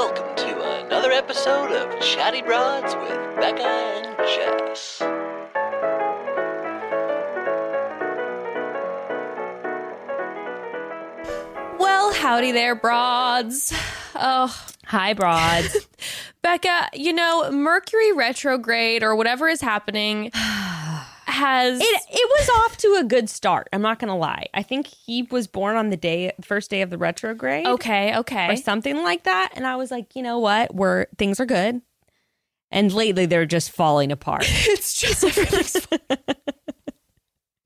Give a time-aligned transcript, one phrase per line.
[0.00, 4.98] welcome to another episode of Chatty Broads with Bekah and Jess.
[11.78, 13.74] Well, howdy there, broads.
[14.14, 15.86] Oh, Hi, broads.
[16.42, 20.32] Bekah, you know, Mercury retrograde or whatever is happening
[21.30, 21.80] has.
[21.80, 23.68] it it was off to a good start.
[23.72, 24.46] I'm not gonna lie.
[24.52, 27.66] I think he was born on the day first day of the retrograde.
[27.66, 28.52] okay, okay.
[28.52, 29.52] Or something like that.
[29.54, 30.74] And I was like, you know what?
[30.74, 31.82] We're things are good.
[32.70, 34.44] And lately they're just falling apart.
[34.48, 35.86] It's just everything's.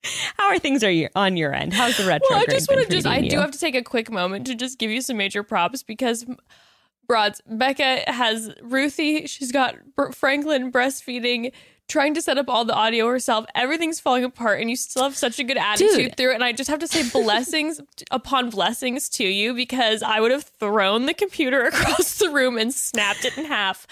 [0.36, 1.72] How are things are you, on your end?
[1.72, 2.30] How's the retrograde?
[2.30, 3.06] well, I just want to just.
[3.06, 5.42] I treating do have to take a quick moment to just give you some major
[5.42, 6.24] props because.
[7.06, 9.26] Broads, Bekah has Ruthie.
[9.26, 9.76] She's got
[10.14, 11.52] Franklin breastfeeding,
[11.88, 13.46] trying to set up all the audio herself.
[13.54, 16.16] Everything's falling apart, and you still have such a good attitude Dude.
[16.16, 16.34] through it.
[16.34, 17.80] And I just have to say blessings
[18.10, 22.72] upon blessings to you because I would have thrown the computer across the room and
[22.72, 23.86] snapped it in half.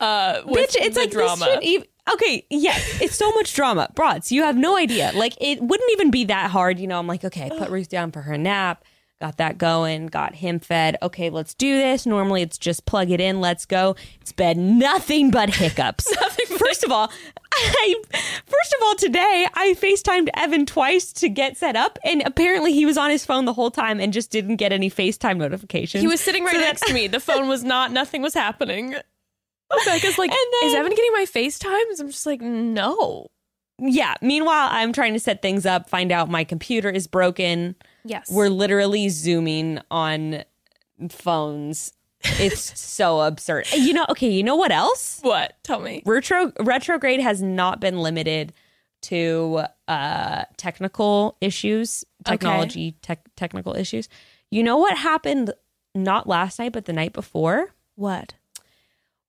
[0.00, 1.58] Uh, Bitch, it's like drama.
[1.60, 3.88] This okay, yes, it's so much drama.
[3.94, 5.12] Broads, you have no idea.
[5.14, 6.78] Like it wouldn't even be that hard.
[6.78, 8.84] You know, I'm like, okay, I put Ruth down for her nap,
[9.22, 10.96] got that going, got him fed.
[11.00, 12.06] Okay, let's do this.
[12.06, 13.94] Normally it's just plug it in, let's go.
[14.20, 16.12] It's been nothing but hiccups.
[16.58, 17.08] first of all,
[17.54, 22.72] I first of all today I FaceTimed Evan twice to get set up, and apparently
[22.72, 26.02] he was on his phone the whole time and just didn't get any FaceTime notifications.
[26.02, 27.06] He was sitting right So next to me.
[27.06, 27.92] The phone was not.
[27.92, 28.96] Nothing was happening.
[29.86, 32.00] Bekah's like, then- is Evan getting my FaceTimes?
[32.00, 33.28] I'm just like, no.
[33.78, 34.14] yeah.
[34.20, 37.76] Meanwhile, I'm trying to set things up, find out my computer is broken.
[38.04, 40.44] Yes, We're literally zooming on
[41.08, 41.92] phones.
[42.22, 43.66] It's so absurd.
[43.72, 45.20] You know, okay, you know what else?
[45.22, 45.56] what?
[45.62, 46.02] Tell me.
[46.04, 48.52] Retro retrograde has not been limited
[49.02, 54.08] to uh technical issues, technology tech, technical issues.
[54.50, 55.52] You know what happened
[55.94, 57.74] not last night but the night before?
[57.96, 58.34] What?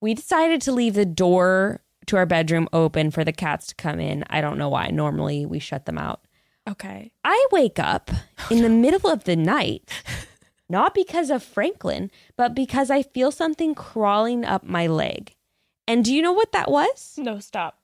[0.00, 3.98] We decided to leave the door to our bedroom open for the cats to come
[3.98, 4.24] in.
[4.28, 4.88] I don't know why.
[4.88, 6.20] Normally we shut them out.
[6.68, 7.12] Okay.
[7.24, 8.10] I wake up
[8.50, 9.88] in the middle of the night,
[10.68, 15.34] not because of Franklin, but because I feel something crawling up my leg.
[15.86, 17.16] And do you know what that was?
[17.18, 17.78] No, stop.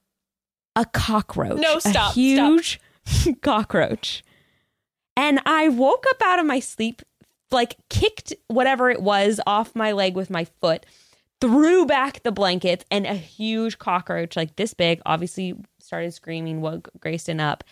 [0.77, 1.61] A cockroach.
[1.61, 1.89] No, stop.
[1.89, 2.81] A stop, huge
[3.43, 4.25] cockroach.
[5.17, 7.03] And I woke up out of my sleep,
[7.51, 10.87] like kicked whatever it was off my leg with my foot,
[11.41, 16.89] threw back the blankets, and a huge cockroach, like this big, obviously started screaming, woke
[16.99, 17.65] Grayston up.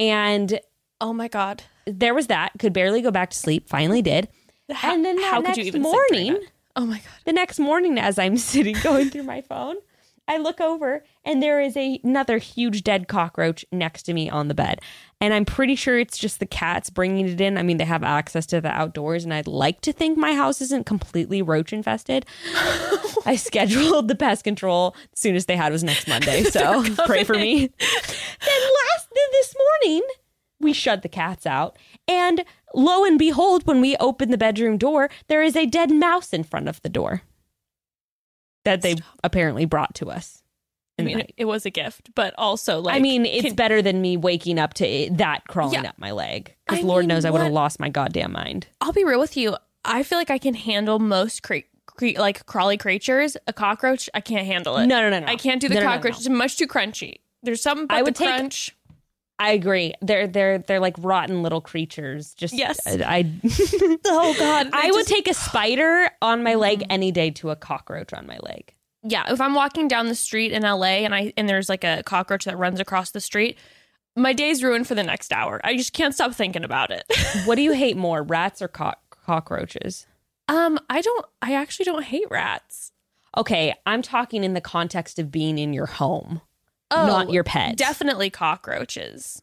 [0.00, 0.58] And
[1.00, 1.62] Oh my god.
[1.86, 2.52] there was that.
[2.58, 3.68] Could barely go back to sleep.
[3.68, 4.28] Finally did.
[4.70, 6.38] How, and then how next could you even morning.
[6.76, 7.04] Oh my god.
[7.24, 9.76] the next morning, as I'm sitting going through my phone,
[10.28, 14.46] I look over and there is a, another huge dead cockroach next to me on
[14.48, 14.80] the bed.
[15.20, 17.58] And I'm pretty sure it's just the cats bringing it in.
[17.58, 20.62] I mean, they have access to the outdoors, and I'd like to think my house
[20.62, 22.24] isn't completely roach infested.
[23.26, 26.44] I scheduled the pest control as soon as they had was next Monday.
[26.44, 27.66] So pray for me.
[27.66, 29.54] then last then this
[29.84, 30.02] morning,
[30.60, 31.76] we shut the cats out.
[32.06, 36.32] And lo and behold, when we open the bedroom door, there is a dead mouse
[36.32, 37.22] in front of the door
[38.64, 40.42] that they apparently brought to us.
[40.98, 44.02] I mean, it was a gift, but also like I mean, it's can- better than
[44.02, 45.88] me waking up to it, that crawling Yeah.
[45.90, 46.54] up my leg.
[46.68, 48.66] Because Lord mean, knows I would have lost my goddamn mind.
[48.82, 49.56] I'll be real with you.
[49.82, 51.60] I feel like I can handle most cre-
[52.18, 53.34] like crawly creatures.
[53.46, 54.86] A cockroach, I can't handle it.
[54.88, 55.26] No, no, no, no.
[55.26, 56.12] I can't do the No, no, no, cockroach.
[56.12, 56.18] no.
[56.18, 57.20] It's much too crunchy.
[57.42, 58.76] There's something about I would the take- crunch.
[59.40, 59.94] I agree.
[60.02, 62.34] They're they're they're like rotten little creatures.
[62.34, 62.78] Just Yes.
[62.86, 63.22] I
[64.06, 64.68] Oh God!
[64.72, 68.38] I would take a spider on my leg any day to a cockroach on my
[68.42, 68.74] leg.
[69.02, 69.32] yeah.
[69.32, 72.44] If I'm walking down the street in LA and I and there's like a cockroach
[72.44, 73.56] that runs across the street,
[74.14, 75.60] my day's ruined for the next hour.
[75.64, 77.04] I just can't stop thinking about it.
[77.46, 80.06] What do you hate more, rats or co- cockroaches?
[80.48, 81.26] um, I don't.
[81.40, 82.92] I actually don't hate rats.
[83.36, 86.40] Okay, I'm talking in the context of being in your home,
[86.90, 87.76] Oh, not your pet.
[87.76, 89.42] Definitely cockroaches.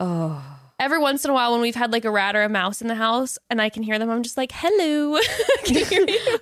[0.00, 0.42] oh,
[0.80, 2.88] Every once in a while, when we've had like a rat or a mouse in
[2.88, 5.18] the house, and I can hear them, I'm just like, "Hello."
[5.64, 6.38] Can you hear you?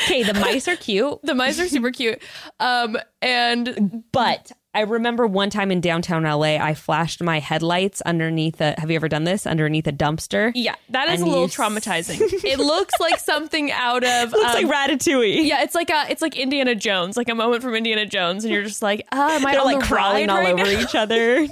[0.00, 0.22] okay.
[0.22, 2.20] The mice are cute, The mice are super cute.
[2.58, 8.60] Um, and but I remember one time in downtown LA, I flashed my headlights underneath
[8.60, 8.74] a.
[8.78, 9.46] Have you ever done this?
[9.46, 10.52] Underneath a dumpster.
[10.54, 12.20] yeah, that is And a little traumatizing.
[12.44, 15.46] it looks like something out of Looks um, like Ratatouille.
[15.46, 18.52] Yeah, it's like a, it's like Indiana Jones, like a moment from Indiana Jones, and
[18.52, 20.78] you're just like, ah, am I They're like crawling all right over now?
[20.78, 21.46] each other.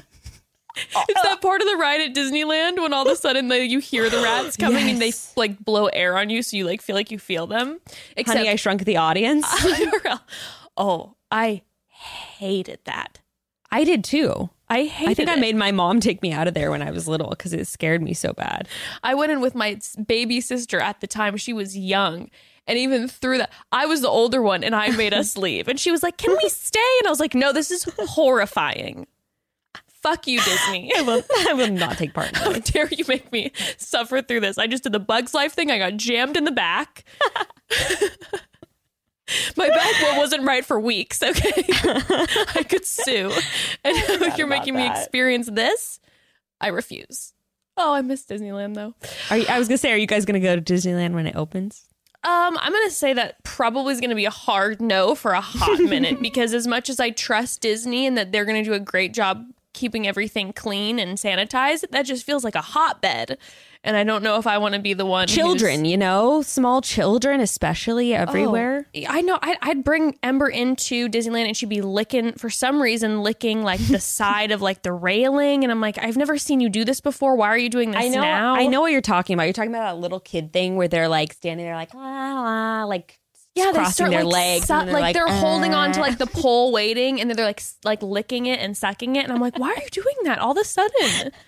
[0.76, 4.10] It's that part of the ride at Disneyland when all of a sudden you hear
[4.10, 7.10] the rats coming and they like blow air on you, so you like feel like
[7.10, 7.80] you feel them.
[8.18, 9.46] Except, Honey, I Shrunk the Audience.
[10.76, 11.62] oh, I
[12.38, 13.20] hated that.
[13.70, 14.50] I did too.
[14.68, 15.10] I hated.
[15.10, 17.30] I think I made my mom take me out of there when I was little
[17.30, 18.68] because it scared me so bad.
[19.02, 21.36] I went in with my baby sister at the time.
[21.36, 22.30] She was young.
[22.66, 25.68] And even through that, I was the older one and I made us leave.
[25.68, 26.80] And she was like, Can we stay?
[27.00, 29.06] And I was like, No, this is horrifying.
[30.02, 30.92] Fuck you, Disney.
[30.96, 34.40] I will, I will not take part in How dare you make me suffer through
[34.40, 34.58] this?
[34.58, 35.70] I just did the Bugs Life thing.
[35.70, 37.04] I got jammed in the back.
[39.56, 41.64] My back wasn't right for weeks, okay?
[41.66, 43.32] I could sue.
[43.84, 46.00] And now you're making me experience this?
[46.60, 47.32] I refuse.
[47.76, 48.94] Oh, I miss Disneyland though.
[49.30, 51.36] Are you, I was gonna say, are you guys gonna go to Disneyland when it
[51.36, 51.84] opens?
[52.22, 55.78] Um, I'm gonna say that probably is gonna be a hard no for a hot
[55.82, 59.12] minute because as much as I trust Disney and that they're gonna do a great
[59.12, 59.44] job
[59.74, 63.36] keeping everything clean and sanitized, that just feels like a hotbed.
[63.86, 65.28] And I don't know if I want to be the one.
[65.28, 68.88] Children, you know, small children, especially everywhere.
[68.96, 69.38] Oh, I know.
[69.42, 73.86] I'd, I'd bring Ember into Disneyland and she'd be licking, for some reason, licking like
[73.86, 75.64] the side of like the railing.
[75.64, 77.36] And I'm like, I've never seen you do this before.
[77.36, 78.22] Why are you doing this I know.
[78.22, 78.54] now?
[78.54, 79.44] I know what you're talking about.
[79.44, 82.84] You're talking about that little kid thing where they're like standing there, like la la,
[82.84, 83.18] like
[83.54, 86.04] Yeah, they start their like, legs, su- and like, they're they're holding on to "Uh."
[86.04, 89.24] like the pole, waiting, and then they're like s- like licking it and sucking it.
[89.24, 91.32] And I'm like, why are you doing that all of a sudden?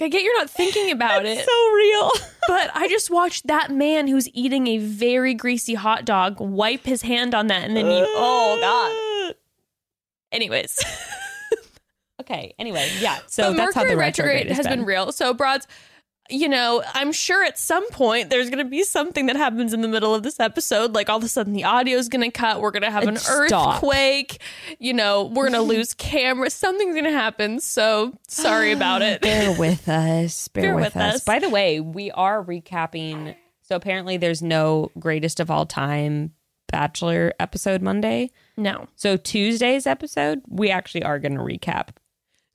[0.00, 2.10] I get you're not thinking about it, It's so real.
[2.48, 7.02] but I just watched that man who's eating a very greasy hot dog wipe his
[7.02, 8.04] hand on that and then eat.
[8.06, 9.34] Oh god.
[10.32, 10.78] Anyways.
[12.20, 12.52] Okay.
[12.58, 13.18] Anyway, yeah.
[13.26, 14.84] So but that's how Mercury the retrograde, retrograde has been.
[14.84, 15.12] real.
[15.12, 15.66] So broads,
[16.30, 19.80] you know, I'm sure at some point there's going to be something that happens in
[19.80, 20.94] the middle of this episode.
[20.94, 22.60] Like all of a sudden the audio is going to cut.
[22.60, 23.76] We're going to have an stop.
[23.76, 24.40] earthquake.
[24.78, 26.50] You know, we're going to lose camera.
[26.50, 27.60] Something's going to happen.
[27.60, 29.22] So sorry about it.
[29.22, 30.48] Bear with us.
[30.48, 31.14] Bear, Bear with, with us.
[31.16, 31.24] us.
[31.24, 33.34] By the way, we are recapping.
[33.62, 36.32] So apparently, there's no greatest of all time
[36.70, 38.30] Bachelor episode Monday.
[38.56, 38.88] No.
[38.94, 41.88] So Tuesday's episode, we actually are going to recap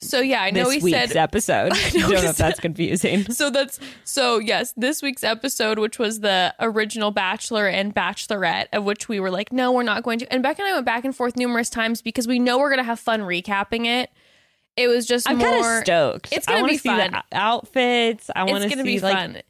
[0.03, 1.71] So yeah, I know this we week's said episode.
[1.73, 3.25] I know don't know if that's confusing.
[3.33, 8.83] So that's so yes, this week's episode, which was the original Bachelor and Bachelorette, of
[8.83, 10.31] which we were like, no, we're not going to.
[10.31, 12.83] And Beck and I went back and forth numerous times because we know we're gonna
[12.83, 14.09] have fun recapping it.
[14.75, 16.29] It was just I'm kind of stoked.
[16.31, 17.21] It's gonna be fun.
[17.31, 18.29] outfits.
[18.35, 19.41] I want It's to gonna see be like fun.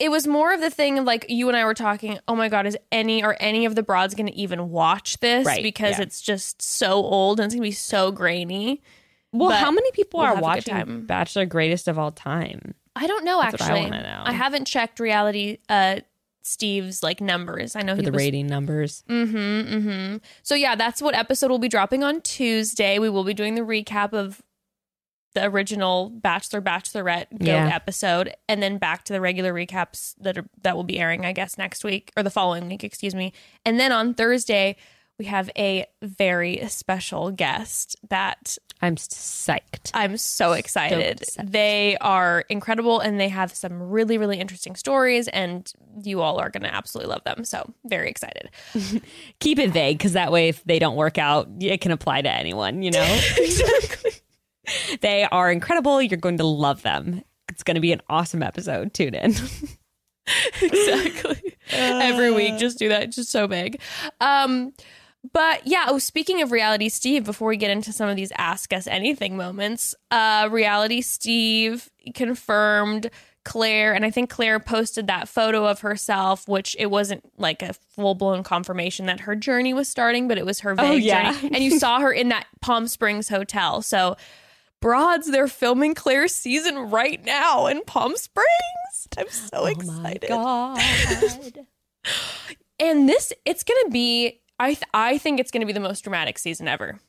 [0.00, 2.18] It was more of the thing of like you and I were talking.
[2.26, 5.62] Oh my god, is any or any of the broads gonna even watch this Right,
[5.62, 6.02] because yeah.
[6.02, 8.82] it's just so old and it's gonna be so grainy.
[9.38, 11.06] Well, but how many people we'll are have a good watching.
[11.06, 12.74] Bachelor Greatest of All Time?
[12.96, 13.90] I don't know That's I actually.
[13.90, 14.22] know.
[14.24, 15.58] I haven't checked reality.
[15.68, 16.00] Uh,
[16.42, 17.74] Steve's like numbers.
[17.74, 19.02] I know For he the was rating numbers.
[19.08, 19.36] Mm-hmm.
[19.74, 20.16] Mm-hmm.
[20.42, 22.98] So yeah, that's what episode will be dropping on Tuesday.
[22.98, 24.42] We will be doing the recap of
[25.34, 27.68] the original Bachelor Bachelorette Goat Yeah.
[27.74, 31.32] episode, and then back to the regular recaps that are that will be airing, I
[31.32, 33.32] guess, next week or the following week, excuse me.
[33.64, 34.76] And then on Thursday,
[35.18, 39.90] we have a very special guest that I'm psyched.
[39.94, 41.24] I'm so excited.
[41.24, 41.52] Stoked.
[41.52, 45.72] They are incredible and they have some really, really interesting stories, and
[46.02, 47.44] you all are going to absolutely love them.
[47.44, 48.50] So, very excited.
[49.40, 52.30] Keep it vague because that way, if they don't work out, it can apply to
[52.30, 52.82] anyone.
[52.82, 54.12] You know, exactly.
[55.00, 56.02] they are incredible.
[56.02, 57.22] You're going to love them.
[57.48, 58.92] It's going to be an awesome episode.
[58.92, 59.30] Tune in.
[60.60, 61.56] exactly.
[61.70, 63.04] Every week, just do that.
[63.04, 63.80] It's just so big.
[64.20, 64.72] Um,
[65.32, 68.72] but yeah, oh, speaking of reality Steve, before we get into some of these ask
[68.72, 73.10] us anything moments, uh, reality Steve confirmed
[73.44, 77.74] Claire, and I think Claire posted that photo of herself, which it wasn't like a
[77.74, 81.32] full blown confirmation that her journey was starting, but it was her vague Oh, yeah.
[81.32, 81.54] journey.
[81.54, 83.82] And you saw her in that Palm Springs hotel.
[83.82, 84.16] So
[84.80, 89.08] Broads, they're filming Claire's season right now in Palm Springs.
[89.18, 90.30] I'm so excited.
[90.30, 91.66] Oh God.
[92.80, 94.40] And this, it's gonna be.
[94.58, 97.00] I th- I think it's gonna be the most dramatic season ever.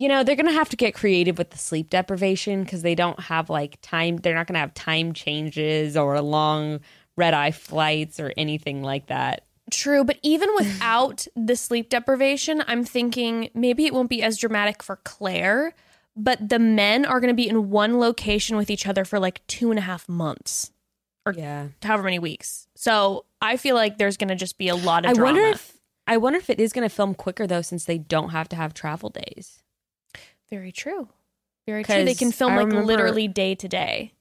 [0.00, 2.96] You know, they're going to have to get creative with the sleep deprivation because they
[2.96, 4.16] don't have like time.
[4.16, 6.80] They're not going to have time changes or long
[7.16, 9.44] red eye flights or anything like that.
[9.70, 14.82] True, but even without the sleep deprivation, I'm thinking maybe it won't be as dramatic
[14.82, 15.74] for Claire,
[16.16, 19.46] but the men are going to be in one location with each other for like
[19.46, 20.72] two and a half months,
[21.24, 21.68] or Yeah.
[21.84, 22.66] however many weeks.
[22.74, 25.32] So I feel like there's going to just be a lot of I drama.
[25.34, 25.73] wonder if
[26.06, 28.56] I wonder if it is going to film quicker though, since they don't have to
[28.56, 29.62] have travel days.
[30.50, 31.08] Very true.
[31.66, 32.04] Very true.
[32.04, 34.12] They can film I like remember- literally day to day.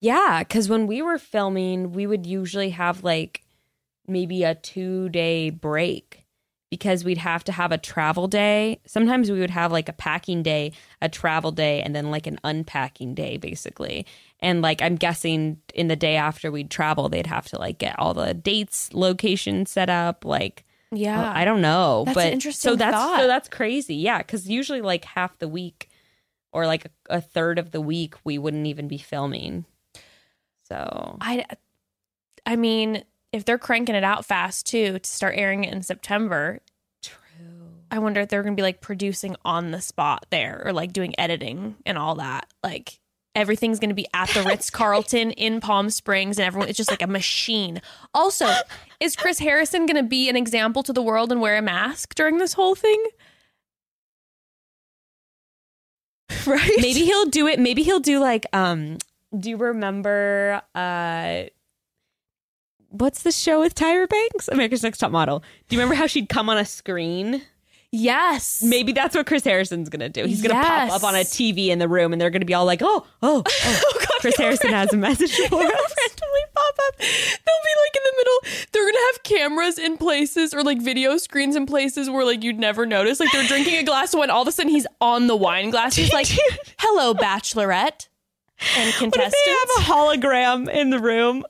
[0.00, 3.42] Yeah, because when we were filming, we would usually have like
[4.06, 6.26] maybe a two day break
[6.70, 8.80] because we'd have to have a travel day.
[8.86, 12.38] Sometimes we would have like a packing day, a travel day, and then like an
[12.44, 14.04] unpacking day, basically.
[14.40, 17.98] And like I'm guessing in the day after we'd travel, they'd have to like get
[17.98, 20.63] all the dates, locations set up, like
[20.94, 21.32] Yeah.
[21.34, 23.20] I don't know, That's but interesting so that's thought.
[23.20, 23.96] so that's crazy.
[23.96, 25.88] Yeah, because usually like half the week
[26.52, 29.64] or like a, a third of the week we wouldn't even be filming.
[30.68, 31.44] So I
[32.46, 36.60] I mean, if they're cranking it out fast too to start airing it in September,
[37.02, 37.14] True.
[37.90, 40.92] I wonder if they're going to be like producing on the spot there or like
[40.92, 42.46] doing editing and all that.
[42.62, 42.98] Like
[43.34, 46.90] everything's going to be at the Ritz Carlton in Palm Springs and everyone it's just
[46.90, 47.80] like a machine.
[48.12, 48.46] Also,
[49.00, 52.14] is Chris Harrison going to be an example to the world and wear a mask
[52.14, 53.02] during this whole thing?
[56.46, 56.72] Right?
[56.76, 57.58] Maybe he'll do it.
[57.58, 58.98] Maybe he'll do like um
[59.38, 61.44] do you remember uh
[62.90, 64.48] what's the show with Tyra Banks?
[64.48, 65.40] America's Next Top Model.
[65.68, 67.42] Do you remember how she'd come on a screen?
[67.96, 68.60] Yes.
[68.60, 70.24] Maybe that's what Chris Harrison's gonna do.
[70.26, 72.64] He's gonna pop up on a TV in the room and they're gonna be all
[72.64, 73.80] like, oh, oh, oh.
[73.94, 75.48] Oh, God, Chris Harrison has a message for us.
[75.50, 76.96] randomly pop up.
[76.98, 78.66] They'll be like in the middle.
[78.72, 82.58] They're gonna have cameras in places or like video screens in places where like you'd
[82.58, 83.20] never notice.
[83.20, 84.30] Like they're drinking a glass of wine.
[84.30, 85.94] All of a sudden he's on the wine glass.
[85.94, 86.26] He's like,
[86.78, 88.08] "Hello, Bachelorette
[88.76, 91.44] and What contestants." if they have a hologram in the room?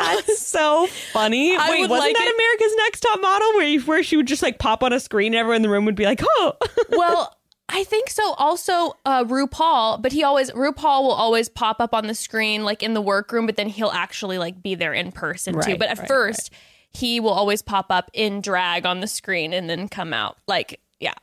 [0.00, 1.56] That's so funny.
[1.56, 4.26] I Wait, wasn't like that it- America's Next Top Model where you, where she would
[4.26, 6.54] just like pop on a screen and everyone in the room would be like, oh.
[6.90, 7.36] well,
[7.68, 8.34] I think so.
[8.34, 12.82] Also, uh, RuPaul, but he always RuPaul will always pop up on the screen like
[12.82, 15.76] in the workroom, but then he'll actually like be there in person too.
[15.76, 16.52] But at right, first,
[16.92, 20.36] he will always pop up in drag on the screen and then come out.
[20.46, 21.14] Like, yeah.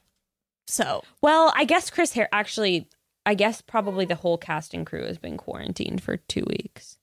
[0.67, 2.89] So Well, I guess Chris Har actually,
[3.25, 6.97] I guess probably the whole cast and crew has been quarantined for two weeks.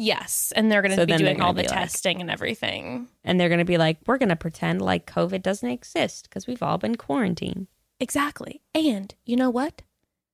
[0.00, 3.08] Yes, and they're going to So be doing all the like- testing and everything.
[3.22, 6.46] And they're going to be like, we're going to pretend like COVID doesn't exist because
[6.46, 7.68] we've all been quarantined.
[8.00, 8.62] Exactly.
[8.74, 9.82] And you know what?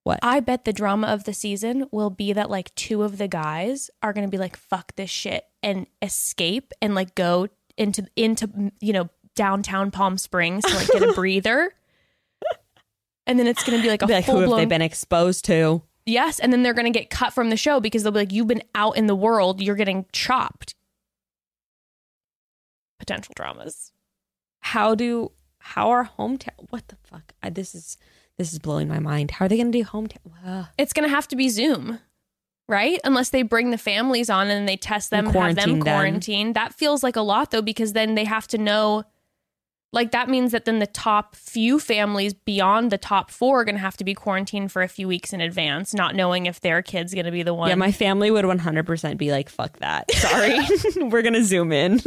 [0.04, 0.20] What?
[0.22, 3.90] I bet the drama of the season will be that like two of the guys
[4.04, 8.70] are going to be like fuck this shit and escape and like go into into
[8.80, 11.72] you know downtown Palm Springs to like get a breather.
[13.26, 15.44] And then it's going to be like a like, who full have they been exposed
[15.46, 15.82] to?
[16.06, 18.32] Yes, and then they're going to get cut from the show because they'll be like,
[18.32, 20.74] "You've been out in the world, you're getting chopped."
[22.98, 23.92] Potential dramas.
[24.60, 27.34] How do, how are hometown, what the fuck?
[27.42, 27.98] I, this is,
[28.38, 29.32] this is blowing my mind.
[29.32, 30.32] How are they going to do hometown?
[30.44, 30.66] Ugh.
[30.78, 32.00] it's going to have to be Zoom,
[32.68, 32.98] right?
[33.04, 36.52] Unless they bring the families on and they test them, And have them quarantine them.
[36.54, 39.04] That feels like a lot though, because then they have to know.
[39.92, 43.76] Like that means that then the top few families beyond the top four are going
[43.76, 46.82] to have to be quarantined for a few weeks in advance, not knowing if their
[46.82, 47.68] kid's going to be the one.
[47.70, 50.10] Yeah, my family would 100% be like, fuck that.
[50.14, 50.58] Sorry.
[50.96, 52.00] We're going to zoom in.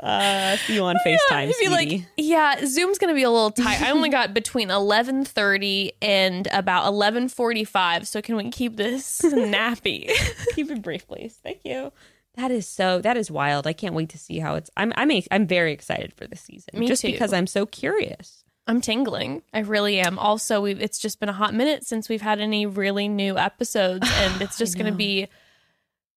[0.00, 1.96] uh, see you on FaceTime, Yeah, it'd be sweetie.
[1.98, 3.80] like, yeah, Zoom's gonna be a little tight.
[3.82, 8.06] I only got between eleven thirty and about eleven forty five.
[8.06, 10.10] So can we keep this snappy?
[10.54, 11.38] Keep it brief, please.
[11.42, 11.92] Thank you.
[12.36, 13.00] That is so.
[13.00, 13.66] That is wild.
[13.66, 14.70] I can't wait to see how it's.
[14.76, 14.92] I'm.
[14.96, 15.10] I'm.
[15.30, 16.78] I'm very excited for the season.
[16.78, 17.10] Me just too.
[17.10, 18.44] because I'm so curious.
[18.66, 19.42] I'm tingling.
[19.54, 20.18] I really am.
[20.18, 24.08] Also, we've it's just been a hot minute since we've had any really new episodes,
[24.16, 25.28] and it's just gonna be.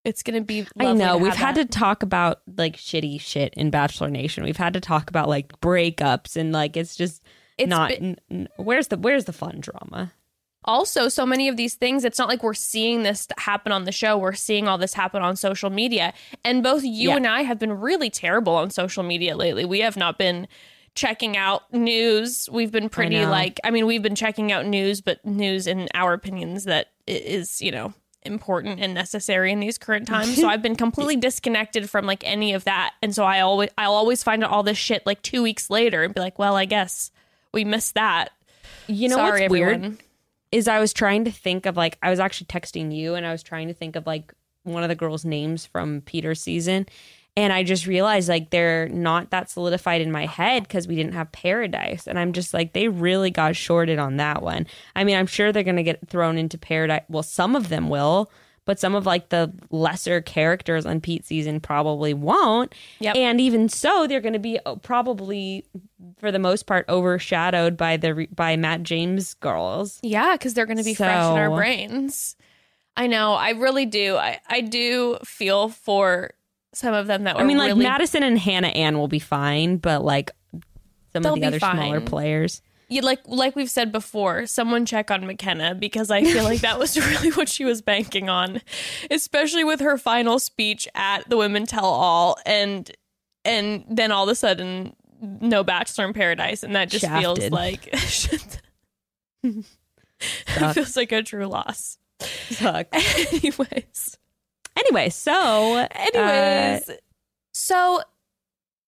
[0.05, 0.65] It's gonna be.
[0.79, 1.71] I know we've had that.
[1.71, 4.43] to talk about like shitty shit in Bachelor Nation.
[4.43, 7.21] We've had to talk about like breakups and like it's just
[7.57, 7.89] It's not.
[7.89, 10.11] been- n- n- where's the Where's the fun drama?
[10.65, 13.91] Also so many of these things it's not like we're seeing this happen on the
[13.91, 14.17] show.
[14.17, 16.13] We're seeing all this happen on social media.
[16.43, 17.15] And both you Yeah.
[17.15, 19.65] and i have been really terrible on social media lately.
[19.65, 20.47] We have not been
[20.95, 22.49] checking out news.
[22.51, 23.29] We've been pretty know.
[23.29, 27.61] like i mean we've been checking out news but news in our opinions that is
[27.61, 30.35] you know important and necessary in these current times.
[30.35, 32.95] So i've been completely disconnected from like any of that.
[33.01, 36.03] And so i always i'll always find out all this shit like two weeks later
[36.03, 37.11] and be like well i guess
[37.53, 38.29] we missed that.
[38.87, 39.97] You know Sorry, what's weird?
[40.51, 43.31] Is I was trying to think of like I was actually texting you and I
[43.31, 46.87] was trying to think of like one of the girls' names from Peter's season.
[47.37, 51.13] And I just realized like they're not that solidified in my head because we didn't
[51.13, 52.07] have Paradise.
[52.07, 54.67] And I'm just like, they really got shorted on that one.
[54.95, 57.03] I mean, I'm sure they're going to get thrown into Paradise.
[57.07, 58.29] Well, some of them will,
[58.69, 62.75] but some of like the lesser characters on Pete season probably won't.
[62.99, 63.15] Yep.
[63.15, 65.65] And even so, they're going to be uh, probably,
[66.19, 69.97] for the most part, overshadowed by the by Matt James girls.
[70.03, 72.35] Yeah, because they're going to be fresh in our brains.
[72.95, 73.33] I know.
[73.33, 74.17] I really do.
[74.17, 76.29] I, I do feel for
[76.71, 77.85] some of them that were I mean, like really.
[77.85, 80.29] Madison and Hannah Ann will be fine, but like
[81.11, 82.61] some They'll of the other smaller players.
[82.89, 86.79] You, like like we've said before, someone check on Mykenna because I feel like that
[86.79, 88.61] was really what she was banking on,
[89.11, 92.89] especially with her final speech at the Women Tell All, and
[93.45, 97.89] and then all of a sudden, no Bachelor in Paradise, and that just feels like
[99.43, 99.65] it
[100.73, 101.97] feels like a true loss.
[102.21, 102.87] Suck.
[102.93, 104.17] Anyways.
[104.75, 106.89] Anyway, so uh, Anyways,
[107.53, 108.01] so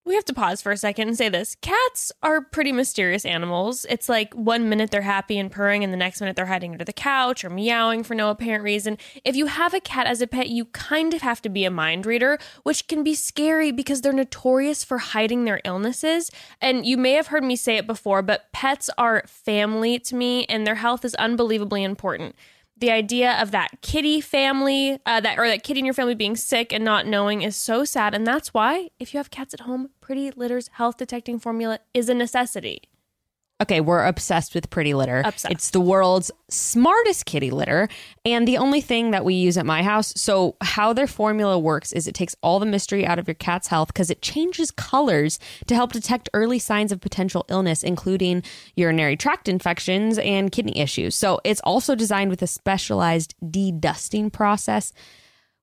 [0.04, 1.56] we have to pause for a second and say this.
[1.62, 3.86] Cats are pretty mysterious animals.
[3.88, 6.84] It's like one minute they're happy and purring, and the next minute they're hiding under
[6.84, 8.98] the couch or meowing for no apparent reason.
[9.24, 11.72] If you have a cat as a pet, you kind of have to be a
[11.72, 16.32] mind reader, which can be scary because they're notorious for hiding their illnesses.
[16.60, 20.46] And you may have heard me say it before, but pets are family to me,
[20.46, 22.36] and their health is unbelievably important
[22.82, 26.36] the idea of that kitty family uh, that or that kitty in your family being
[26.36, 28.14] sick and not knowing is so sad.
[28.14, 32.10] And that's why if you have cats at home pretty litter's health detecting formula is
[32.10, 32.82] a necessity
[33.62, 35.22] Okay, we're obsessed with Pretty Litter.
[35.24, 35.52] Obsessed.
[35.52, 37.90] It's the world's smartest kitty litter,
[38.26, 40.14] and the only thing that we use at my house.
[40.18, 43.68] So, how their formula works is it takes all the mystery out of your cat's
[43.68, 45.38] health because it changes colors
[45.68, 48.42] to help detect early signs of potential illness, including
[48.76, 51.14] urinary tract infections and kidney issues.
[51.14, 54.92] So, it's also designed with a specialized de-dusting process,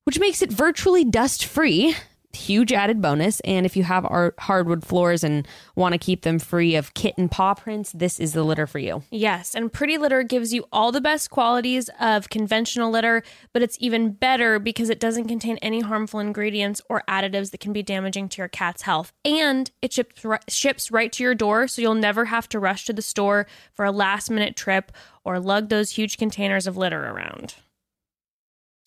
[0.04, 1.96] which makes it virtually dust free
[2.38, 3.40] huge added bonus.
[3.40, 7.28] And if you have our hardwood floors and want to keep them free of kitten
[7.28, 9.02] paw prints, this is the litter for you.
[9.10, 13.76] Yes, and Pretty Litter gives you all the best qualities of conventional litter, but it's
[13.80, 18.28] even better because it doesn't contain any harmful ingredients or additives that can be damaging
[18.30, 19.12] to your cat's health.
[19.24, 22.92] And it ships ships right to your door, so you'll never have to rush to
[22.92, 24.92] the store for a last minute trip
[25.24, 27.54] or lug those huge containers of litter around.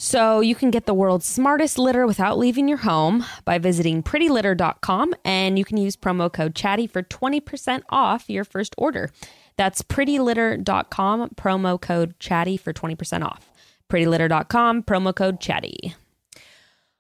[0.04, 5.14] So you can get the world's smartest litter without leaving your home by visiting prettylitter.com
[5.24, 9.12] and you can use promo code chatty for 20% off your first order.
[9.58, 13.52] That's prettylitter.com promo code chatty for 20% off.
[13.90, 15.94] prettylitter.com promo code chatty.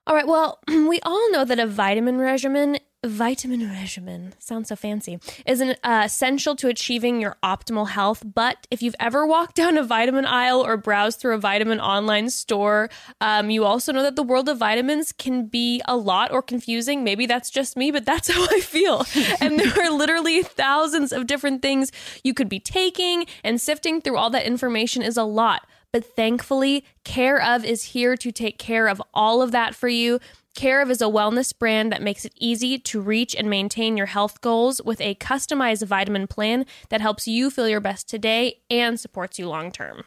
[0.05, 2.77] All right, well, we all know that a vitamin regimen,
[3.09, 8.23] vitamin regimen, sounds so fancy, is an, uh, essential to achieving your optimal health.
[8.23, 12.29] But if you've ever walked down a vitamin aisle or browsed through a vitamin online
[12.29, 12.89] store,
[13.19, 17.03] um, you also know that the world of vitamins can be a lot or confusing.
[17.03, 19.05] Maybe that's just me, but that's how I feel.
[19.39, 21.91] and there are literally thousands of different things
[22.23, 25.65] you could be taking, and sifting through all that information is a lot.
[25.91, 30.19] But thankfully, Care of is here to take care of all of that for you.
[30.53, 34.07] Care of is a wellness brand that makes it easy to reach and maintain your
[34.07, 38.99] health goals with a customized vitamin plan that helps you feel your best today and
[38.99, 40.03] supports you long term.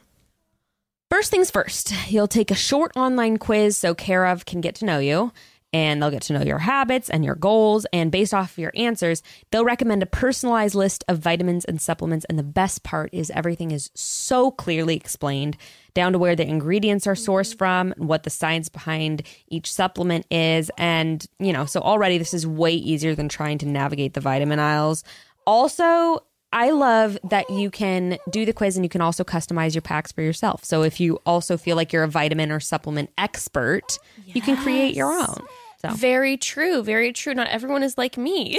[1.11, 4.85] First things first, you'll take a short online quiz so Care of can get to
[4.85, 5.33] know you.
[5.75, 7.85] And they'll get to know your habits and your goals.
[7.93, 12.25] And based off of your answers, they'll recommend a personalized list of vitamins and supplements.
[12.27, 15.57] And the best part is everything is so clearly explained
[15.93, 17.59] down to where the ingredients are sourced mm-hmm.
[17.59, 20.71] from, and what the science behind each supplement is.
[20.79, 24.61] And, you know, so already this is way easier than trying to navigate the vitamin
[24.61, 25.03] aisles.
[25.45, 29.83] Also, I love that you can do the quiz and you can also customize your
[29.83, 30.65] packs for yourself.
[30.65, 34.95] So if you also feel like you're a vitamin or supplement expert, you can create
[34.95, 35.45] your own.
[35.91, 36.83] So Very true.
[36.83, 37.35] Very true.
[37.35, 38.59] Not everyone is like me.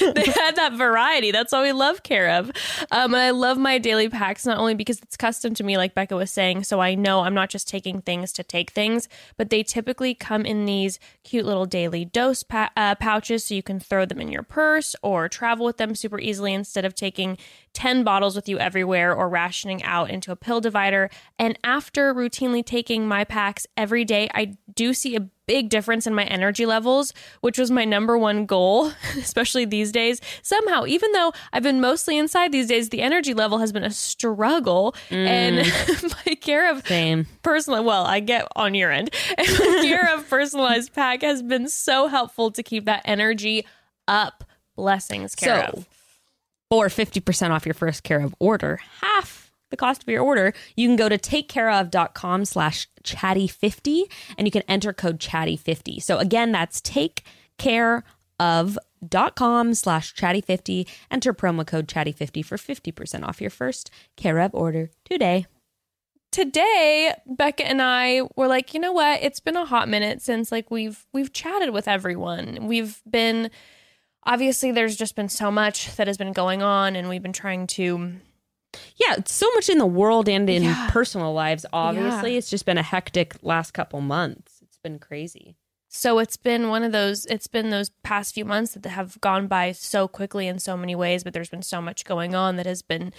[0.00, 1.30] they had that variety.
[1.32, 2.50] That's all we love care of.
[2.90, 5.94] Um, and I love my daily packs, not only because it's custom to me, like
[5.94, 9.50] Bekah was saying, so I know I'm not just taking things to take things, but
[9.50, 13.80] they typically come in these cute little daily dose pa- uh, pouches so you can
[13.80, 17.36] throw them in your purse or travel with them super easily instead of taking
[17.72, 21.10] 10 bottles with you everywhere or rationing out into a pill divider.
[21.38, 26.14] And after routinely taking my packs every day, I do see a big difference in
[26.14, 30.20] my energy levels, which was my number one goal, especially these days.
[30.42, 33.90] Somehow, even though I've been mostly inside these days, the energy level has been a
[33.90, 34.94] struggle.
[35.10, 36.26] And mm.
[36.26, 37.26] my care of same.
[37.42, 41.68] personal, well, I get on your end, and my care of personalized pack has been
[41.68, 43.66] so helpful to keep that energy
[44.08, 44.44] up.
[44.76, 45.88] Blessings, care So- of.
[46.70, 50.88] or 50% off your first care of order, half the cost of your order, you
[50.88, 54.02] can go to takecareof.com slash chatty50
[54.38, 56.02] and you can enter code chatty50.
[56.02, 60.88] So again, that's takecareof.com slash chatty50.
[61.10, 65.46] Enter promo code chatty50 for 50% off your first care of order today.
[66.30, 70.50] today becca and i were like you know what it's been a hot minute since
[70.50, 73.48] like we've we've chatted with everyone we've been
[74.24, 77.68] obviously there's just been so much that has been going on and we've been trying
[77.68, 78.14] to
[78.96, 80.88] Yeah, so much in the world and in Yeah.
[80.90, 82.32] personal lives, obviously.
[82.32, 82.38] Yeah.
[82.38, 84.60] It's just been a hectic last couple months.
[84.62, 85.56] It's been crazy.
[85.88, 89.46] so it's been one of those it's been those past few months that have gone
[89.46, 92.66] by so quickly in so many ways but there's been so much going on that
[92.66, 93.12] has been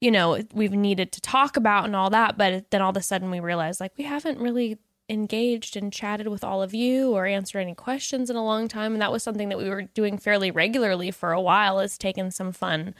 [0.00, 3.02] you know we've needed to talk about and all that but then all of a
[3.02, 4.76] sudden we realized like we haven't really
[5.08, 8.92] engaged and chatted with all of you or answered any questions in a long time
[8.94, 12.30] and that was something that we were doing fairly regularly for a while is taking
[12.32, 12.94] some fun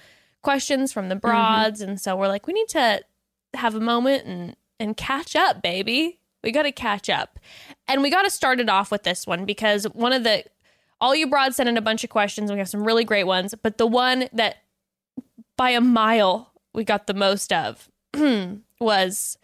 [0.48, 1.28] questions from the mm-hmm.
[1.28, 3.00] broads and so we're like we need to
[3.54, 7.38] have a moment and and catch up baby we got to catch up
[7.86, 10.44] and we got to start it off with this one because one of the
[11.00, 12.50] all you broads sent in a bunch of questions.
[12.50, 14.56] We have some really great ones, but the one that
[15.56, 17.88] by a mile we got the most of
[18.80, 19.38] was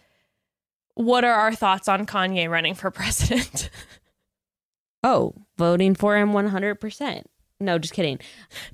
[0.94, 3.70] what are our thoughts on Kanye running for president?
[5.06, 7.24] Oh, voting for him 100%.
[7.60, 8.18] No, just kidding.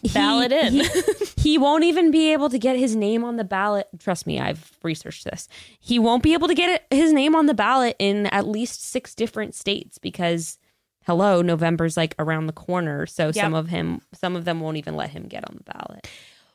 [0.02, 0.72] He- Ballot in.
[0.74, 0.90] He,
[1.36, 3.88] he won't even be able to get his name on the ballot.
[3.98, 5.48] Trust me, I've researched this.
[5.78, 8.82] He won't be able to get it, his name on the ballot in at least
[8.84, 10.58] six different states because,
[11.06, 13.06] hello, November's like around the corner.
[13.06, 16.08] So some of him, some of them won't even let him get on the ballot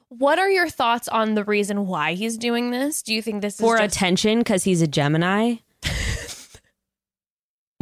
[0.10, 3.02] What are your thoughts on the reason why he's doing this?
[3.02, 5.56] Do you think this for is just- attention because he's a Gemini.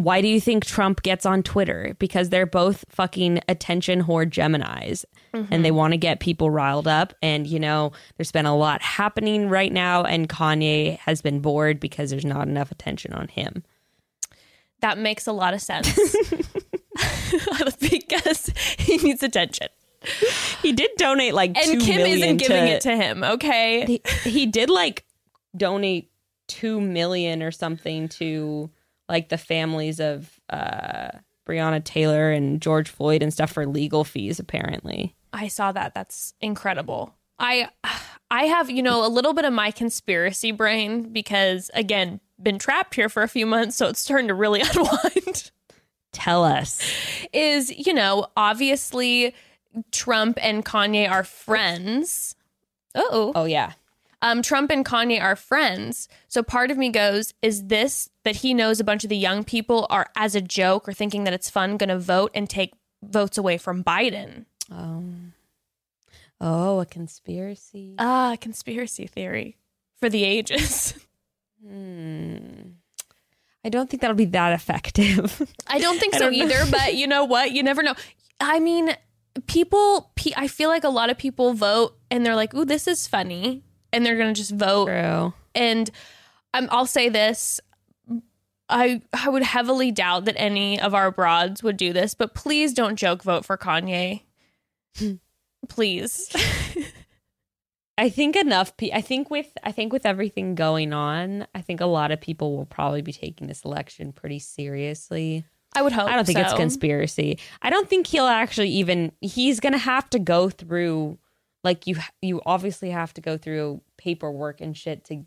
[0.03, 1.95] Why do you think Trump gets on Twitter?
[1.97, 5.77] Because they're both fucking attention whore Geminis and they mm-hmm.
[5.77, 7.13] want to get people riled up.
[7.21, 11.79] And, you know, there's been a lot happening right now, and Kanye has been bored
[11.79, 13.63] because there's not enough attention on him.
[14.81, 15.89] that makes a lot of sense?
[17.79, 19.67] because he needs attention.
[20.61, 23.85] He did donate like And Kim isn't giving it to him, okay?
[23.85, 25.05] he, he did like
[25.55, 26.11] donate
[26.47, 28.69] two million or something to
[29.09, 31.09] like the families of uh
[31.47, 35.13] Breonna Taylor and George Floyd and stuff for legal fees apparently.
[35.33, 35.93] I saw that.
[35.93, 37.13] That's incredible.
[37.39, 37.69] I
[38.31, 42.95] I have, you know, a little bit of my conspiracy brain because again, been trapped
[42.95, 45.51] here for a few months, so it's starting to really unwind.
[46.11, 46.81] Tell us.
[47.31, 49.35] Is, you know, obviously
[49.91, 52.35] Trump and Kanye are friends.
[52.95, 53.31] Uh-oh.
[53.35, 53.73] Oh yeah.
[54.21, 56.07] um, Trump and Kanye are friends.
[56.27, 59.43] So part of me goes, is this that he knows a bunch of the young
[59.43, 62.73] people are as a joke or thinking that it's fun going to vote and take
[63.01, 64.45] votes away from Biden?
[64.71, 65.03] Oh.
[66.41, 67.95] Oh, a conspiracy.
[67.99, 69.57] Ah, conspiracy theory
[69.99, 70.93] for the ages.
[71.65, 72.71] Hmm.
[73.63, 75.41] I don't think that'll be that effective.
[75.67, 77.53] I don't think so don't either, but you know what?
[77.53, 77.95] You never know.
[78.41, 78.93] I mean,
[79.47, 83.07] people, I feel like a lot of people vote and they're like, ooh, this is
[83.07, 83.63] funny.
[83.93, 85.33] And they're going to just vote True.
[85.55, 85.89] and
[86.53, 87.61] um, I'll say this.
[88.73, 92.73] I I would heavily doubt that any of our broads would do this, but please
[92.73, 94.21] don't joke vote for Kanye.
[94.97, 95.13] Hmm.
[95.69, 96.29] please.
[97.97, 98.75] I think enough.
[98.75, 102.19] Pe- I think with I think with everything going on, I think a lot of
[102.19, 105.45] people will probably be taking this election pretty seriously.
[105.75, 106.09] I would hope.
[106.09, 107.39] I don't think it's conspiracy.
[107.61, 109.11] I don't think he'll actually even.
[109.21, 111.17] He's gonna have to go through,
[111.63, 111.97] like you.
[112.21, 115.25] You obviously have to go through paperwork and shit to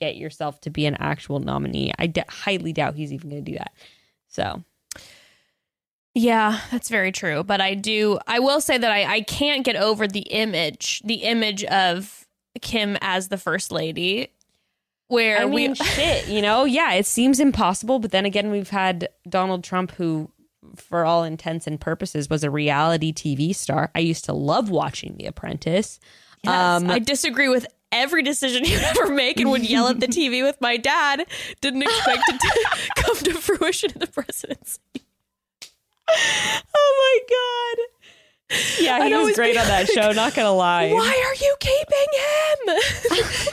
[0.00, 1.92] get yourself to be an actual nominee.
[1.98, 3.72] I d- highly doubt he's even gonna do that.
[4.28, 4.64] So
[6.14, 7.44] Yeah, that's very true.
[7.44, 8.18] But I do.
[8.26, 12.26] I will say that I I can't get over the image, the image of
[12.60, 14.32] Kim as the first lady,
[15.06, 15.74] where I mean, we.
[15.76, 16.28] shit.
[16.28, 18.00] You know, yeah, it seems impossible.
[18.00, 20.30] But then again, we've had Donald Trump, who,
[20.74, 23.90] for all intents and purposes, was a reality TV star.
[23.94, 26.00] I used to love watching The Apprentice.
[26.42, 30.06] Yes, Um, I disagree with every decision you ever make and would yell at the
[30.06, 31.26] TV with my dad.
[31.60, 34.80] Didn't expect it to come to fruition in the presidency.
[36.12, 37.99] Oh my god.
[38.80, 40.12] Yeah, he was great on that like, show.
[40.12, 40.90] Not gonna lie.
[40.92, 42.76] Why are you keeping him?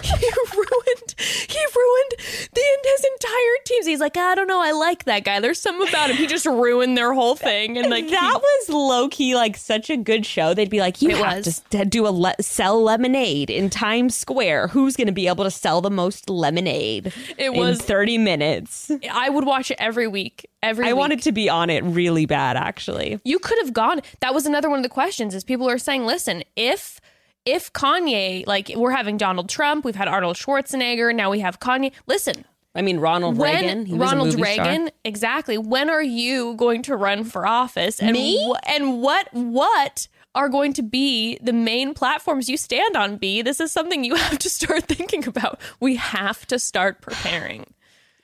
[0.20, 1.16] he ruined.
[1.18, 2.12] He ruined
[2.54, 3.86] the his entire teams.
[3.86, 4.62] He's like, I don't know.
[4.62, 5.40] I like that guy.
[5.40, 6.18] There's something about him.
[6.18, 7.78] He just ruined their whole thing.
[7.78, 10.54] And like that was low key like such a good show.
[10.54, 11.62] They'd be like, you have was.
[11.72, 14.70] to do a le- sell lemonade in Times Square.
[14.70, 17.14] Who's going to be able to sell the most lemonade?
[17.38, 18.92] It in was- thirty minutes.
[19.12, 20.50] I would watch it every week.
[20.68, 21.00] Every I week.
[21.00, 23.20] wanted to be on it really bad, actually.
[23.24, 26.06] you could have gone that was another one of the questions is people are saying
[26.06, 27.00] listen if
[27.46, 31.92] if kanye like we're having donald trump we've had arnold schwarzenegger now we have kanye
[32.08, 33.86] listen I mean, Ronald when Reagan.
[33.88, 34.66] He was ronald movie star.
[34.66, 38.38] reagan exactly when are you going to run for office and Me?
[38.54, 43.42] wh- and what what are going to be the main platforms you stand on b
[43.42, 47.66] this is something you have to start thinking about we have to start preparing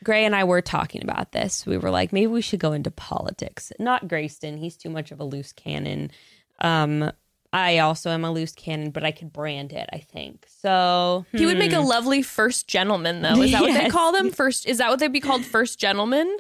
[0.04, 1.66] Gray and I were talking about this.
[1.66, 3.72] We were like, maybe we should go into politics.
[3.80, 4.58] Not Grayston.
[4.58, 6.12] He's too much of a loose cannon.
[6.60, 7.12] Um,
[7.54, 10.48] I also am a loose cannon, but I could brand it, I think.
[10.50, 14.32] So he would make a lovely first gentleman though is that what they call them
[14.32, 16.36] first is that what they'd be called first gentleman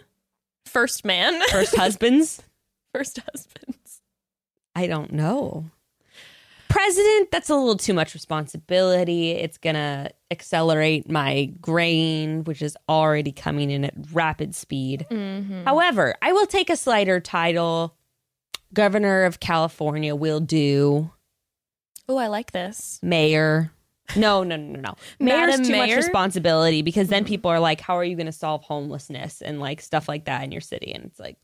[0.66, 2.42] first man first husbands.
[2.94, 4.02] first husbands.
[4.76, 5.66] I don't know.
[6.74, 9.30] President, that's a little too much responsibility.
[9.30, 15.06] It's going to accelerate my grain, which is already coming in at rapid speed.
[15.12, 15.66] Mm-hmm.
[15.66, 17.96] However, I will take a slighter title.
[18.74, 21.12] Governor of California will do.
[22.10, 23.00] Oh, I like this.
[23.04, 23.72] Mayor.
[24.16, 24.96] No, no, no, no, no.
[25.20, 27.30] Mayor's Madam too much responsibility because then mm-hmm.
[27.30, 30.44] people are like, how are you going to solve homelessness and like stuff like that
[30.44, 30.92] in your city?
[30.92, 31.38] And it's like,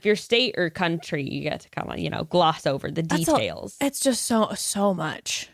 [0.00, 3.02] if you're state or country, you get to kind of you know gloss over the
[3.02, 3.76] That's a- details.
[3.82, 5.50] It's just so so much,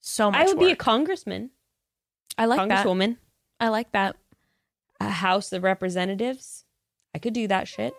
[0.00, 0.40] so much.
[0.40, 1.50] I would be a congressman,
[2.38, 2.86] I like that.
[2.86, 3.16] congresswoman,
[3.58, 4.14] I like that.
[5.00, 6.64] a House of Representatives.
[7.14, 7.94] I could do that shit.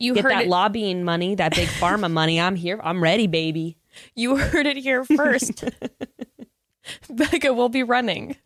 [0.00, 0.48] You Get heard that it.
[0.48, 2.40] lobbying money, that big pharma money.
[2.46, 2.80] I'm here.
[2.82, 3.78] I'm ready, baby.
[4.16, 5.64] you heard it here first.
[7.10, 8.36] Bekah will be running.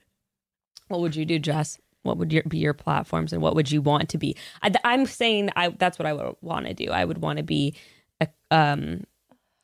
[0.89, 1.79] What would you do, Jess?
[2.03, 4.37] What would your, be your platforms, and what would you want to be?
[4.63, 6.91] I, I'm saying I, that's what I would want to do.
[6.91, 7.75] I would want to be
[8.21, 9.05] a um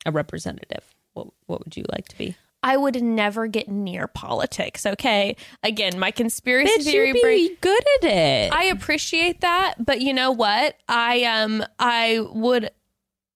[0.05, 0.85] a representative.
[1.15, 2.37] What what would you like to be?
[2.63, 4.85] I would never get near politics.
[4.85, 5.37] Okay.
[5.63, 7.57] Again, my conspiracy Bitch, theory you'd be brain.
[7.61, 8.53] good at it.
[8.53, 10.77] I appreciate that, but you know what?
[10.89, 12.71] I um I would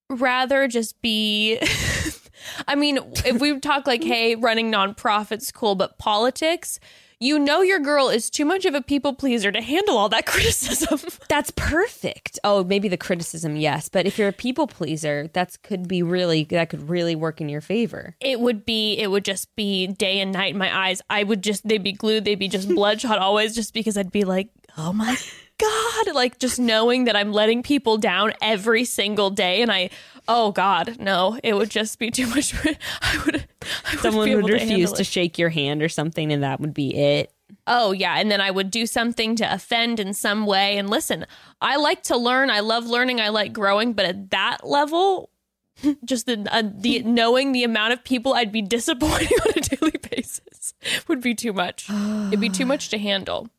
[0.09, 1.59] rather just be
[2.67, 6.81] I mean, if we talk like, hey, running nonprofits, cool, but politics,
[7.21, 10.27] you know your girl is too much of a people pleaser to handle all that
[10.33, 10.99] criticism.
[11.29, 12.39] That's perfect.
[12.43, 16.45] Oh, maybe the criticism, yes, but if you're a people pleaser, that's could be really
[16.45, 18.17] that could really work in your favor.
[18.21, 21.03] it would be it would just be day and night in my eyes.
[21.11, 24.25] I would just they'd be glued, they'd be just bloodshot always just because I'd be
[24.25, 25.17] like, "Oh my
[25.61, 29.91] god." Like just knowing that I'm letting people down every single day and I
[30.29, 32.55] oh god, no, it would just be too much.
[33.03, 33.47] I would
[33.85, 36.97] I Someone would refuse handle to shake your hand or something, and that would be
[36.97, 37.33] it.
[37.67, 40.79] Oh yeah, and then I would do something to offend in some way.
[40.79, 41.27] And listen,
[41.61, 42.51] I like to learn.
[42.51, 43.21] I love learning.
[43.21, 43.93] I like growing.
[43.93, 45.31] But at that level,
[46.05, 49.99] just the uh, the knowing the amount of people I'd be disappointing on a daily
[50.11, 50.75] basis
[51.09, 51.89] would be too much.
[51.91, 53.49] It'd be too much to handle.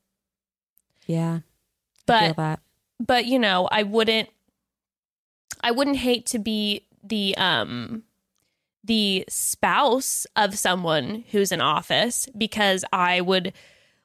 [1.08, 1.40] Yeah,
[2.06, 2.60] But
[3.00, 4.30] but you know, I wouldn't.
[5.64, 8.04] I wouldn't hate to be the um
[8.84, 13.54] the spouse of someone who's in office because I would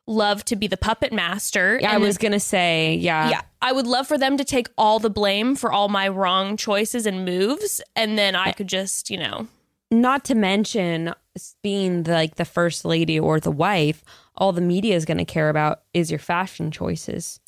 [0.06, 1.78] love to be the puppet master.
[1.80, 4.98] Yeah, I was gonna say, yeah, yeah, I would love for them to take all
[4.98, 9.16] the blame for all my wrong choices and moves, and then I could just, you
[9.18, 9.48] know,
[9.90, 11.14] Not to mention
[11.62, 14.04] being the, like the first lady or the wife,
[14.36, 17.40] all the media is going to care about is your fashion choices.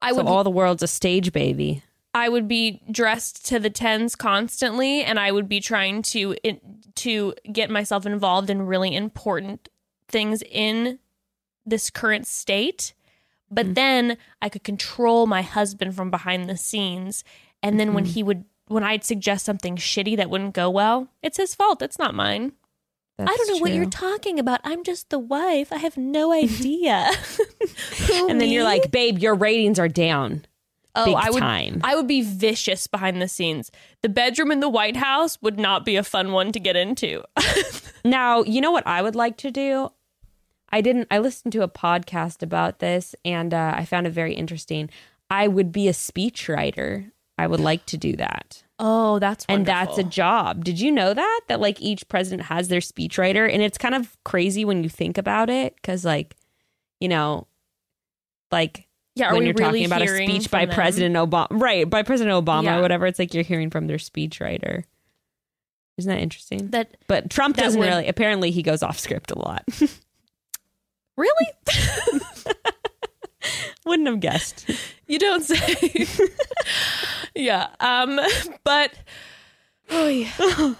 [0.00, 1.82] I So would all the world's a stage baby.
[2.14, 6.60] I would be dressed to the tens constantly, and I would be trying to in,
[6.96, 9.68] to get myself involved in really important
[10.08, 10.98] things in
[11.66, 12.94] this current state.
[13.50, 13.74] But mm.
[13.74, 17.24] then I could control my husband from behind the scenes,
[17.62, 18.12] and then when mm-hmm.
[18.12, 21.82] he would when I'd suggest something shitty that wouldn't go well, it's his fault.
[21.82, 22.52] It's not mine.
[23.26, 24.60] I don't know what you're talking about.
[24.64, 25.72] I'm just the wife.
[25.72, 27.10] I have no idea.
[28.06, 30.44] Who, and then you're like, babe, your ratings are down.
[30.94, 31.80] oh, I would, time.
[31.82, 33.70] I would be vicious behind the scenes.
[34.02, 37.22] The bedroom in the White House would not be a fun one to get into.
[38.04, 39.90] Now, you know what I would like to do?
[40.70, 44.34] I didn't, I listened to a podcast about this and uh, I found it very
[44.34, 44.88] interesting.
[45.30, 47.10] I would be a speechwriter.
[47.36, 48.62] I would like to do that.
[48.78, 50.64] Oh, that's And that's a job.
[50.64, 51.40] Did you know that?
[51.48, 53.52] That like each president has their speechwriter?
[53.52, 56.36] And it's kind of crazy when you think about it because, like,
[57.00, 57.46] you know,
[58.50, 59.32] like yeah.
[59.32, 60.74] When you're really talking about a speech by them?
[60.74, 61.90] President Obama, right?
[61.90, 62.78] By President Obama Yeah.
[62.78, 64.84] or whatever, it's like you're hearing from their speechwriter.
[65.96, 66.68] Isn't that interesting?
[66.68, 68.06] That But Trump That doesn't would- really.
[68.06, 69.64] Apparently, he goes off script a lot.
[71.16, 71.46] really
[73.88, 74.70] Wouldn't have guessed.
[75.06, 76.06] you don't say.
[77.34, 77.68] yeah.
[77.80, 78.20] Um.
[78.64, 78.92] But.
[79.90, 80.26] Oh yeah.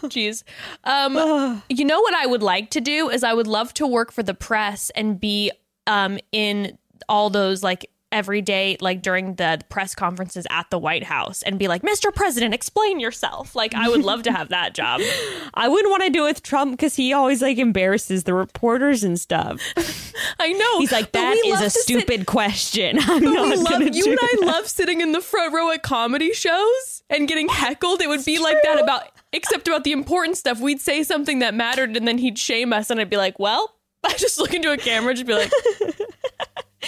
[0.05, 0.42] Jeez.
[0.85, 1.62] Um.
[1.71, 4.23] You know what I would like to do is I would love to work for
[4.23, 5.51] the press and be
[5.87, 6.77] um in
[7.09, 11.59] all those like every day like during the press conferences at the White House and
[11.59, 12.14] be like, "Mr.
[12.14, 15.01] President, explain yourself." Like I would love to have that job.
[15.55, 19.05] I wouldn't want to do it with Trump because he always like embarrasses the reporters
[19.05, 19.61] and stuff.
[20.40, 20.79] I know.
[20.81, 22.99] He's like, that is a to sit- stupid question.
[23.03, 26.33] I'm not we love you and I love sitting in the front row at comedy
[26.33, 28.01] shows and getting heckled.
[28.01, 30.61] It would be like that about except about the important stuff.
[30.61, 33.75] We'd say something that mattered and then he'd shame us and I'd be like, Well,
[34.05, 35.53] I just look into a camera and just be like,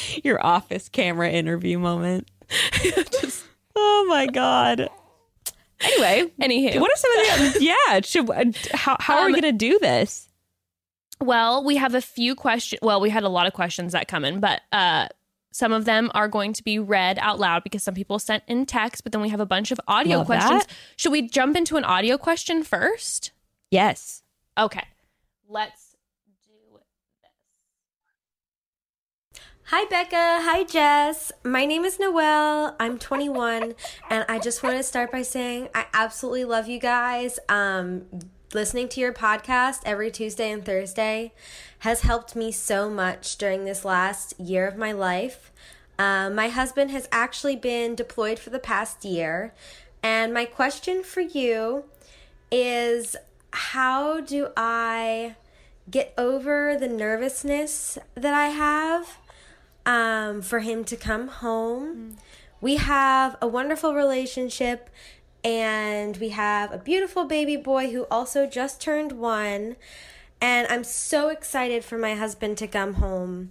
[0.25, 2.29] your office camera interview moment.
[2.83, 3.45] just,
[3.77, 4.89] Oh my god.
[5.83, 6.79] Anyway, anywho.
[6.81, 8.01] what are some of the yeah?
[8.03, 8.29] Should
[8.75, 10.29] how how are we Um, gonna do this?
[11.23, 12.81] Well, we have a few questions.
[12.83, 15.09] Well, we had a lot of questions that come in, but uh,
[15.53, 18.65] some of them are going to be read out loud because some people sent in
[18.67, 20.65] text, but then we have a bunch of audio Love questions.
[20.67, 20.73] that.
[20.97, 23.33] Should we jump into an audio question first?
[23.71, 24.23] Yes.
[24.59, 24.85] Okay.
[25.49, 25.95] Let's
[26.47, 26.81] do
[29.73, 30.43] Hi, Bekah.
[30.43, 31.31] Hi, Jess.
[31.45, 32.75] My name is Noelle.
[32.81, 33.77] I'm 21,
[34.11, 37.39] and I just want to start by saying I absolutely love you guys.
[37.49, 38.07] Um,
[38.53, 41.33] listening to your podcast every Tuesday and Thursday
[41.79, 45.53] has helped me so much during this last year of my life.
[46.01, 49.55] Um, my husband has actually been deployed for the past year.
[50.03, 51.85] And my question for you
[52.51, 53.15] is
[53.53, 55.37] how do I
[55.89, 59.17] get over the nervousness that I have
[59.87, 62.17] um, for him to come home?
[62.61, 64.91] We have a wonderful relationship
[65.43, 69.77] and we have a beautiful baby boy who also just turned one.
[70.41, 73.51] And I'm so excited for my husband to come home.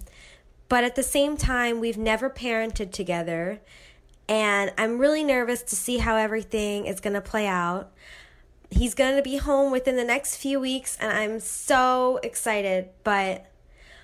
[0.68, 3.60] But at the same time, we've never parented together.
[4.28, 7.92] And I'm really nervous to see how everything is going to play out.
[8.70, 13.49] He's going to be home within the next few weeks, and I'm so excited, but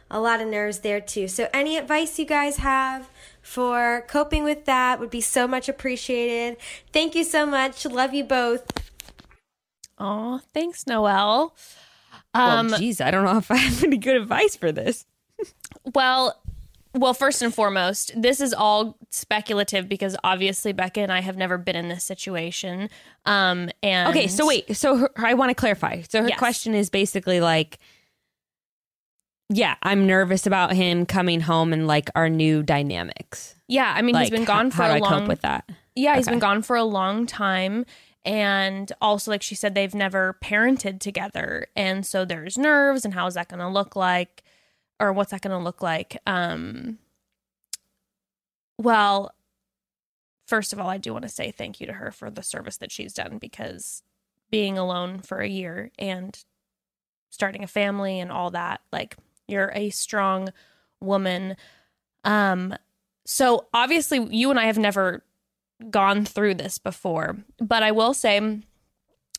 [0.09, 1.27] a lot of nerves there too.
[1.27, 3.09] So, any advice you guys have
[3.41, 6.57] for coping with that would be so much appreciated.
[6.91, 7.85] Thank you so much.
[7.85, 8.65] Love you both.
[9.97, 11.55] Oh, thanks, Noelle.
[12.33, 15.05] Um, well, geez, I don't know if I have any good advice for this.
[15.93, 16.41] well,
[16.93, 21.57] well, first and foremost, this is all speculative because obviously Bekah and I have never
[21.57, 22.89] been in this situation.
[23.25, 26.01] Um, and okay, so wait, so her, I want to clarify.
[26.09, 26.39] So her yes.
[26.39, 27.79] question is basically like,
[29.49, 33.55] yeah, I'm nervous about him coming home and like our new dynamics.
[33.67, 35.13] Yeah, I mean like, he's been gone for how a do long.
[35.13, 35.69] I cope with that?
[35.95, 36.19] Yeah, okay.
[36.19, 37.85] he's been gone for a long time,
[38.23, 43.27] and also like she said, they've never parented together, and so there's nerves, and how
[43.27, 44.43] is that going to look like?
[44.99, 46.17] or what's that going to look like?
[46.25, 46.99] Um,
[48.77, 49.33] well,
[50.47, 52.77] first of all, I do want to say thank you to her for the service
[52.77, 54.03] that she's done because
[54.51, 56.43] being alone for a year and
[57.29, 60.49] starting a family and all that, like you're a strong
[61.01, 61.55] woman.
[62.23, 62.75] Um,
[63.25, 65.23] so obviously, you and I have never
[65.89, 68.61] gone through this before, but I will say,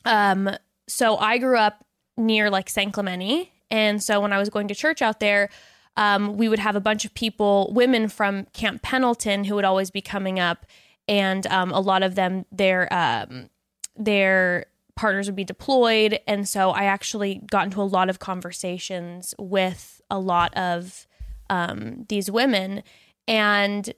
[0.05, 0.51] um,
[0.89, 1.85] so I grew up
[2.17, 5.49] near like San Clemente and so when I was going to church out there,
[5.97, 9.91] um, we would have a bunch of people, women from Camp Pendleton, who would always
[9.91, 10.67] be coming up,
[11.09, 13.49] and um, a lot of them, their um,
[13.97, 19.35] their partners would be deployed, and so I actually got into a lot of conversations
[19.39, 21.07] with a lot of
[21.51, 22.83] um, these women,
[23.29, 23.93] and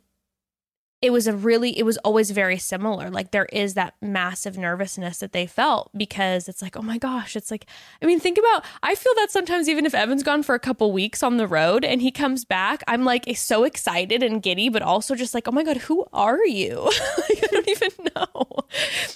[1.01, 3.11] it was a really it was always very similar.
[3.11, 7.37] Like there is that massive nervousness that they felt because it's like oh my gosh
[7.37, 7.67] it's like
[8.03, 10.93] i mean think about i feel that sometimes even if evan's gone for a couple
[10.93, 14.83] weeks on the road and he comes back i'm like so excited and giddy but
[14.83, 16.91] also just like oh my god who are you?
[17.29, 18.47] Like, i don't even know.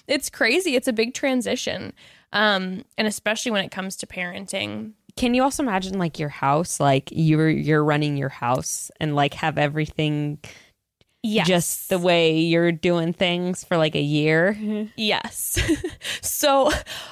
[0.07, 0.77] It's crazy.
[0.77, 1.93] It's a big transition.
[2.33, 4.93] Um and especially when it comes to parenting.
[5.17, 6.81] Can you also imagine like your house?
[6.81, 10.39] Like you're you're running your house and like have everything
[11.25, 11.47] Yes.
[11.47, 14.57] Just the way you're doing things for like a year.
[14.97, 15.57] Yes.
[16.21, 16.71] so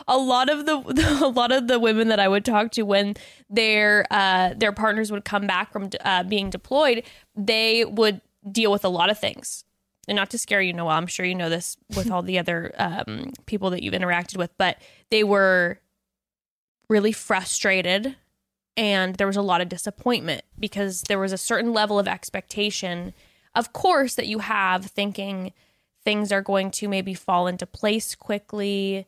[0.08, 3.14] a lot of the a lot of the women that I would talk to when
[3.48, 7.04] their uh, their partners would come back from uh, being deployed,
[7.36, 8.20] they would
[8.50, 9.64] deal with a lot of things.
[10.08, 12.72] And not to scare you, Noah, I'm sure you know this with all the other
[12.78, 14.78] um, people that you've interacted with, but
[15.10, 15.78] they were
[16.88, 18.16] really frustrated
[18.76, 23.12] and there was a lot of disappointment because there was a certain level of expectation
[23.54, 25.52] of course, that you have thinking
[26.04, 29.06] things are going to maybe fall into place quickly.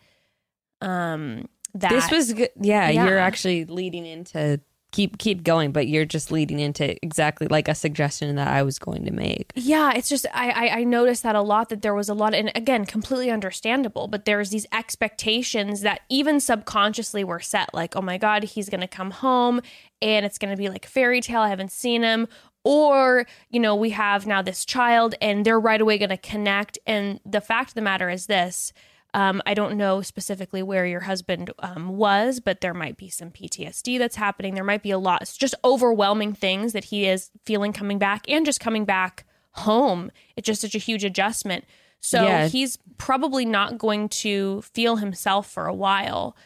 [0.81, 2.51] Um, that this was good.
[2.61, 4.61] Yeah, yeah, you're actually leading into
[4.93, 8.79] keep keep going, but you're just leading into exactly like a suggestion that I was
[8.79, 9.53] going to make.
[9.55, 12.35] Yeah, it's just I, I I, noticed that a lot that there was a lot,
[12.35, 14.07] and again, completely understandable.
[14.07, 18.87] But there's these expectations that even subconsciously were set, like, oh my god, he's gonna
[18.87, 19.61] come home,
[20.01, 21.41] and it's gonna be like fairy tale.
[21.41, 22.29] I haven't seen him,
[22.65, 26.79] or you know we have now this child and they're right away going to connect.
[26.87, 28.73] And the fact of the matter is this
[29.15, 33.31] um, i don't know specifically where your husband um, was but there might be some
[33.31, 34.55] ptsd that's happening.
[34.55, 38.25] There might be a lot it's just overwhelming things that he is feeling coming back
[38.29, 40.11] and just coming back home.
[40.37, 41.65] It's just such a huge adjustment.
[42.01, 42.49] So yeah.
[42.49, 46.37] he's probably not going to feel himself for a while.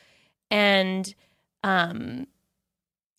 [0.50, 1.14] And
[1.62, 2.26] um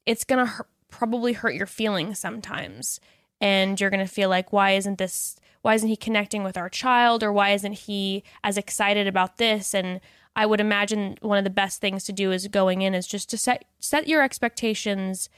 [0.06, 3.00] it's going to hurt probably hurt your feelings sometimes.
[3.40, 6.70] And you're going to feel like, why isn't this, why isn't he connecting with our
[6.70, 7.24] child?
[7.24, 9.76] Or why isn't he as excited about this?
[9.76, 10.02] And
[10.36, 13.30] I would imagine one of the best things to do is going in is just
[13.30, 15.30] to set, set your expectations.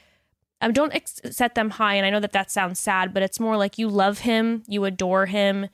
[0.62, 1.96] Um, don't ex- set them high.
[1.96, 4.86] And I know that that sounds sad, but it's more like you love him, you
[4.86, 5.68] adore him,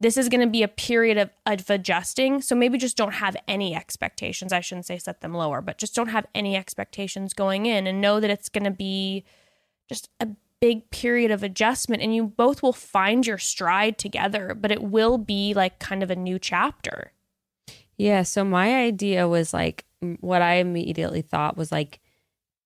[0.00, 2.40] this is going to be a period of, of adjusting.
[2.40, 4.52] So maybe just don't have any expectations.
[4.52, 8.00] I shouldn't say set them lower, but just don't have any expectations going in and
[8.00, 9.24] know that it's going to be
[9.88, 10.28] just a
[10.60, 15.18] big period of adjustment and you both will find your stride together, but it will
[15.18, 17.12] be like kind of a new chapter.
[17.96, 18.22] Yeah.
[18.22, 19.84] So my idea was like,
[20.20, 22.00] what I immediately thought was like,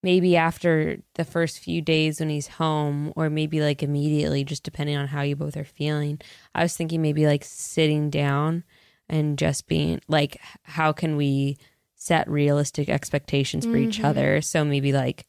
[0.02, 4.96] maybe after the first few days when he's home, or maybe like immediately, just depending
[4.96, 6.20] on how you both are feeling.
[6.54, 8.64] I was thinking maybe like sitting down
[9.08, 11.56] and just being like, how can we
[11.94, 14.04] set realistic expectations for each Mhm.
[14.04, 14.40] other?
[14.42, 15.26] So maybe like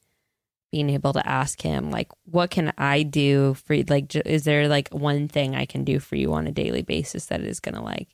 [0.71, 3.83] being able to ask him, like, what can I do for you?
[3.87, 6.81] Like, j- is there like one thing I can do for you on a daily
[6.81, 8.07] basis that is going to like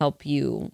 [0.00, 0.72] help you,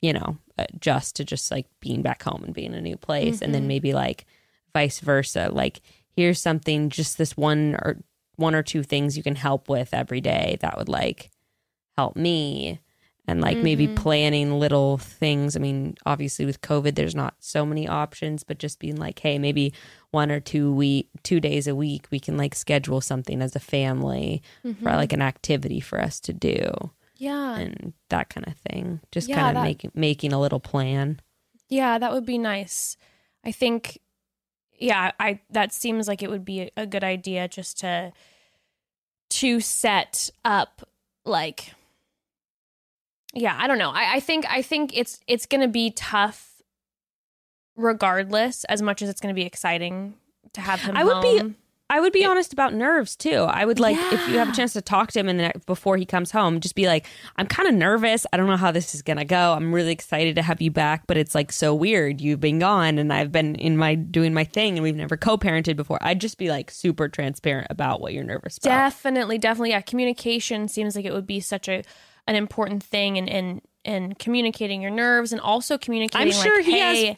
[0.00, 3.42] you know, adjust to just like being back home and being in a new place?
[3.42, 3.66] And then Mhm.
[3.68, 4.26] maybe like
[4.74, 5.48] vice versa.
[5.50, 5.80] Like,
[6.14, 8.02] here's something, just this one or
[8.36, 11.30] one or two things you can help with every day that would like
[11.96, 12.80] help me
[13.26, 13.96] and like maybe Mhm.
[13.96, 15.56] planning little things.
[15.56, 19.38] I mean, obviously with COVID, there's not so many options, but just being like, hey,
[19.38, 19.72] maybe
[20.10, 23.60] one or two week, two days a week, we can like schedule something as a
[23.60, 27.56] family for like an activity for us to do yeah.
[27.56, 29.00] and that kind of thing.
[29.12, 31.20] Just Yeah, kind of that- making making a little plan.
[31.70, 32.96] Yeah, that would be nice.
[33.42, 33.98] I think
[34.78, 38.12] yeah, I that seems like it would be a, good idea just to
[39.30, 40.88] to set up
[41.24, 41.72] like
[43.34, 43.90] yeah, I don't know.
[43.90, 46.62] I, I think I think it's it's gonna be tough
[47.76, 50.14] regardless, as much as it's gonna be exciting
[50.52, 50.96] to have him.
[50.96, 51.56] I would be- home.
[51.96, 53.46] I would be It- honest about nerves too.
[53.48, 56.04] I would like if you have a chance to talk to him and before he
[56.04, 58.26] comes home, just be like, "I'm kind of nervous.
[58.32, 59.52] I don't know how this is gonna go.
[59.52, 62.20] I'm really excited to have you back, but it's like so weird.
[62.20, 65.76] You've been gone, and I've been in my doing my thing, and we've never co-parented
[65.76, 65.98] before.
[66.02, 68.70] I'd just be like super transparent about what you're nervous about.
[68.70, 69.70] Definitely, definitely.
[69.70, 71.82] Yeah, communication seems like it would be such a
[72.26, 76.64] an important thing and and and communicating your nerves and also communicating I'm sure like,
[76.64, 77.16] he has-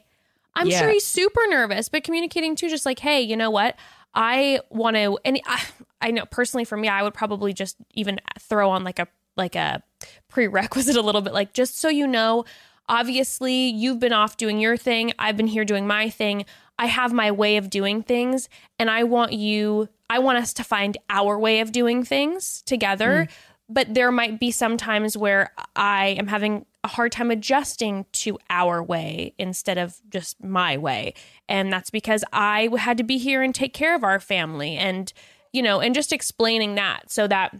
[0.56, 0.80] I'm Yeah.
[0.80, 3.76] sure he's super nervous, but communicating too, just like, hey, you know what?
[4.16, 5.62] I want to, and I,
[6.00, 9.06] I know personally for me, I would probably just even throw on like a
[9.36, 9.82] like a
[10.28, 12.46] prerequisite a little bit, like just so you know,
[12.88, 16.46] obviously you've been off doing your thing, I've been here doing my thing.
[16.78, 18.48] I have my way of doing things,
[18.78, 23.28] and I want you, I want us to find our way of doing things together.
[23.28, 23.32] Mm.
[23.68, 28.38] But there might be some times where I am having a hard time adjusting to
[28.48, 31.14] our way instead of just my way.
[31.48, 35.12] And that's because I had to be here and take care of our family and,
[35.52, 37.56] you know, and just explaining that so that,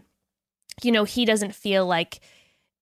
[0.81, 2.21] you know, he doesn't feel like,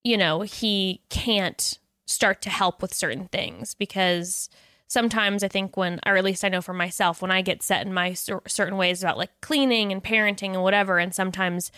[0.04, 4.48] you know, he can't start to help with certain things because
[4.86, 7.84] sometimes I think when, or at least I know for myself, when I get set
[7.84, 11.72] in my cer- certain ways about like cleaning and parenting and whatever, and sometimes,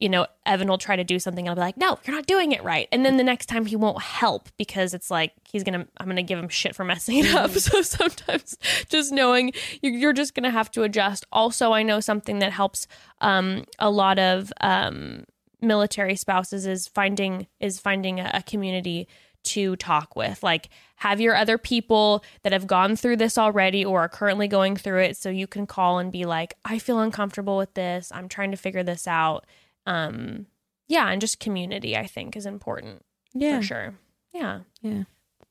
[0.00, 2.26] you know, Evan will try to do something and I'll be like, no, you're not
[2.26, 2.88] doing it right.
[2.90, 6.06] And then the next time he won't help because it's like he's going to, I'm
[6.06, 7.50] going to give him shit for messing it up.
[7.58, 8.56] So sometimes
[8.88, 11.24] just knowing you- you're just going to have to adjust.
[11.32, 12.86] Also, I know something that helps
[13.20, 15.24] um, a lot of um,
[15.62, 19.06] military spouses is finding, is finding a, a community
[19.44, 20.42] to talk with.
[20.42, 24.74] Like, have your other people that have gone through this already or are currently going
[24.76, 28.10] through it so you can call and be like, I feel uncomfortable with this.
[28.14, 29.44] I'm trying to figure this out.
[29.86, 30.46] Um,
[30.88, 33.94] yeah, and just community, I think, is important Yeah, for sure.
[34.32, 34.60] Yeah.
[34.82, 35.04] Yeah.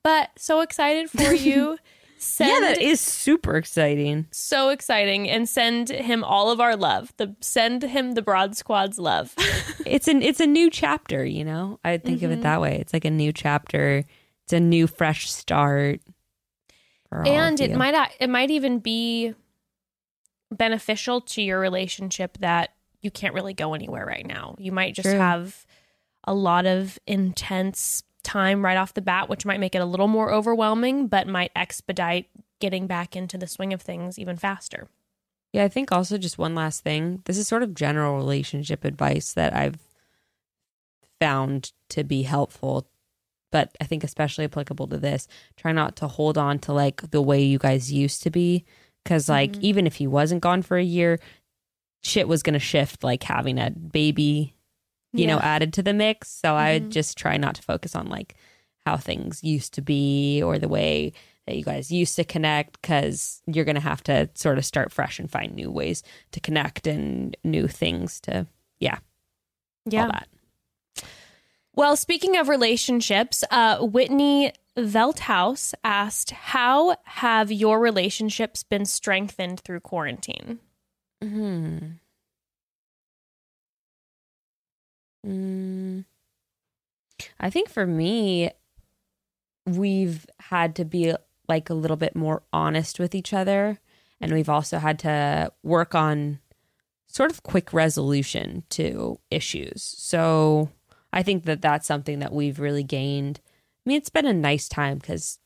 [0.03, 1.77] But so excited for you.
[2.17, 4.27] Send yeah, that is super exciting.
[4.31, 7.11] so exciting and send him all of our love.
[7.17, 9.33] The send him the Broad Squad's love.
[9.85, 12.93] it's an it's a new chapter you know i think of it that way it's
[12.93, 14.05] like a new chapter
[14.45, 15.99] it's a new fresh start
[17.11, 19.33] and it might it might even be
[20.51, 22.73] beneficial to your relationship that
[23.03, 24.55] you can't really go anywhere right now.
[24.57, 25.19] You might just True.
[25.19, 25.65] have
[26.25, 30.07] a lot of intense time right off the bat, which might make it a little
[30.07, 32.29] more overwhelming, but might expedite
[32.59, 34.87] getting back into the swing of things even faster.
[35.51, 39.33] yeah i think also just one last thing this is sort of general relationship advice
[39.33, 39.77] that i've
[41.19, 42.87] found to be helpful
[43.51, 45.27] but i think especially applicable to this
[45.57, 48.63] try not to hold on to like the way you guys used to be
[49.03, 49.61] because like Mhm.
[49.61, 51.19] even if he wasn't gone for a year
[52.03, 54.55] shit was gonna shift like having a baby
[55.15, 56.27] you know, added to the mix.
[56.27, 56.73] So I Mhm.
[56.73, 58.33] would just try not to focus on like
[58.83, 61.13] how things used to be or the way
[61.45, 64.91] that you guys used to connect because you're going to have to sort of start
[64.91, 66.01] fresh and find new ways
[66.31, 68.47] to connect and new things to,
[68.79, 68.97] yeah,
[70.05, 70.27] all that.
[71.75, 79.81] Well, speaking of relationships, uh, Whitney Velthouse asked, How have your relationships been strengthened through
[79.81, 80.59] quarantine?
[81.23, 81.77] Hmm.
[85.25, 86.03] Mm.
[87.39, 88.51] I think for me,
[89.65, 91.15] we've had to be
[91.47, 93.79] like a little bit more honest with each other.
[94.19, 96.39] And we've also had to work on
[97.07, 99.81] sort of quick resolution to issues.
[99.97, 100.71] So
[101.13, 103.39] I think that that's something that we've really gained.
[103.85, 105.39] I mean, it's been a nice time because,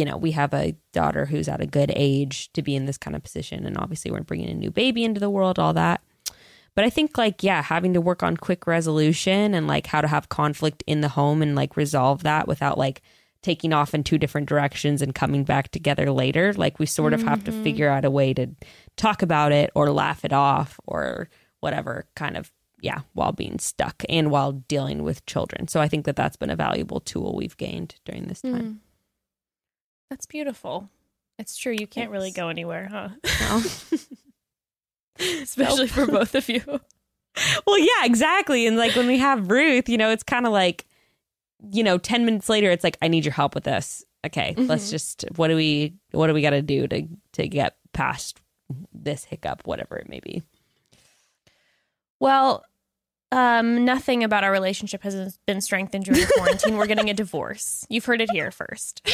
[0.00, 2.96] you know, we have a daughter who's at a good age to be in this
[2.96, 3.66] kind of position.
[3.66, 6.00] And obviously, we're bringing a new baby into the world, all that.
[6.74, 10.08] But I think, like, yeah, having to work on quick resolution and like how to
[10.08, 13.02] have conflict in the home and like resolve that without like
[13.42, 16.54] taking off in two different directions and coming back together later.
[16.54, 17.62] Like, we sort of have to mm-hmm.
[17.62, 18.46] figure out a way to
[18.96, 21.28] talk about it or laugh it off or
[21.60, 25.68] whatever kind of, yeah, while being stuck and while dealing with children.
[25.68, 28.62] So I think that that's been a valuable tool we've gained during this time.
[28.62, 28.78] Mm.
[30.10, 30.90] That's beautiful.
[31.38, 31.72] It's true.
[31.72, 33.08] You can't really go anywhere, huh?
[33.40, 33.62] No.
[35.42, 36.62] Especially for both of you.
[37.64, 38.66] Well, yeah, exactly.
[38.66, 40.84] And like when we have Ruth, you know, it's kind of like,
[41.70, 44.04] you know, 10 minutes later, it's like, I need your help with this.
[44.26, 44.90] Okay, let's Mhm.
[44.90, 48.40] just, what do we, what do we got to do to, to get past
[48.92, 50.42] this hiccup, whatever it may be?
[52.18, 52.64] Well,
[53.32, 56.76] um, nothing about our relationship has been strengthened during quarantine.
[56.76, 57.86] We're getting a divorce.
[57.88, 59.06] You've heard it here first.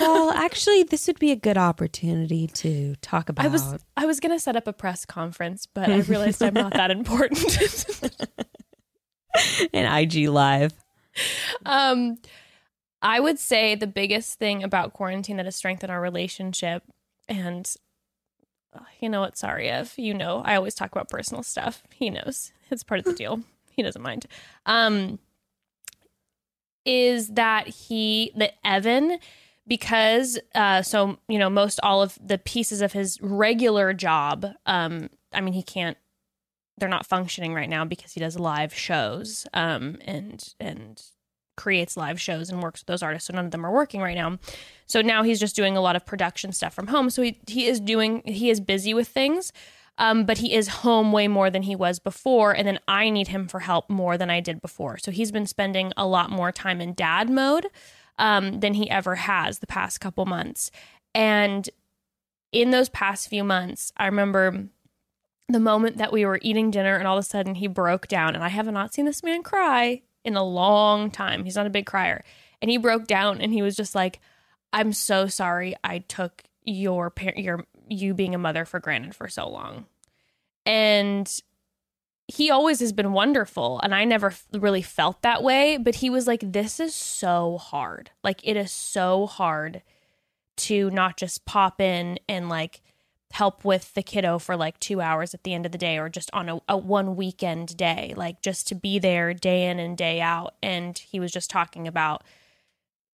[0.00, 3.44] Well, actually, this would be a good opportunity to talk about.
[3.44, 6.72] I was I was gonna set up a press conference, but I realized I'm not
[6.74, 7.58] that important.
[9.72, 10.72] an IG live.
[11.66, 12.18] um,
[13.02, 16.82] I would say the biggest thing about quarantine that has strengthened our relationship,
[17.28, 17.72] and
[18.72, 21.82] uh, you know what, sorry if you know, I always talk about personal stuff.
[21.90, 23.40] He knows it's part of the deal.
[23.70, 24.26] He doesn't mind.
[24.66, 25.20] Um,
[26.84, 29.18] is that he that Evan
[29.68, 35.10] because uh so you know most all of the pieces of his regular job um
[35.32, 35.98] I mean he can't
[36.78, 41.02] they're not functioning right now because he does live shows um and and
[41.56, 44.16] creates live shows and works with those artists so none of them are working right
[44.16, 44.38] now
[44.86, 47.66] so now he's just doing a lot of production stuff from home so he he
[47.66, 49.52] is doing he is busy with things
[49.98, 53.28] um, but he is home way more than he was before and then i need
[53.28, 54.98] him for help more than i did before.
[54.98, 57.66] So he's been spending a lot more time in dad mode
[58.18, 60.70] um, than he ever has the past couple months.
[61.14, 61.68] And
[62.52, 64.68] in those past few months i remember
[65.50, 68.34] the moment that we were eating dinner and all of a sudden he broke down
[68.34, 71.44] and i have not seen this man cry in a long time.
[71.44, 72.22] He's not a big crier.
[72.60, 74.20] And he broke down and he was just like
[74.72, 79.28] i'm so sorry i took your par- your you being a mother for granted for
[79.28, 79.86] so long.
[80.66, 81.30] And
[82.26, 86.26] he always has been wonderful and i never really felt that way but he was
[86.26, 88.10] like this is so hard.
[88.22, 89.82] Like it is so hard
[90.58, 92.82] to not just pop in and like
[93.30, 96.08] help with the kiddo for like two hours at the end of the day or
[96.08, 99.96] just on a, a one weekend day like just to be there day in and
[99.98, 100.54] day out.
[100.62, 102.24] And he was just talking about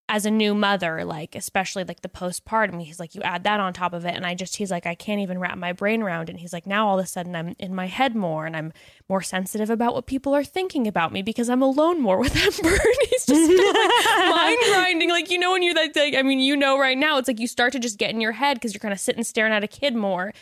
[0.06, 3.72] as a new mother like especially like the postpartum he's like you add that on
[3.72, 4.14] top of it.
[4.14, 6.28] And i just he's like i can't even wrap my brain around.
[6.28, 8.56] It and he's like now all of a sudden i'm in my head more and
[8.56, 8.72] i'm
[9.08, 12.74] more sensitive about what people are thinking about me because i'm alone more with ember
[12.74, 13.90] and he's just been, like
[14.30, 15.10] mind grinding.
[15.10, 17.40] Like you know when you're that like i mean you know right now it's like
[17.40, 19.64] you start to just get in your head because you're kind of sitting staring at
[19.64, 20.32] a kid more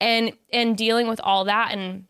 [0.00, 1.72] and and dealing with all that.
[1.72, 2.04] And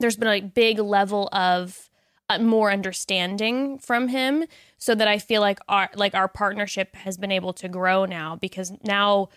[0.00, 1.87] there's been a big level of
[2.30, 4.44] Uh, more understanding from him
[4.76, 8.36] so that I feel like our like our partnership has been able to grow now
[8.36, 9.30] because now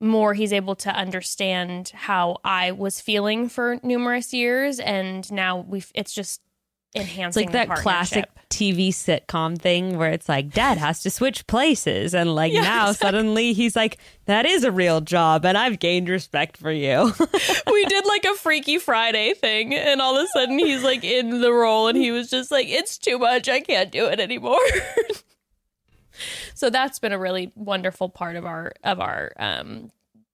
[0.00, 5.92] more he's able to understand how I was feeling for numerous years and now we've
[5.94, 6.40] it's just
[6.94, 8.26] It's like that classic.
[8.50, 12.14] TV sitcom thing where it's like dad has to switch places.
[12.14, 13.06] And like Yeah, now exactly.
[13.06, 15.44] suddenly he's like, that is a real job.
[15.44, 17.12] And I've gained respect for you.
[17.66, 21.40] we did like a Freaky Friday thing, and all of a sudden he's like in
[21.40, 23.48] the role, and he was just like, "It's too much.
[23.48, 24.58] I can't do it anymore."
[26.54, 29.90] so that's been a really wonderful part of our of our um,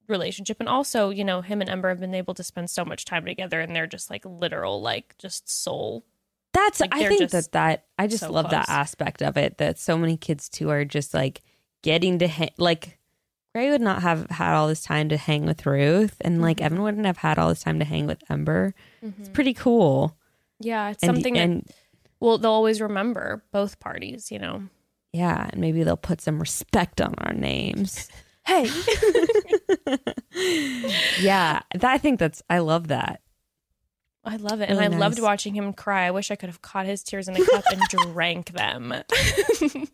[0.08, 3.04] relationship, and also, you know, him and Ember have been able to spend so much
[3.06, 6.04] time together, and they're just like literal, like just soul.
[6.53, 9.78] That's Like, I think that that I just so love that aspect of it that
[9.78, 11.42] so many kids too are just like
[11.82, 12.98] getting to hang like
[13.55, 16.64] Gray would not have had all this time to hang with Ruth and like Mhm.
[16.66, 18.74] Evan wouldn't have had all this time to hang with Ember.
[19.05, 19.20] Mm-hmm.
[19.22, 20.16] It's pretty cool.
[20.61, 21.74] Yeah, it's And- something and, that
[22.20, 24.30] well they'll always remember both parties.
[24.32, 24.62] You know.
[25.12, 28.09] yeah, and maybe they'll put some respect on our names.
[28.46, 28.64] Hey.
[31.20, 33.20] yeah, that, I think that's I love that.
[34.25, 34.68] I love it.
[34.68, 36.07] Really and I loved watching him cry.
[36.07, 38.95] I wish I could have caught his tears in a cup and drank them.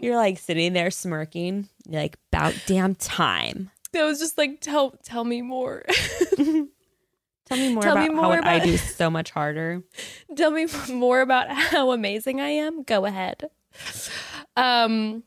[0.00, 1.68] You're like sitting there smirking.
[1.88, 3.70] You're like, about damn time.
[3.92, 5.84] it was just like, tell tell me more.
[7.46, 9.82] Tell me more Tell about me how more I do so much harder.
[10.36, 12.82] tell me more about how amazing I am.
[12.84, 13.50] Go ahead.
[14.56, 15.24] Um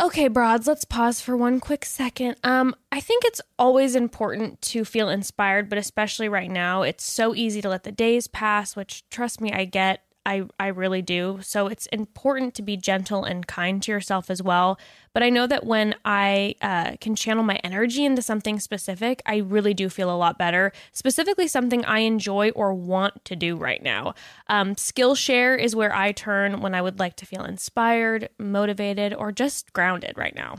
[0.00, 2.36] Okay, broads, let's pause for one quick second.
[2.42, 7.34] Um, I think it's always important to feel inspired, but especially right now, it's so
[7.34, 10.02] easy to let the days pass, which trust me, I get.
[10.26, 11.38] I I really do.
[11.42, 14.78] So it's important to be gentle and kind to yourself as well.
[15.12, 19.38] But I know that when I uh, can channel my energy into something specific, I
[19.38, 20.72] really do feel a lot better.
[20.92, 24.14] Specifically, something I enjoy or want to do right now.
[24.48, 29.32] Um, Skillshare is where I turn when I would like to feel inspired, motivated, or
[29.32, 30.58] just grounded right now.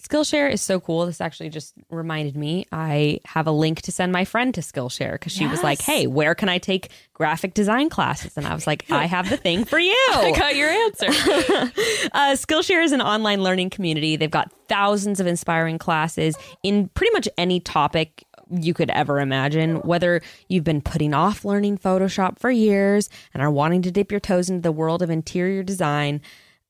[0.00, 1.06] Skillshare is so cool.
[1.06, 2.66] This actually just reminded me.
[2.72, 6.06] I have a link to send my friend to Skillshare because she was like, "Hey,
[6.06, 9.64] where can I take graphic design classes?" And I was like, "I have the thing
[9.64, 11.06] for you." I got your answer.
[12.12, 14.16] Uh, Skillshare is an online learning community.
[14.16, 19.76] They've got thousands of inspiring classes in pretty much any topic you could ever imagine.
[19.76, 24.20] Whether you've been putting off learning Photoshop for years and are wanting to dip your
[24.20, 26.20] toes into the world of interior design,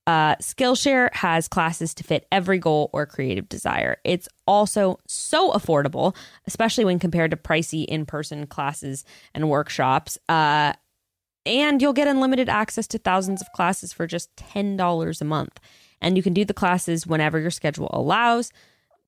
[0.07, 3.99] uh, Skillshare has classes to fit every goal or creative desire.
[4.05, 10.19] It's also so affordable, especially when compared to pricey in person classes and workshops.
[10.29, 10.73] Uh,
[11.47, 15.61] and you'll get unlimited access to thousands of classes for just $10 a month.
[16.01, 18.53] And you can do the classes whenever your schedule allows.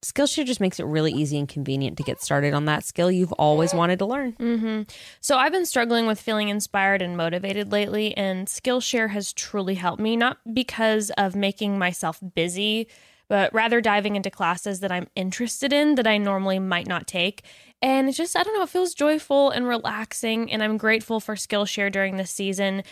[0.03, 3.32] Skillshare just makes it really easy and convenient to get started on that skill you've
[3.32, 4.32] always wanted to learn.
[4.32, 4.82] Mm-hmm.
[5.20, 10.03] So I've been struggling with feeling inspired and motivated lately, and Skillshare has truly helped
[10.03, 12.88] me, not because of making myself busy,
[13.28, 17.44] but rather diving into classes that I'm interested in that I normally might not take.
[17.80, 21.36] And it's just, I don't know, it feels joyful and relaxing, and I'm grateful for
[21.36, 22.82] Skillshare during this season.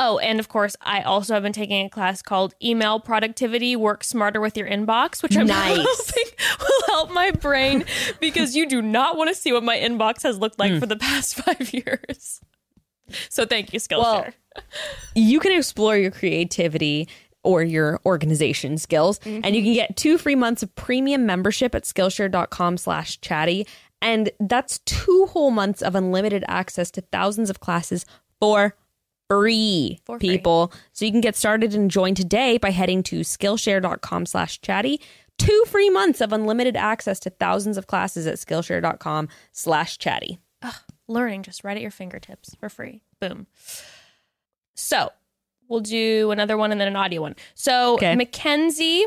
[0.00, 4.04] Oh, and of course, I also have been taking a class called Email Productivity Work
[4.04, 5.76] Smarter with Your Inbox, which I'm Nice.
[5.76, 7.84] hoping will help my brain
[8.20, 10.78] because you do not want to see what my inbox has looked like hmm.
[10.78, 12.40] for the past five years.
[13.28, 14.34] So thank you, Skillshare.
[15.16, 17.08] you can explore your creativity
[17.42, 19.64] or your organization skills and you mm-hmm.
[19.64, 23.66] can get two free months of premium membership at skillshare.com slash chatty
[24.02, 28.04] and that's two whole months of unlimited access to thousands of classes
[28.40, 28.74] for
[29.28, 30.28] free For free.
[30.28, 35.00] people so you can get started and join today by heading to skillshare.com slash chatty
[35.38, 40.38] two free months of unlimited access to thousands of classes at skillshare.com slash chatty
[41.06, 43.02] Learning just right at your fingertips for free.
[43.20, 43.46] Boom.
[44.74, 45.10] So
[45.68, 47.36] we'll do another one and then an audio one.
[47.54, 48.14] So Okay.
[48.16, 49.04] Mackenzie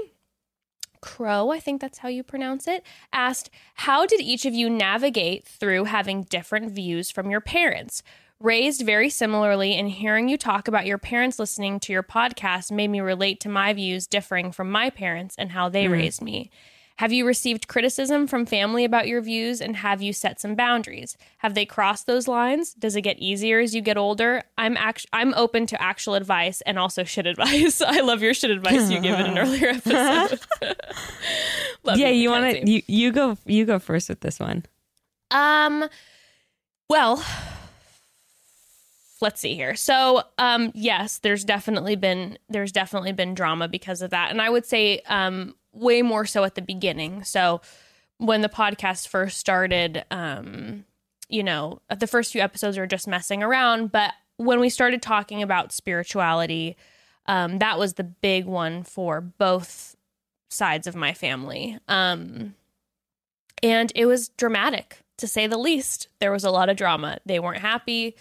[1.02, 5.46] Crow, I think that's how you pronounce it, asked, How did each of you navigate
[5.46, 8.04] through having different views from your parents?
[8.42, 12.88] Raised very similarly, and hearing you talk about your parents listening to your podcast made
[12.88, 16.50] me relate to my views differing from my parents and how they raised me.
[16.98, 21.18] Have you received criticism from family about your views and have you set some boundaries?
[21.40, 22.74] Have they crossed those lines?
[22.74, 24.42] Does it get easier as you get older?
[24.58, 27.80] I'm act- I'm open to actual advice and also shit advice.
[27.86, 30.40] I love your shit advice you gave in an earlier episode.
[31.96, 34.66] Yeah you want to you, you go you go first with this one
[35.32, 35.90] Um,
[36.90, 37.24] well,
[39.22, 39.76] let's see here.
[39.76, 44.50] So, um, yes, there's definitely been there's definitely been drama because of that, and I
[44.50, 47.24] would say um way more so at the beginning.
[47.24, 47.62] So,
[48.18, 50.86] when the podcast first started, um,
[51.30, 55.42] you know, the first few episodes were just messing around, but when we started talking
[55.42, 56.76] about spirituality,
[57.28, 59.96] um, that was the big one for both
[60.50, 61.78] sides of my family.
[61.88, 62.56] Um,
[63.64, 66.08] and it was dramatic to say the least.
[66.20, 67.20] There was a lot of drama.
[67.26, 68.16] They weren't happy.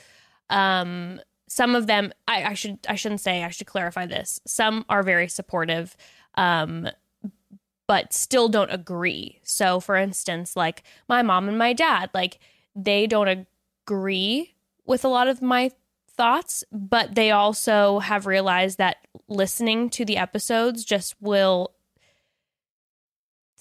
[0.50, 3.42] Um, some of them, I, I should, I shouldn't say.
[3.42, 4.40] I should clarify this.
[4.46, 5.96] Some are very supportive,
[6.34, 6.88] um,
[7.88, 9.40] but still don't agree.
[9.42, 12.38] So, for instance, like my mom and my dad, like
[12.76, 13.46] they don't
[13.86, 15.72] agree with a lot of my
[16.08, 21.72] thoughts, but they also have realized that listening to the episodes just will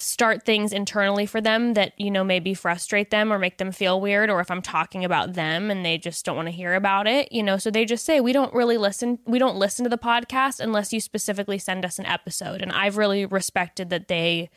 [0.01, 3.99] start things internally for them that you know maybe frustrate them or make them feel
[3.99, 7.05] weird or if I'm talking about them and they just don't want to hear about
[7.05, 7.57] it you know?
[7.57, 10.93] So they just say we don't really listen we don't listen to the podcast unless
[10.93, 12.61] you specifically send us an episode.
[12.61, 14.49] And I've really respected that they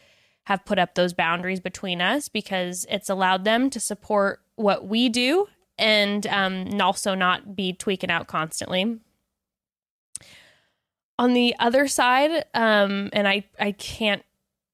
[0.45, 5.09] have put up those boundaries between us because it's allowed them to support what we
[5.09, 5.47] do
[5.79, 9.01] and um, also not be tweaking out constantly.
[11.19, 14.23] On the other side um, and I I can't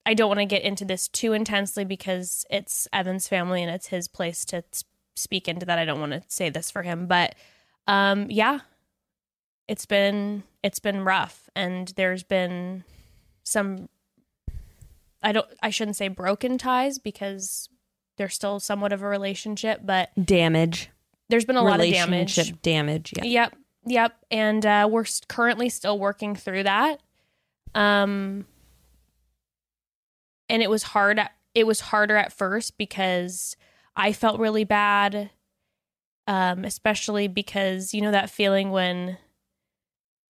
[0.06, 3.88] I don't want to get into this too intensely because it's Evan's family and it's
[3.88, 4.64] his place to
[5.16, 5.78] speak into that.
[5.78, 7.34] I don't want to say this for him, but
[7.86, 8.60] um yeah.
[9.66, 12.84] It's been it's been rough and there's been
[13.42, 13.88] some
[15.22, 17.68] I don't I shouldn't say broken ties because
[18.16, 20.90] there's still somewhat of a relationship, but damage
[21.28, 22.10] there's been a lot of damage.
[22.10, 23.56] relationship damage yeah Yep.
[23.86, 24.16] Yep.
[24.30, 27.00] And uh, we're currently still working through that.
[27.74, 28.46] Um,
[30.48, 31.20] and it was hard.
[31.54, 33.56] It was harder at first because
[33.96, 35.30] I felt really bad.
[36.26, 39.16] Um, especially because you know that feeling when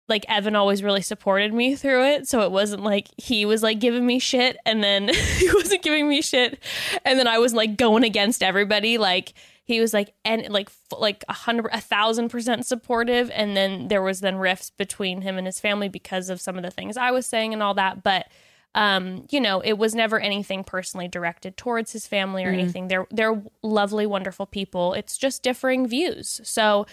[0.08, 2.28] like Evan always really supported me through it.
[2.28, 6.08] So it wasn't like he was like giving me shit and then he wasn't giving
[6.08, 6.62] me shit.
[7.04, 8.98] And then I was like going against everybody.
[8.98, 13.32] Like he was like, and like, like a hundred, a thousand percent supportive.
[13.34, 16.64] And then there was then rifts between him and his family because of some of
[16.64, 18.04] the things I was saying and all that.
[18.04, 18.28] But,
[18.76, 22.88] um, you know, it was never anything personally directed towards his family or anything.
[22.90, 24.94] They're, they're lovely, wonderful people.
[24.94, 26.42] It's just differing views.
[26.44, 26.86] So,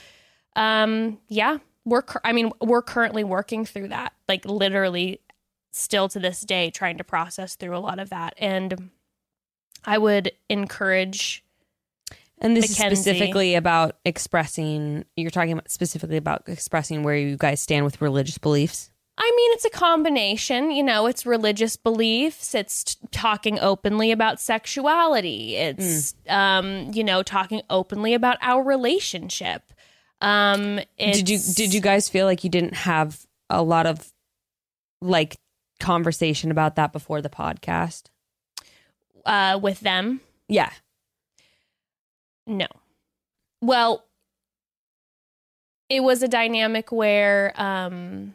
[0.57, 5.19] um, yeah, we're i mean we're currently working through that like literally
[5.73, 8.91] still to this day trying to process through a lot of that and
[9.85, 11.43] i would encourage
[12.39, 12.93] And this Mackenzie.
[12.93, 15.05] is specifically about expressing.
[15.17, 18.92] You're talking about specifically about expressing where you guys stand with religious beliefs.
[19.19, 24.41] I mean it's a combination you know it's religious beliefs it's t- talking openly about
[24.41, 29.73] sexuality it's um you know talking openly about our relationship
[30.21, 34.13] um Did you did you guys feel like you didn't have a lot of
[35.01, 35.37] like
[35.81, 38.05] conversation about that before the podcast?
[39.27, 40.71] uh with them Yeah.
[42.47, 42.67] No.
[43.61, 44.05] Well,
[45.89, 48.35] it was a dynamic where, um,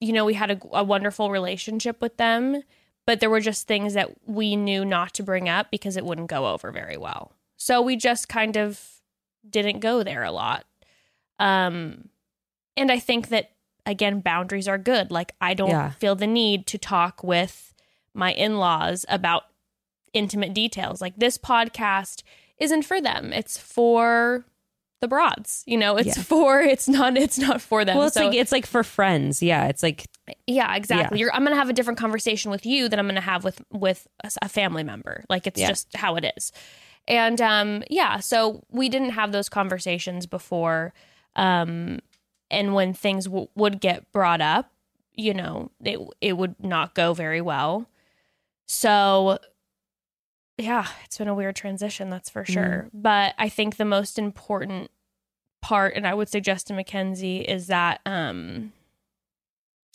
[0.00, 2.62] you know, we had a, a wonderful relationship with them,
[3.06, 6.28] but there were just things that we knew not to bring up because it wouldn't
[6.28, 7.32] go over very well.
[7.56, 8.80] So we just kind of
[9.48, 10.64] didn't go there a lot.
[11.38, 12.08] Um,
[12.76, 13.50] and I think that,
[13.86, 15.10] again, boundaries are good.
[15.10, 15.90] Like, I don't Yeah.
[15.90, 17.74] feel the need to talk with
[18.14, 19.44] my in laws about
[20.12, 21.00] intimate details.
[21.00, 22.22] Like, this podcast
[22.58, 23.32] isn't for them.
[23.32, 24.44] It's for
[25.00, 25.62] the broads.
[25.66, 26.22] You know, it's Yeah.
[26.22, 27.96] for it's not it's not for them.
[27.96, 29.42] Well, it's So- like it's like for friends.
[29.42, 30.06] Yeah, it's like
[30.46, 31.18] yeah, exactly.
[31.18, 31.24] Yeah.
[31.26, 33.44] You're, I'm going to have a different conversation with you than I'm going to have
[33.44, 34.06] with with
[34.42, 35.24] a family member.
[35.30, 35.68] Like it's Yeah.
[35.68, 36.52] just how it is.
[37.06, 40.92] And um yeah, so we didn't have those conversations before
[41.36, 42.00] um
[42.50, 44.70] and when things w- would get brought up,
[45.14, 47.88] you know, it it would not go very well.
[48.66, 49.38] So
[50.58, 52.88] yeah, it's been a weird transition, that's for sure.
[52.92, 54.90] But I think the most important
[55.62, 58.72] part, and I would suggest to Mackenzie, is that um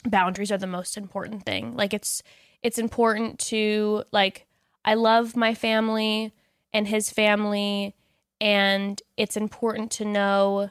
[0.05, 1.75] boundaries are the most important thing.
[1.75, 2.23] Like it's
[2.61, 4.47] it's important to like
[4.85, 6.33] I love my family
[6.73, 7.95] and his family
[8.41, 10.69] and it's important to know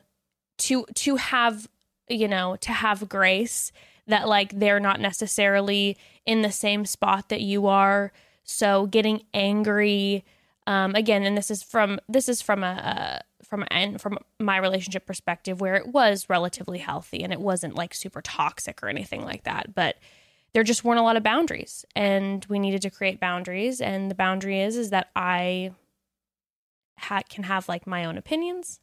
[0.58, 1.68] to to have
[2.08, 3.72] you know to have grace
[4.06, 8.12] that like they're not necessarily in the same spot that you are
[8.44, 10.24] so getting angry
[10.66, 14.56] um again and this is from this is from a, a from and from my
[14.56, 19.24] relationship perspective where it was relatively healthy and it wasn't like super toxic or anything
[19.24, 19.96] like that but
[20.52, 23.80] there just weren't a lot of boundaries and we needed to create boundaries.
[23.80, 25.72] And the boundary is is that i
[26.98, 28.80] ha- can have like my own opinions.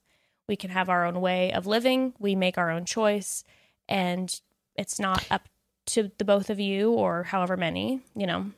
[0.48, 2.14] We can have our own way of living.
[2.18, 3.44] We make our own choice.
[3.88, 4.40] And
[4.76, 5.48] it's not up
[5.88, 8.52] to the both of you or however many you know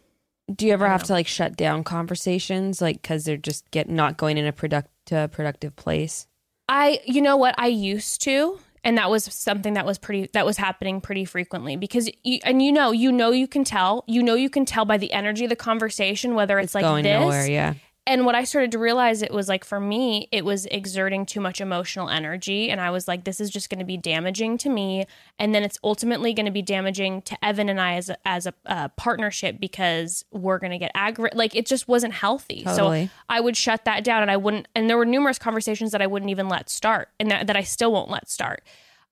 [0.53, 1.07] do you ever have know.
[1.07, 4.89] to like shut down conversations like cuz they're just get not going in a product
[5.07, 6.27] to a productive place?
[6.67, 10.45] I, you know what, I used to, and that was something that was pretty, that
[10.45, 14.23] was happening pretty frequently because, you, and you know, you know, you can tell, you
[14.23, 17.19] know, you can tell by the energy of the conversation whether it's, like going this.
[17.19, 17.73] nowhere, yeah.
[18.07, 21.39] And what I started to realize, it was like for me, it was exerting too
[21.39, 24.69] much emotional energy, and I was like, this is just going to be damaging to
[24.69, 25.05] me,
[25.37, 28.47] and then it's ultimately going to be damaging to Evan and I as a, as
[28.47, 31.37] a uh, partnership because we're going to get aggravated.
[31.37, 32.63] Like it just wasn't healthy.
[32.63, 33.05] Totally.
[33.05, 36.01] So I would shut that down and I wouldn't and there were numerous conversations that
[36.01, 38.63] I wouldn't even let start and that, that I still won't let start.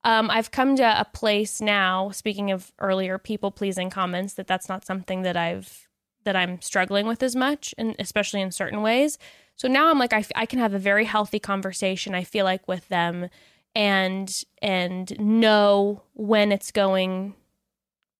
[0.04, 4.70] Um, I've come to a place now, speaking of earlier people pleasing comments, that that's
[4.70, 5.89] not something that I've
[6.24, 9.18] that I'm struggling with as much, and especially in certain ways.
[9.56, 12.16] So now I'm like, I, I can have a very healthy conversation.
[12.16, 13.30] I feel like with them,
[13.76, 17.36] and and know when it's going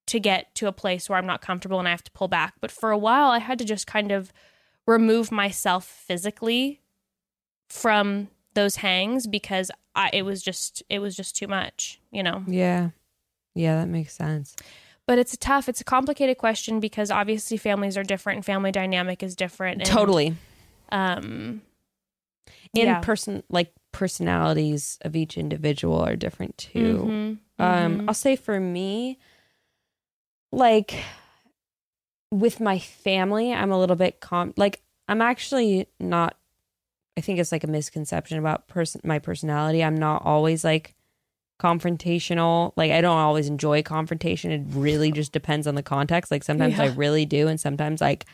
[0.08, 2.56] to get to a place where I'm not comfortable and I have to pull back.
[2.60, 4.34] But for a while, I had to just kind of
[4.88, 6.82] remove myself physically
[7.70, 12.44] from those hangs because I it was just it was just too much, you know.
[12.48, 12.90] Yeah.
[13.56, 14.56] Yeah, that makes sense.
[15.10, 18.72] But it's a tough, it's a complicated question because obviously families are different and family
[18.72, 19.82] dynamic is different.
[19.82, 20.36] And, totally.
[20.92, 21.64] Um
[22.76, 23.00] And yeah.
[23.00, 27.08] person like personalities of each individual are different too.
[27.08, 28.08] Mhm, Um, mhm.
[28.08, 29.18] I'll say for me,
[30.52, 30.94] like
[32.30, 34.54] with my family, I'm a little bit calm.
[34.58, 36.38] Like I'm actually not.
[37.18, 39.84] I think it's like a misconception about person my personality.
[39.84, 40.94] I'm not always like
[41.60, 42.74] confrontational.
[42.76, 44.52] Like I don't always enjoy confrontation.
[44.52, 46.32] It really just depends on the context.
[46.32, 48.26] Like sometimes I really do, and sometimes like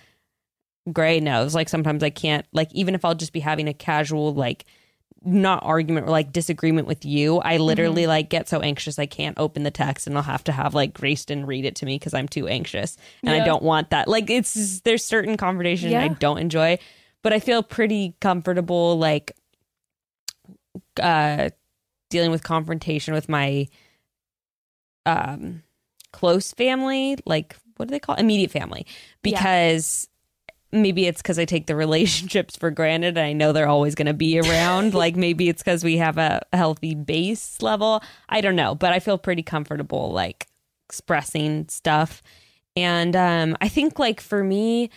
[0.92, 1.56] gray knows.
[1.56, 2.46] Like sometimes I can't.
[2.54, 4.66] Like even if I'll just be having a casual like
[5.26, 7.40] not argument or like disagreement with you.
[7.40, 10.52] I literally like get so anxious I can't open the text and I'll have to
[10.52, 13.90] have like Grayston read it to me because I'm too anxious and I don't want
[13.90, 14.08] that.
[14.08, 16.78] Like it's there's certain conversation I don't enjoy,
[17.24, 19.36] but I feel pretty comfortable like
[21.02, 21.50] uh
[22.10, 23.68] dealing with confrontation with my
[25.06, 25.64] um
[26.12, 28.22] close family, like what do they call it?
[28.22, 28.86] immediate family,
[29.22, 30.08] because
[30.72, 34.08] maybe it's because I take the relationships for granted and I know they're always going
[34.08, 34.94] to be around.
[35.06, 38.02] like maybe it's because we have a healthy base level.
[38.30, 40.48] I don't know, but I feel pretty comfortable like
[40.88, 42.22] expressing stuff.
[42.76, 44.90] And um, I think like for me,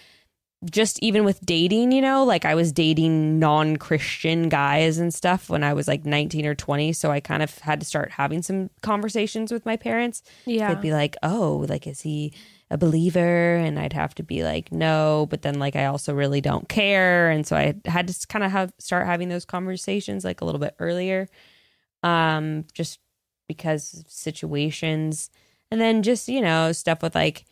[0.64, 5.48] just even with dating, you know, like I was dating non Christian guys and stuff
[5.48, 6.92] when I was like 19 or 20.
[6.92, 10.22] So I kind of had to start having some conversations with my parents.
[10.46, 10.74] Yeah.
[10.74, 12.32] They'd be like, oh, like, is he
[12.70, 13.54] a believer?
[13.54, 15.28] And I'd have to be like, no.
[15.30, 17.30] But then, like, I also really don't care.
[17.30, 20.60] And so I had to kind of have start having those conversations like a little
[20.60, 21.28] bit earlier,
[22.02, 22.98] um, just
[23.46, 25.30] because of situations.
[25.70, 27.44] And then just, you know, stuff with like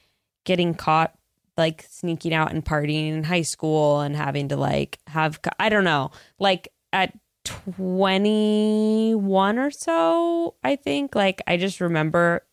[0.45, 1.17] getting caught
[1.57, 5.85] like sneaking out and partying in high school and having to like have I don't
[5.85, 7.13] know like at
[7.45, 12.45] 21 or so I think like I just remember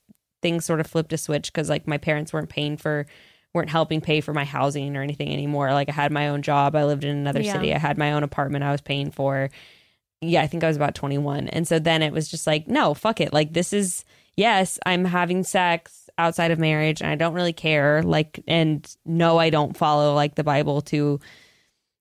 [0.41, 3.05] things sort of flipped a switch cuz like my parents weren't paying for
[3.53, 5.71] weren't helping pay for my housing or anything anymore.
[5.73, 6.75] Like I had my own job.
[6.75, 7.53] I lived in another Yeah.
[7.53, 9.49] city I had my own apartment I was paying for.
[10.21, 12.93] Yeah I think I was about 21 and so then it was just like no
[12.93, 13.33] fuck it.
[13.33, 18.03] Like this is yes I'm having sex outside of marriage and I don't really care
[18.03, 21.19] like and no I don't follow like the Bible to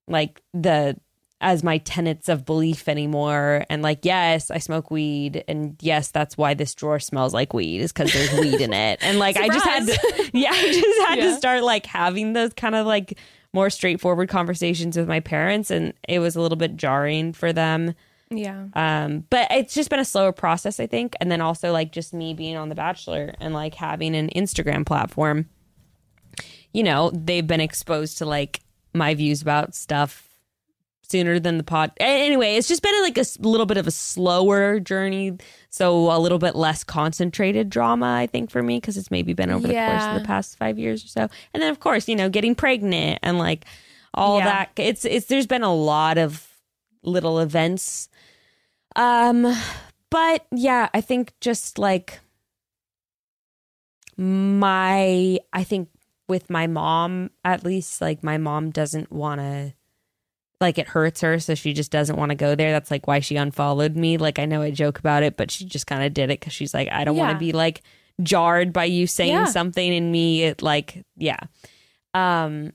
[0.07, 0.95] like the
[1.41, 3.65] as my tenets of belief anymore.
[3.69, 7.81] And like yes I smoke weed and yes that's why this drawer smells like weed
[7.81, 8.99] is cuz there's weed in it.
[9.01, 11.25] And like I just had to yeah I just had Yeah.
[11.31, 13.17] to start like having those kind of like
[13.51, 17.93] more straightforward conversations with my parents and it was a little bit jarring for them
[18.37, 18.65] yeah.
[18.75, 21.15] um, but it's just been a slower process, I think.
[21.19, 24.85] And then also like just me being on The Bachelor and like having an Instagram
[24.85, 25.49] platform.
[26.73, 28.61] You know, they've been exposed to like
[28.93, 30.27] my views about stuff
[31.03, 31.91] sooner than the pod.
[31.99, 35.37] Anyway, it's just been like a little bit of a slower journey,
[35.69, 39.51] so a little bit less concentrated drama, I think, for me because it's maybe been
[39.51, 41.21] over the course of the past five years or so.
[41.53, 43.65] And then of course, you know, getting pregnant and like
[44.15, 44.45] all Yeah.
[44.45, 44.71] that.
[44.77, 46.47] It's it's there's been a lot of
[47.03, 48.09] little events
[48.95, 49.55] um,
[50.09, 52.19] but yeah, I think just like
[54.17, 55.89] my, I think
[56.27, 59.73] with my mom, at least, like my mom doesn't want to,
[60.61, 62.71] like it hurts her, so she just doesn't want to go there.
[62.71, 64.17] That's like why she unfollowed me.
[64.17, 66.53] Like I know I joke about it, but she just kind of did it because
[66.53, 67.81] she's like, I don't want to be like
[68.21, 69.45] jarred by you saying Yeah.
[69.45, 70.43] something in me.
[70.43, 71.39] It like, yeah.
[72.13, 72.71] Um,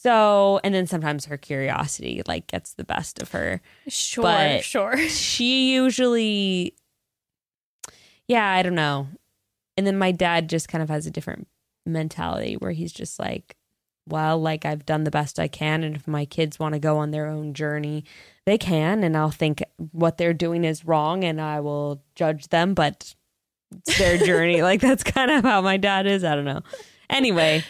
[0.00, 4.22] so, and then sometimes her curiosity like gets the best of her Sure.
[4.22, 4.96] but- sure.
[5.08, 6.74] she usually
[8.26, 9.08] yeah i don't know
[9.76, 11.46] and then my dad just kind of has a different
[11.86, 13.56] mentality where he's just like
[14.06, 16.98] well like i've done the best i can and if my kids want to go
[16.98, 18.04] on their own journey
[18.44, 22.74] they can and i'll think what they're doing is wrong and i will judge them
[22.74, 23.14] but
[23.74, 26.62] it's their journey like that's kind of how my dad is i don't know
[27.08, 27.64] anyway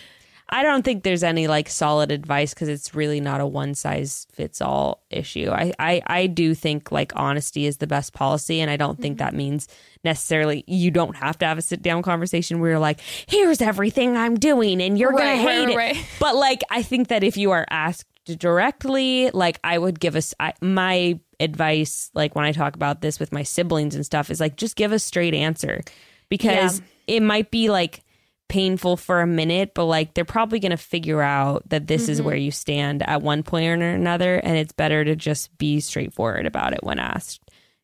[0.51, 4.27] I don't think there's any like solid advice because it's really not a one size
[4.33, 5.51] fits all issue.
[5.51, 9.19] I, I I do think like honesty is the best policy, and I don't think
[9.19, 9.27] mm-hmm.
[9.27, 9.69] that means
[10.05, 14.17] necessarily you don't have to have a sit down conversation where you're like, here's everything
[14.17, 15.77] I'm doing, and you're Right, gonna hate right, it.
[15.77, 16.07] right.
[16.21, 20.35] But like, I think that if you are asked directly, like I would give us
[20.61, 24.57] my advice, like when I talk about this with my siblings and stuff, is like
[24.57, 25.83] just give a straight answer
[26.29, 28.03] because it might be like
[28.49, 32.19] painful for a minute, but like they're probably going to figure out that this is
[32.19, 32.27] mm-hmm.
[32.27, 36.47] where you stand at one point or another, and it's better to just be straightforward
[36.47, 37.43] about it when asked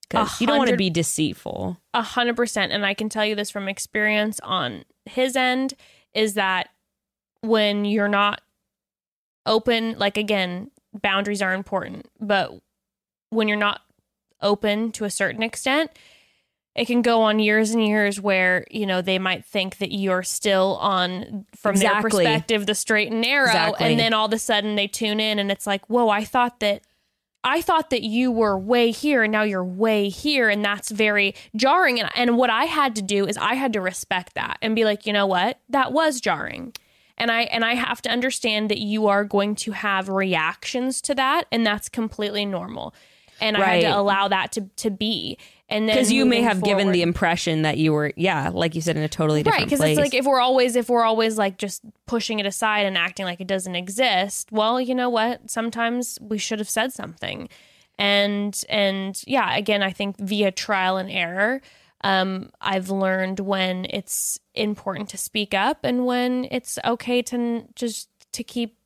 [0.09, 1.79] because you don't want to be deceitful.
[1.93, 2.73] A hundred percent.
[2.73, 5.75] And I can tell you this from experience on his end
[6.15, 6.69] is that
[7.41, 8.41] when you're not
[9.47, 12.53] open, like again, boundaries are important, but
[13.31, 13.81] when you're not
[14.41, 15.91] open to a certain extent,
[16.75, 20.25] it can go on years and years where, you know, they might think that you're
[20.25, 23.47] still on from their perspective the straight and narrow.
[23.47, 23.87] Exactly.
[23.87, 26.61] And then all of a sudden they tune in and it's like, whoa, I thought
[26.61, 26.83] that
[27.45, 30.49] I thought that you were way here and now you're way here.
[30.49, 32.01] And that's very jarring.
[32.01, 34.85] And, and what I had to do is I had to respect that and be
[34.85, 35.61] like, you know what?
[35.69, 36.73] That was jarring.
[37.17, 41.15] And I and I have to understand that you are going to have reactions to
[41.15, 42.93] that, and that's completely normal.
[43.41, 45.39] And I had to allow that to to be.
[45.69, 48.81] And then Because you may have given the impression that you were, yeah, like you
[48.81, 51.39] said, in a totally different right because it's like if we're always if we're always
[51.39, 55.51] like just pushing it aside and acting like it doesn't exist well you know what?
[55.51, 57.49] Sometimes we should have said something.
[57.97, 61.61] And and yeah again i think via trial and error
[62.01, 67.69] um, i've learned when it's important to speak up and when it's okay to n-
[67.77, 68.77] just to keep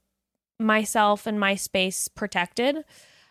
[0.59, 2.85] myself and my space protected.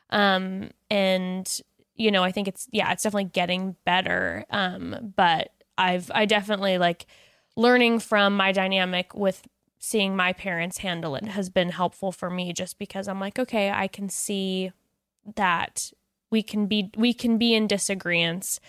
[0.09, 1.61] Um, and
[1.97, 6.77] you know i think it's yeah it's definitely getting better um, but i've i definitely
[6.77, 7.05] like
[7.55, 9.47] learning from my dynamic with
[9.79, 13.69] seeing my parents handle it has been helpful for me just because i'm like okay
[13.71, 14.71] i can see
[15.35, 15.91] that
[16.31, 18.59] we can be we can be in disagreements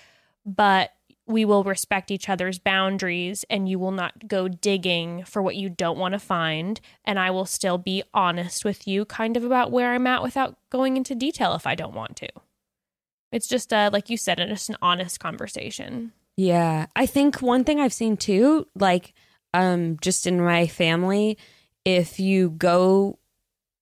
[0.44, 0.92] but
[1.28, 5.68] we will respect each other's boundaries and you will not go digging for what you
[5.68, 9.70] don't want to find and I will still be honest with you kind of about
[9.70, 12.28] where I'm at without going into detail if I don't want to.
[13.32, 16.12] It's just uh like you said it's an honest conversation.
[16.36, 16.86] Yeah.
[16.94, 19.14] I think one thing I've seen too, like
[19.54, 21.38] um just in my family,
[21.84, 23.18] if you go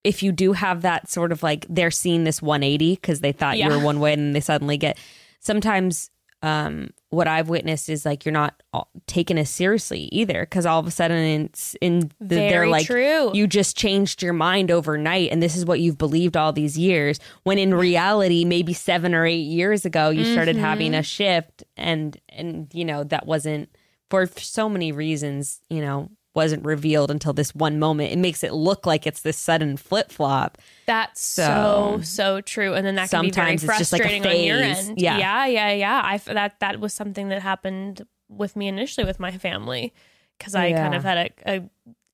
[0.04, 3.58] if you do have that sort of like they're seeing this 180 because they thought
[3.58, 4.98] you were one way and they suddenly get
[5.40, 6.10] sometimes
[6.42, 10.78] um what I've witnessed is like you're not all- taken as seriously either because all
[10.78, 11.16] of a sudden
[11.46, 13.30] it's in the, they're like true.
[13.32, 17.18] you just changed your mind overnight and this is what you've believed all these years
[17.44, 21.00] when in reality maybe 7 or 8 years ago you started having Mm-hmm.
[21.00, 23.70] a shift and and you know that wasn't
[24.10, 28.52] for so many reasons you know wasn't revealed until this one moment it makes it
[28.52, 33.22] look like it's this sudden flip-flop That's so So- so true, and then that can
[33.22, 35.00] be very Sometimes it's just like a frustrating on your end.
[35.00, 35.18] Yeah.
[35.18, 36.00] yeah, yeah, yeah.
[36.04, 39.92] I that that was something that happened with me initially with my family
[40.38, 41.62] because I kind of had a, a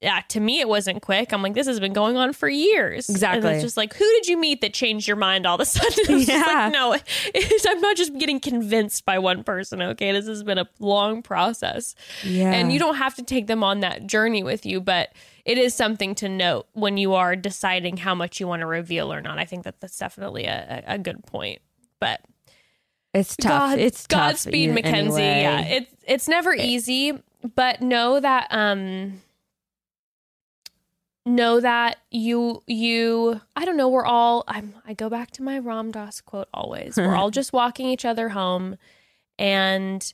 [0.03, 0.21] yeah.
[0.29, 1.33] To me, it wasn't quick.
[1.33, 3.09] I'm like, this has been going on for years.
[3.09, 3.51] And Exactly.
[3.53, 6.19] it's just like, who did you meet that changed your mind all of a sudden?
[6.29, 6.43] Yeah.
[6.45, 6.97] like, no,
[7.71, 9.81] I'm not just getting convinced by one person.
[9.81, 11.95] Okay, this has been a long process.
[12.25, 15.11] yeah And you don't have to take them on that journey with you, but
[15.45, 19.13] it is something to note when you are deciding how much you want to reveal
[19.13, 19.39] or not.
[19.39, 21.61] I think that that's definitely a, a good point.
[22.01, 22.21] But
[23.15, 25.23] it's tough God, it's tough Godspeed, Mackenzie.
[25.23, 25.43] anyway.
[25.43, 27.13] Yeah, it's it's never easy,
[27.55, 29.21] but know that um
[31.25, 35.59] know that you you I don't know, we're all I'm I go back to my
[35.59, 36.97] Ram Dass quote always.
[36.97, 38.77] We're all just walking each other home
[39.39, 40.13] and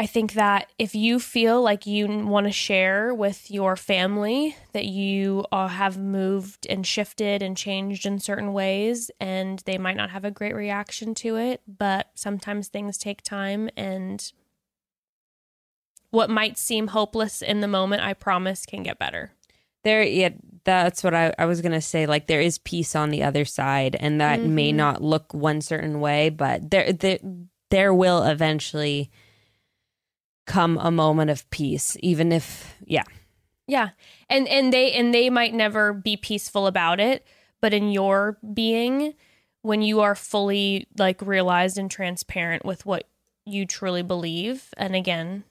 [0.00, 4.86] I think that if you feel like you want to share with your family that
[4.86, 10.08] you uh, have moved and shifted and changed in certain ways, and they might not
[10.08, 14.32] have a great reaction to it, but sometimes things take time, and
[16.10, 19.32] what might seem hopeless in the moment, I promise, can get better.
[19.84, 20.28] there yeah
[20.64, 23.96] that's what I, I was gonna say like there is peace on the other side
[23.98, 24.76] and that may Mhm.
[24.76, 27.18] not look one certain way but there there,
[27.70, 29.10] there will eventually
[30.46, 33.04] come a moment of peace even if yeah
[33.66, 33.90] Yeah.
[34.28, 37.24] And and they and they might never be peaceful about it,
[37.60, 39.14] but in your being
[39.62, 43.04] when you are fully like realized and transparent with what
[43.46, 45.44] you truly believe and again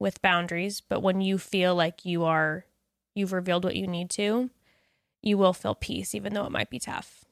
[0.00, 2.64] with boundaries, but when you feel like you are
[3.14, 4.50] you've revealed what you need to,
[5.22, 7.24] you will feel peace even though it might be tough.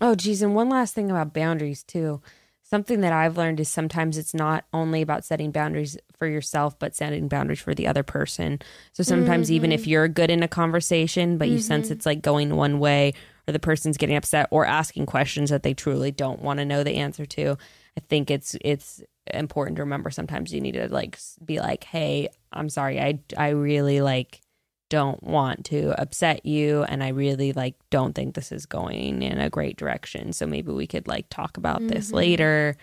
[0.00, 0.42] Oh, geez.
[0.42, 2.20] And one last thing about boundaries, too.
[2.62, 6.96] Something that I've learned is sometimes it's not only about setting boundaries for yourself, but
[6.96, 8.60] setting boundaries for the other person.
[8.92, 9.90] So sometimes, even if mm-hmm.
[9.90, 11.92] you're good in a conversation, but you sense mm-hmm.
[11.92, 13.14] it's like going one way,
[13.46, 16.82] or the person's getting upset, or asking questions that they truly don't want to know
[16.82, 17.56] the answer to,
[17.96, 19.00] I think it's it's
[19.32, 20.10] important to remember.
[20.10, 23.00] Sometimes you need to like be like, "Hey, I'm sorry.
[23.00, 24.40] I I really like
[24.88, 29.38] don't want to upset you and I really like don't think this is going in
[29.40, 30.32] a great direction.
[30.32, 32.14] So maybe we could like talk about this Mhm.
[32.14, 32.76] later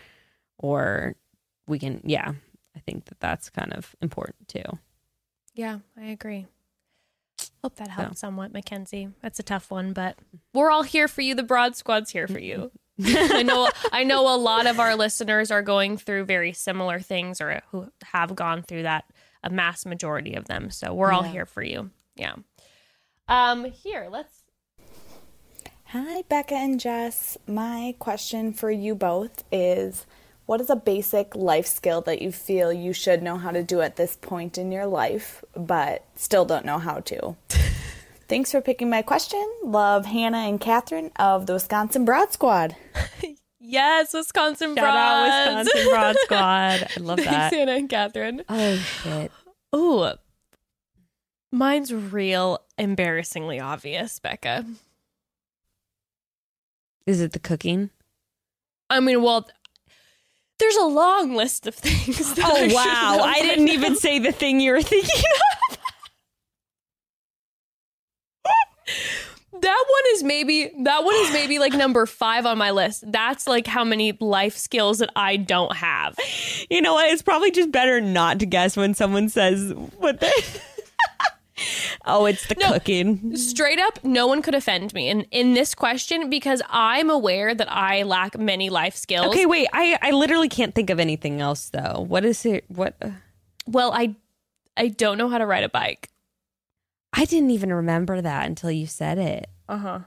[0.58, 1.16] or
[1.68, 2.34] we can yeah.
[2.76, 4.80] I think that that's kind of important too.
[5.54, 6.48] Yeah, I agree.
[7.64, 9.10] Hope that helped somewhat, Mackenzie.
[9.22, 10.18] That's a tough one, but
[10.54, 11.36] we're all here for you.
[11.36, 12.72] The Broad Squad's here for you.
[13.04, 17.42] I know I know a lot of our listeners are going through very similar things
[17.42, 19.06] or who have gone through that
[19.44, 20.70] a mass majority of them.
[20.70, 21.32] So we're all Yeah.
[21.32, 21.90] here for you.
[22.16, 22.36] Yeah.
[23.28, 24.40] Um here, let's
[25.88, 27.38] Hi, Bekah and Jess.
[27.48, 30.06] My question for you both is
[30.46, 33.80] what is a basic life skill that you feel you should know how to do
[33.82, 37.36] at this point in your life, but still don't know how to?
[38.28, 39.44] Thanks for picking my question.
[39.64, 42.76] Love Hannah and Catherine of the Wisconsin Broad Squad.
[43.66, 46.38] Yes, Wisconsin Shout out Wisconsin Broad Squad.
[46.38, 47.26] I love that.
[47.26, 47.56] Thanks.
[47.56, 48.44] Hannah and Catherine.
[48.50, 49.32] Oh shit.
[49.74, 50.10] Ooh.
[51.50, 54.66] Mine's real embarrassingly obvious, Bekah.
[57.06, 57.90] Is it the cooking?
[58.90, 59.48] I mean, well,
[60.60, 62.34] there's a long list of things.
[62.36, 63.24] that oh, I Oh wow.
[63.24, 65.58] I didn't even say the thing you were thinking of.
[69.64, 73.04] That one is maybe that one is maybe like number five on my list.
[73.12, 76.16] That's like how many life skills that I don't have.
[76.70, 77.10] You know what?
[77.10, 80.32] It's probably just better not to guess when someone says what they.
[82.06, 83.36] oh, it's the cooking.
[83.36, 87.72] Straight up, no one could offend me in in this question because I'm aware that
[87.72, 89.28] I lack many life skills.
[89.28, 89.68] Okay, wait.
[89.74, 92.06] I I literally can't think of anything else though.
[92.08, 92.66] What is it?
[92.68, 92.96] What?
[93.02, 93.12] Uh?
[93.68, 94.16] Well, I
[94.76, 96.10] I don't know how to ride a bike.
[97.14, 99.48] I didn't even remember that until you said it.
[99.68, 100.00] Uh huh.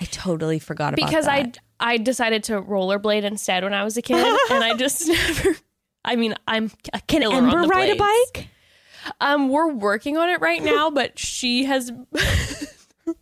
[0.00, 1.44] I totally forgot about Because that.
[1.44, 4.16] Because I I decided to rollerblade instead when I was a kid,
[4.50, 5.56] and I just never.
[6.04, 8.48] I mean, I'm a can Ember ride a bike?
[9.20, 11.92] Um, we're working on it right now, but she has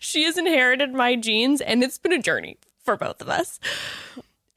[0.00, 3.60] she has inherited my genes, and it's been a journey for both of us.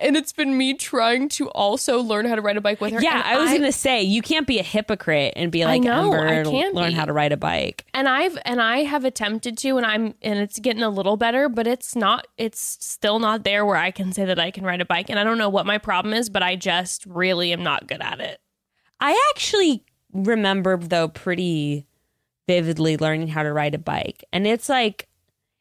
[0.06, 3.02] And it's been me trying to also learn how to ride a bike with her.
[3.02, 6.28] Yeah, I was gonna say you can't be a hypocrite and be like know, Ember
[6.28, 6.94] I and can't learn be.
[6.94, 7.86] how to ride a bike.
[7.94, 11.50] and I've and I have attempted to, and I'm and it's getting a little better,
[11.50, 12.28] but it's not.
[12.38, 15.10] It's still not there where I can say that I can ride a bike.
[15.10, 18.02] And I don't know what my problem is, but I just really am not good
[18.02, 18.40] at it.
[19.00, 19.84] I actually
[20.14, 21.88] remember though pretty
[22.48, 24.24] vividly learning how to ride a bike.
[24.32, 25.08] And it's like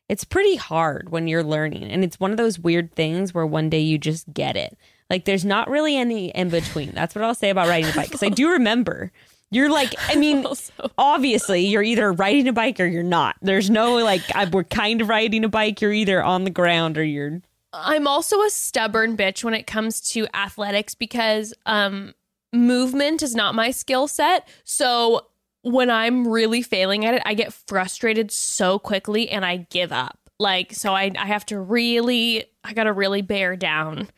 [0.09, 1.85] it's pretty hard when you're learning.
[1.85, 4.77] And it's one of those weird things where one day you just get it.
[5.11, 6.93] Like there's not really any in between.
[6.93, 8.09] That's what I'll say about riding a bike.
[8.09, 9.13] Because I do remember
[9.51, 10.73] you're like, I mean, Also.
[10.99, 13.37] obviously you're either riding a bike or you're not.
[13.41, 15.81] There's no like, I, we're kind of riding a bike.
[15.81, 17.41] You're either on the ground or you're
[17.73, 22.15] I'm also a stubborn bitch when it comes to athletics because um
[22.53, 24.47] movement is not my skill set.
[24.65, 25.27] So
[25.65, 30.19] when I'm really failing at it, I get frustrated so quickly and I give up.
[30.39, 34.09] Like so I I have to really I got to really bear down.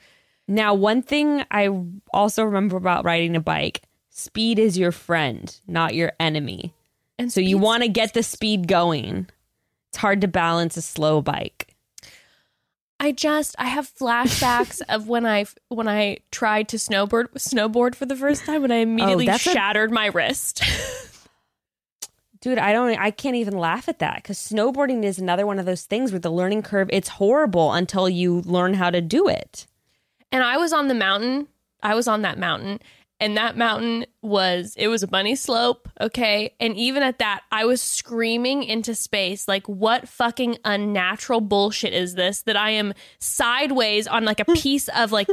[0.48, 1.68] Now, one thing I
[2.12, 6.72] also remember about riding a bike speed is your friend, not your enemy.
[7.18, 9.28] And So you want to get the speed going.
[9.90, 11.74] It's hard to balance a slow bike.
[12.98, 18.06] I just I have flashbacks of when I when I tried to snowboard snowboard for
[18.06, 20.62] the first time and I oh, immediately that's a- shattered my wrist.
[22.46, 25.66] Dude, I don't I can't even laugh at that cuz snowboarding is another one of
[25.66, 29.66] those things where the learning curve it's horrible until you learn how to do it.
[30.30, 31.48] and I was on the mountain.
[31.82, 32.78] I was on that mountain,
[33.18, 36.54] and that mountain was it was a bunny slope, okay?
[36.60, 42.14] And even at that, I was screaming into space like what fucking unnatural bullshit is
[42.14, 44.52] this that I am sideways on like a hmm.
[44.52, 45.26] piece of like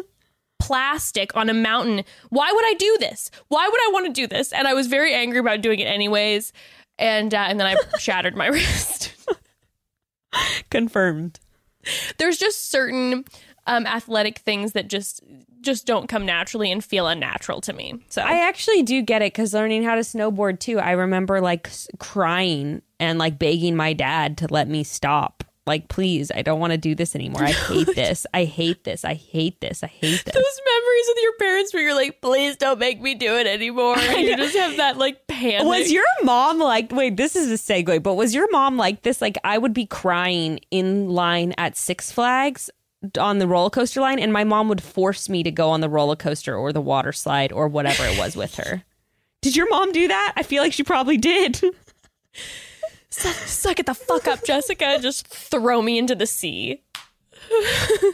[0.59, 2.05] plastic on a mountain.
[2.29, 3.29] Why would I do this?
[3.49, 4.51] Why would I want to do this?
[4.51, 6.53] And I was very angry about doing it anyways.
[6.97, 9.13] And uh, and then I shattered my wrist.
[10.69, 11.39] Confirmed.
[12.17, 13.25] there's just certain
[13.67, 15.21] um, athletic things that just
[15.61, 17.95] just don't come naturally and feel unnatural to me.
[18.09, 21.69] So I actually do get it because learning how to snowboard too, I remember like
[21.99, 25.43] crying and like begging my dad to let me stop.
[25.65, 27.43] Like, please, I don't want to do this anymore.
[27.43, 28.25] I hate this.
[28.33, 29.05] I hate this.
[29.05, 29.81] I hate this.
[29.83, 30.33] I hate this.
[30.33, 33.97] those memories with your parents where you're like, please don't make me do it anymore.
[33.97, 35.65] And you just have that like panic.
[35.65, 39.21] Was your mom like, wait, this is a segue, but was your mom like this?
[39.21, 42.69] Like, I would be crying in line at Six Flags
[43.17, 45.89] on the roller coaster line, and my mom would force me to go on the
[45.89, 48.83] roller coaster or the water slide or whatever it was with her.
[49.41, 50.33] Did your mom do that?
[50.37, 51.61] I feel like she probably did.
[53.13, 54.97] suck, suck it the fuck up, Jessica?
[55.01, 56.83] Just throw me into the sea.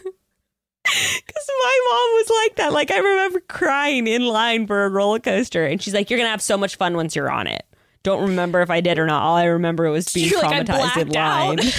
[0.83, 2.73] Because my mom was like that.
[2.73, 6.25] Like, I remember crying in line for a roller coaster, and she's like, You're going
[6.25, 7.63] to have so much fun once you're on it.
[8.01, 9.21] Don't remember if I did or not.
[9.21, 11.59] All I remember was being You're like, traumatized in line.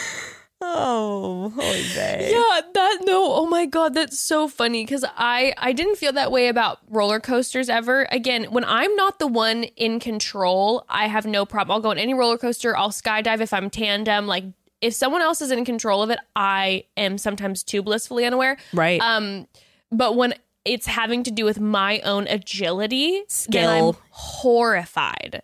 [0.60, 2.30] oh, holy babe.
[2.32, 3.32] Yeah, that no.
[3.32, 7.20] Oh my god, that's so funny because I I didn't feel that way about roller
[7.20, 8.06] coasters ever.
[8.10, 11.74] Again, when I'm not the one in control, I have no problem.
[11.74, 12.76] I'll go on any roller coaster.
[12.76, 14.26] I'll skydive if I'm tandem.
[14.26, 14.44] Like
[14.80, 18.56] if someone else is in control of it, I am sometimes too blissfully unaware.
[18.72, 19.00] Right.
[19.00, 19.46] Um,
[19.90, 20.34] but when
[20.64, 23.90] it's having to do with my own agility, Skill.
[23.90, 25.42] I'm horrified.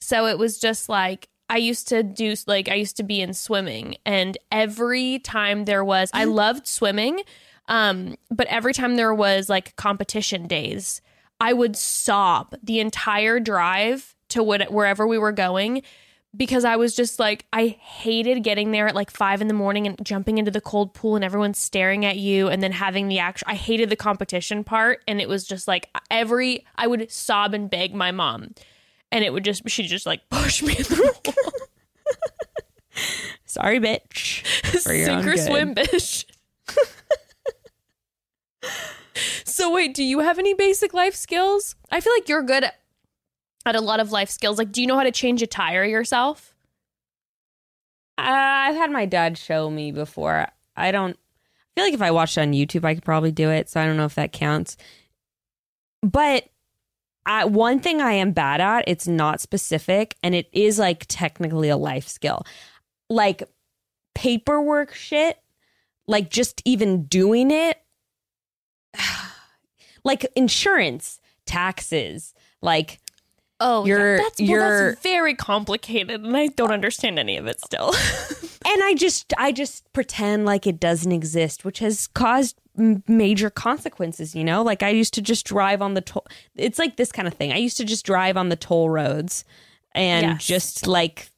[0.00, 3.34] So it was just like I used to do like I used to be in
[3.34, 7.20] swimming and every time there was I loved swimming
[7.68, 11.02] um but every time there was like competition days
[11.38, 15.82] I would sob the entire drive to what, wherever we were going
[16.34, 19.86] because I was just like I hated getting there at like five in the morning
[19.86, 23.18] and jumping into the cold pool and everyone's staring at you and then having the
[23.18, 27.52] actual I hated the competition part and it was just like every I would sob
[27.52, 28.54] and beg my mom
[29.12, 31.34] and it would just she'd just like push me in the pool.
[33.44, 34.44] Sorry, bitch.
[34.82, 36.24] For your Sink or swim, bitch.
[39.44, 41.76] so wait, do you have any basic life skills?
[41.90, 42.74] I feel like you're good at
[43.64, 44.58] at a lot of life skills.
[44.58, 46.56] Like, do you know how to change a tire yourself?
[48.18, 50.48] Uh, I've had my dad show me before.
[50.74, 51.16] I don't
[51.76, 53.68] I feel like if I watched on YouTube, I could probably do it.
[53.68, 54.76] So I don't know if that counts.
[56.02, 56.48] But
[57.24, 61.68] I, one thing I am bad at, it's not specific, and it is like technically
[61.68, 62.44] a life skill.
[63.08, 63.44] Like
[64.14, 65.38] paperwork shit,
[66.06, 67.78] like just even doing it,
[70.04, 73.00] like insurance, taxes, like
[73.64, 74.22] Oh, You're- yeah.
[74.22, 77.88] that's, you're- that's very complicated, and I don't understand any of it still.
[78.66, 82.56] and I just I just pretend like it doesn't exist, which has caused
[83.06, 84.34] major consequences.
[84.34, 86.26] You know, like I used to just drive on the toll.
[86.56, 87.52] It's like this kind of thing.
[87.52, 89.44] I used to just drive on the toll roads
[89.94, 90.46] and Yes.
[90.46, 91.30] just like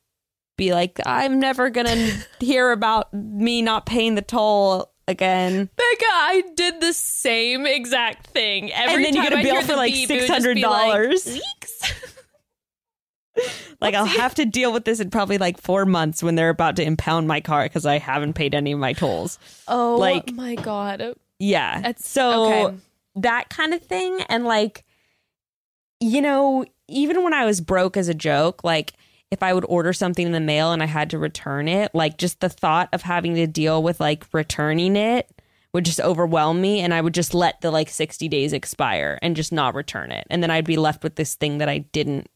[0.57, 2.11] be like, I'm never gonna
[2.41, 5.69] hear about me not paying the toll again.
[5.77, 8.73] Bekah, I did the same exact thing.
[8.73, 11.27] Every then you get a bill for, like, beep, it would just be like, $600.
[11.27, 11.64] "Weeks."
[13.81, 16.77] Like I'll have to deal with this in probably like four months when they're about
[16.77, 19.39] to impound my car because I haven't paid any of my tolls.
[19.69, 21.15] oh Like- my god.
[21.39, 21.81] Yeah.
[21.81, 22.77] That's- so okay.
[23.17, 24.21] that kind of thing.
[24.31, 24.85] And like,
[26.01, 28.95] you know, even when I was broke as a joke, like
[29.31, 32.17] if I would order something in the mail and I had to return it, like
[32.19, 35.29] just the thought of having to deal with like returning it
[35.73, 39.35] would just overwhelm me and I would just let the like 60 days expire and
[39.35, 40.27] just not return it.
[40.31, 42.29] And then I'd be left with this thing that I didn't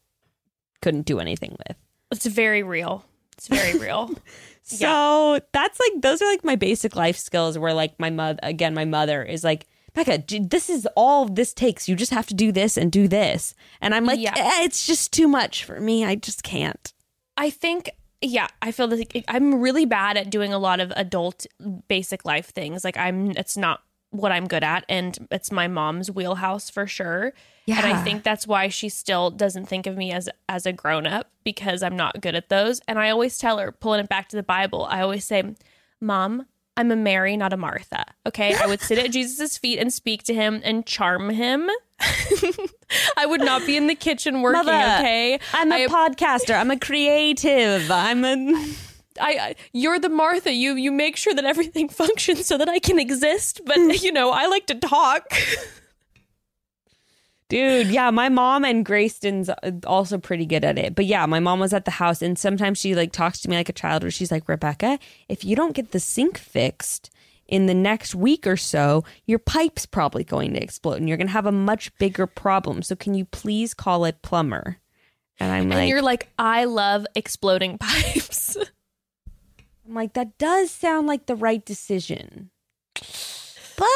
[0.81, 1.77] couldn't do anything with.
[2.11, 3.05] It's very real.
[3.37, 4.11] It's very real.
[4.61, 8.75] So that's like those are like my basic life skills where like my mother again
[8.75, 9.65] my mother is like
[9.95, 13.55] Bekah this is all this takes you just have to do this and do this
[13.81, 14.35] and I'm like Yeah.
[14.37, 16.93] "Eh, it's just too much for me I just can't
[17.39, 17.89] I think,
[18.21, 21.45] yeah, I feel like I'm really bad at doing a lot of adult
[21.87, 22.83] basic life things.
[22.83, 27.31] Like I'm, it's not what I'm good at, and it's my mom's wheelhouse for sure.
[27.77, 31.05] And I think that's why she still doesn't think of me as as a grown
[31.07, 32.81] up because I'm not good at those.
[32.87, 35.43] And I always tell her, pulling it back to the Bible, I always say,
[36.01, 36.45] "Mom."
[36.77, 38.05] I'm a Mary, not a Martha.
[38.25, 38.53] Okay.
[38.55, 41.69] I would sit at Jesus' feet and speak to him and charm him.
[43.17, 44.63] I would not be in the kitchen working.
[44.65, 44.71] Mother,
[45.01, 45.39] okay.
[45.53, 48.35] I'm a I- podcaster I'm a creative I'm a
[49.19, 50.53] I, I you're the Martha.
[50.53, 53.59] You you make sure that everything functions so that I can exist.
[53.65, 55.25] But you know, I like to talk.
[57.49, 60.93] Dude, yeah, my mom and Grayston's uh, also pretty good at it.
[60.93, 63.55] But yeah, my mom was at the house and sometimes she like talks to me
[63.55, 67.09] like a child where she's like, Rebecca, if you don't get the sink fixed
[67.47, 71.27] in the next week or so, your pipe's probably going to explode and you're going
[71.27, 72.83] to have a much bigger problem.
[72.83, 74.77] So can you please call a plumber?
[75.39, 78.57] And I'm and like, you're like, I love exploding pipes.
[79.87, 82.51] I'm like, that does sound like the right decision.
[82.93, 83.87] But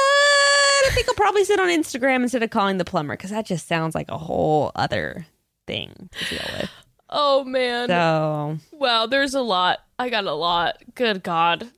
[0.85, 3.67] I think I'll probably sit on Instagram instead of calling the plumber because that just
[3.67, 5.25] sounds like a whole other
[5.67, 6.69] thing to deal with.
[7.09, 7.87] oh man.
[7.89, 9.79] So Wow, there's a lot.
[9.97, 10.77] I got a lot.
[10.95, 11.69] Good God.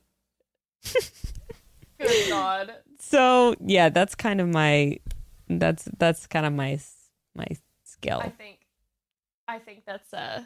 [2.00, 2.74] Good God.
[2.98, 4.98] so yeah, that's kind of my
[5.48, 6.78] that's that's kind of my
[7.34, 7.46] my
[7.84, 8.20] skill.
[8.22, 8.58] I think.
[9.48, 10.42] I think that's uh.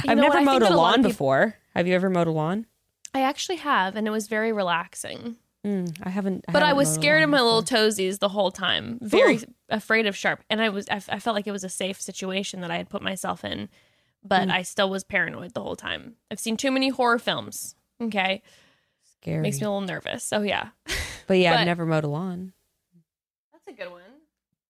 [0.00, 0.34] I've know what?
[0.34, 1.56] never mowed a that lot of lawn before.
[1.74, 2.66] Have you ever mowed a lawn?
[3.14, 5.36] I actually have, and it was very relaxing.
[5.66, 6.44] Mm, I haven't.
[6.46, 8.98] But I haven't was scared of lawn my little toesies the whole time.
[9.02, 9.54] Very Ooh.
[9.68, 10.88] afraid of sharp, and I was.
[10.88, 13.44] I, f- I felt like it was a safe situation that I had put myself
[13.44, 13.68] in,
[14.24, 14.52] but Mm.
[14.52, 16.14] I still was paranoid the whole time.
[16.30, 17.74] I've seen too many horror films.
[18.00, 18.42] Okay,
[19.20, 19.40] Scary.
[19.40, 20.22] makes me a little nervous.
[20.22, 20.68] So yeah,
[21.26, 22.52] but yeah, but- I've never mowed a lawn.
[23.52, 24.02] that's a good one.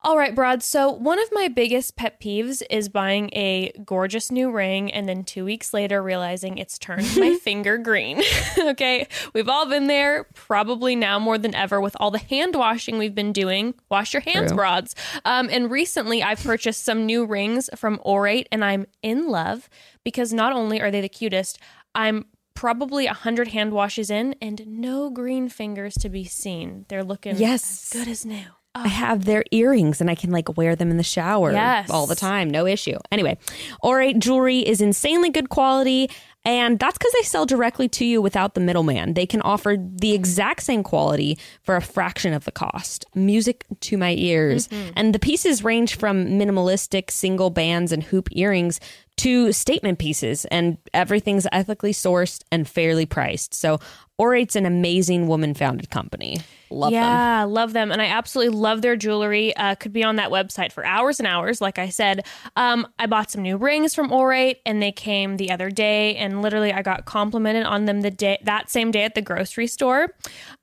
[0.03, 0.63] All right, Broad.
[0.63, 5.25] So one of my biggest pet peeves is buying a gorgeous new ring and then
[5.25, 8.23] two weeks later realizing it's turned my finger green.
[8.59, 9.09] okay.
[9.35, 13.15] We've all been there, probably now more than ever with all the hand washing we've
[13.15, 13.75] been doing.
[13.91, 14.57] Wash your hands, True.
[14.59, 14.95] broads.
[15.25, 19.69] Um, and recently I've purchased some new rings from Aurate and I'm in love
[20.05, 21.59] because not only are they the cutest,
[21.97, 26.85] I'm probably a hundred hand washes in and no green fingers to be seen.
[26.89, 27.93] They're looking Yes.
[27.93, 28.45] as good as new.
[28.75, 28.89] I oh.
[28.89, 31.91] have their earrings and I can like wear them in the shower Yes.
[31.91, 32.51] all the time.
[32.51, 32.99] No issue.
[33.11, 33.39] Anyway,
[33.83, 36.11] Aurate jewelry is insanely good quality.
[36.45, 39.15] And that's because they sell directly to you without the middleman.
[39.15, 43.05] They can offer the exact same quality for a fraction of the cost.
[43.15, 44.69] Music to my ears.
[44.69, 44.91] Mm-hmm.
[44.97, 48.81] And the pieces range from minimalistic single bands and hoop earrings
[49.19, 53.53] to statement pieces, and everything's ethically sourced and fairly priced.
[53.53, 53.81] So
[54.21, 56.39] Aurate's an amazing woman founded company.
[56.71, 57.03] Love them.
[57.03, 59.57] yeah, love them, and I absolutely love their jewelry.
[59.57, 61.61] Uh, could be on that website for hours and hours.
[61.61, 62.27] Like I said,
[62.57, 66.43] um, I bought some new rings from Aurate, and they came the other day, and
[66.43, 70.15] literally I got complimented on them the day that same day at the grocery store.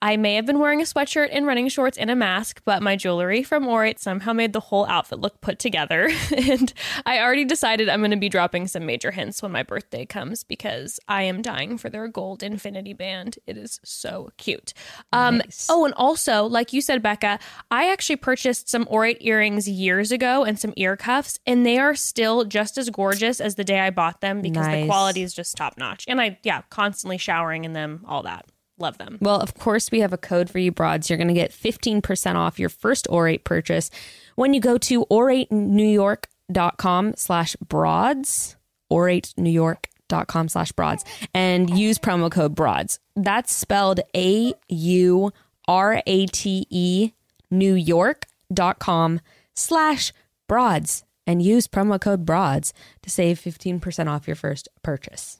[0.01, 2.95] I may have been wearing a sweatshirt and running shorts and a mask, but my
[2.95, 6.11] jewelry from Aurate somehow made the whole outfit look put together.
[6.37, 6.71] and
[7.05, 10.43] I already decided I'm going to be dropping some major hints when my birthday comes
[10.43, 13.39] because I am dying for their gold infinity band.
[13.47, 14.73] It is so cute.
[15.11, 17.39] Um, Oh, and also, like you said, Bekah,
[17.69, 21.95] I actually purchased some Aurate earrings years ago and some ear cuffs, and they are
[21.95, 25.55] still just as gorgeous as the day I bought them because the quality is just
[25.55, 26.05] top notch.
[26.07, 28.45] And I, yeah, constantly showering in them, all that.
[28.77, 29.17] Love them.
[29.21, 31.09] Well, of course, we have a code for you broads.
[31.09, 33.89] You're going to get 15% off your first Orate purchase
[34.35, 38.57] when you go to auratenewyork.com slash broads,
[38.91, 42.99] auratenewyork.com slash broads, and use promo code broads.
[43.15, 45.31] That's spelled A U
[45.67, 47.11] R A T E
[47.51, 49.19] New York dot com
[49.53, 50.13] slash
[50.47, 55.39] broads and use promo code broads to save 15% off your first purchase.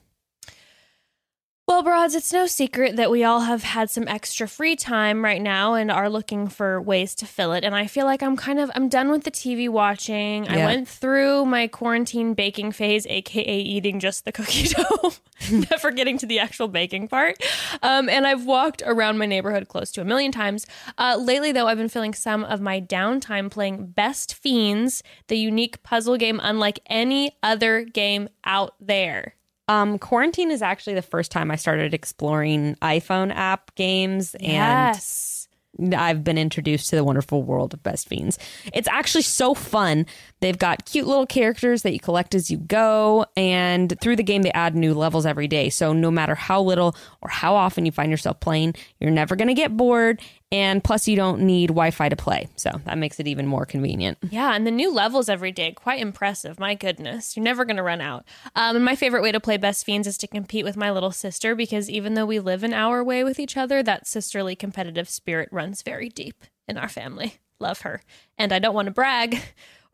[1.68, 5.42] Well, broads, it's no secret that we all have had some extra free time right
[5.42, 7.64] now and are looking for ways to fill it.
[7.64, 10.48] And I feel like I'm kind of I'm done with the TV watching.
[10.48, 15.14] I went through my quarantine baking phase, aka eating just the cookie dough,
[15.72, 17.38] never getting to the actual baking part.
[17.82, 20.68] Um, and I've walked around my neighborhood close to a million times.
[21.00, 25.82] Uh, lately, though, I've been filling some of my downtime playing Best Fiends, the unique
[25.82, 29.34] puzzle game unlike any other game out there.
[29.68, 35.48] Um, quarantine is actually the first time I started exploring iPhone app games, Yes.
[35.80, 38.38] and I've been introduced to the wonderful world of Best Fiends.
[38.74, 40.06] It's actually so fun.
[40.40, 44.44] They've got cute little characters that you collect as you go, and through the game,
[44.44, 45.70] they add new levels every day.
[45.70, 49.48] So no matter how little or how often you find yourself playing, you're never going
[49.50, 50.22] to get bored.
[50.56, 52.48] And plus, you don't need Wi Fi to play.
[52.56, 54.18] So that makes it even more convenient.
[54.30, 56.62] Yeah, and the new levels every day, quite impressive.
[56.62, 58.24] My goodness, you're never going to run out.
[58.56, 61.12] Um, and my favorite way to play Best Fiends is to compete with my little
[61.12, 65.10] sister because even though we live an hour away with each other, that sisterly competitive
[65.10, 67.36] spirit runs very deep in our family.
[67.60, 68.02] Love her.
[68.38, 69.42] And I don't want to brag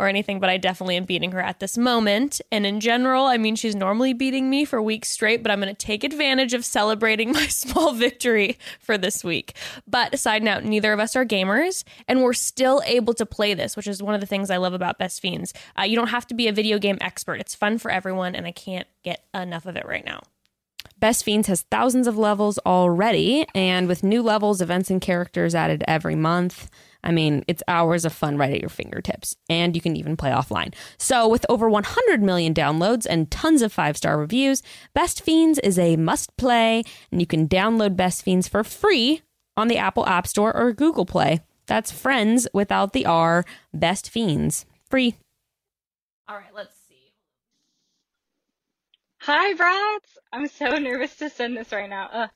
[0.02, 2.42] or anything, but I definitely am beating her at this moment.
[2.52, 5.74] And in general, I mean, she's normally beating me for weeks straight, but I'm going
[5.74, 9.56] to take advantage of celebrating my small victory for this week.
[9.88, 13.78] But side note, neither of us are gamers, and we're still able to play this,
[13.78, 15.54] which is one of the things I love about Best Fiends.
[15.80, 18.48] Uh, you don't have to be a video game expert, it's fun for everyone, and
[18.48, 20.22] I can't get enough of it right now.
[21.00, 25.84] Best Fiends has thousands of levels already, and with new levels, events, and characters added
[25.88, 26.70] every month.
[27.04, 30.32] I mean, it's hours of fun right at your fingertips, and you can even play
[30.32, 30.74] offline.
[30.98, 34.62] So, with over 100 million downloads and tons of five star reviews,
[34.94, 39.22] Best Fiends is a must play, and you can download Best Fiends for free
[39.58, 41.42] on the Apple App Store or Google Play.
[41.68, 44.66] That's friends without the R, Best Fiends.
[44.90, 45.16] Free.
[46.28, 47.14] All right, let's see.
[49.20, 50.18] Hi, brats!
[50.34, 52.10] I'm so nervous to send this right now.
[52.12, 52.28] Uh,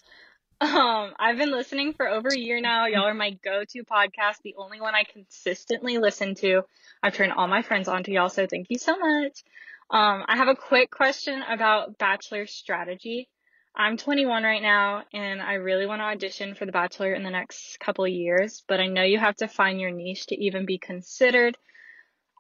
[0.62, 2.86] um, I've been listening for over a year now.
[2.86, 6.62] Y'all are my go-to podcast, the only one I consistently listen to.
[7.04, 9.44] I've turned all my friends onto y'all, so thank you so much.
[9.90, 13.30] Um, I have a quick question about Bachelor strategy.
[13.76, 17.30] I'm 21 right now, and I really want to audition for The Bachelor in the
[17.30, 20.66] next couple of years, but I know you have to find your niche to even
[20.66, 21.58] be considered.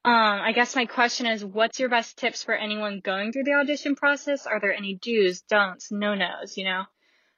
[0.06, 3.56] Um, I guess my question is, what's your best tips for anyone going through the
[3.56, 4.46] audition process?
[4.46, 6.84] Are there any do's, don'ts, no-nos, you know?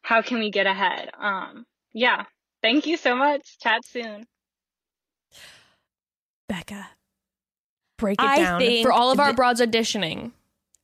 [0.08, 1.10] How can we get ahead?
[1.20, 2.24] Um, yeah.
[2.62, 3.60] Thank you so much.
[3.60, 4.26] Chat soon.
[6.50, 6.86] Bekah,
[7.98, 10.32] break it I down think for all of our that- broads auditioning.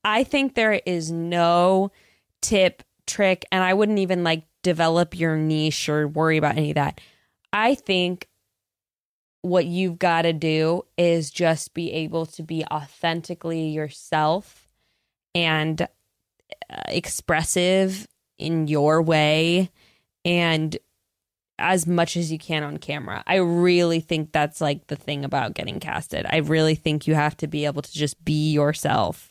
[0.04, 1.94] I think there is no
[2.42, 6.76] tip, trick, and I wouldn't even like develop your niche or worry about any of
[6.76, 7.00] that.
[7.54, 8.28] I think
[9.42, 14.68] what you've got to do is just be able to be authentically yourself
[15.34, 18.06] and uh, expressive
[18.38, 19.70] in your way
[20.26, 20.78] and
[21.60, 23.24] as much as you can on camera.
[23.28, 26.26] I really think that's like the thing about getting casted.
[26.30, 29.30] I really think you have to be able to just be yourself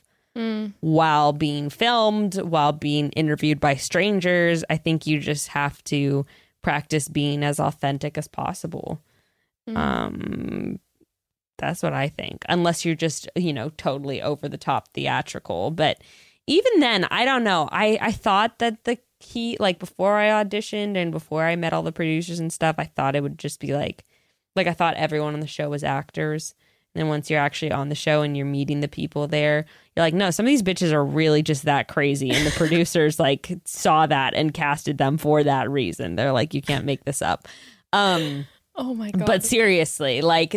[0.81, 4.65] while being filmed, while being interviewed by strangers.
[4.71, 6.25] I think you just have to
[6.63, 9.01] practice being as authentic as possible.
[9.77, 10.79] Um
[11.59, 12.45] that's what I think.
[12.49, 16.01] Unless you're just, you know, totally over the top theatrical, but
[16.47, 17.69] even then, I don't know.
[17.71, 21.83] I I thought that the key like before I auditioned and before I met all
[21.83, 24.05] the producers and stuff, I thought it would just be like
[24.57, 26.55] like I thought everyone on the show was actors
[26.95, 29.65] And then once you're actually on the show and you're meeting the people there,
[29.97, 32.31] you're like, no, some of these bitches are really just that crazy.
[32.31, 36.17] And the producers like saw that and casted them for that reason.
[36.17, 37.49] They're like, you can't make this up.
[37.95, 39.27] Um, Oh my god.
[39.27, 40.55] but seriously, like,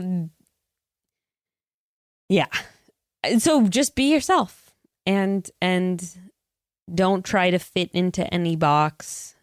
[2.29, 2.47] yeah.
[3.39, 4.64] So just be yourself
[5.05, 6.31] and and
[6.93, 9.35] don't try to fit into any box.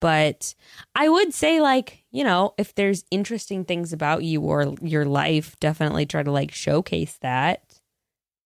[0.00, 0.54] But
[0.96, 5.56] I would say, like, you know, if there's interesting things about you or your life,
[5.60, 7.80] definitely try to like showcase that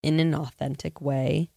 [0.02, 1.51] in an authentic way.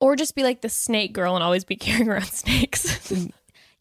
[0.00, 3.10] or just be like the snake girl and always be carrying around snakes.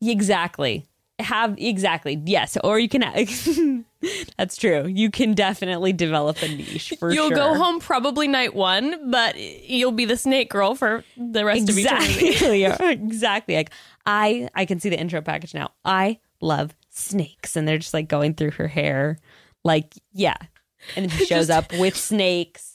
[0.01, 0.85] Exactly.
[1.19, 3.85] Have exactly yes, or you can.
[4.37, 4.85] that's true.
[4.85, 7.35] You can definitely develop a niche for you'll sure.
[7.37, 11.77] go home probably night one, but you'll be the snake girl for the rest of
[11.77, 12.29] eternity.
[12.29, 13.71] exactly exactly like
[14.05, 18.07] i i can see the intro package now i love snakes and they're just like
[18.07, 19.17] going through her hair
[19.63, 20.37] like yeah
[20.95, 22.74] and then she shows up with snakes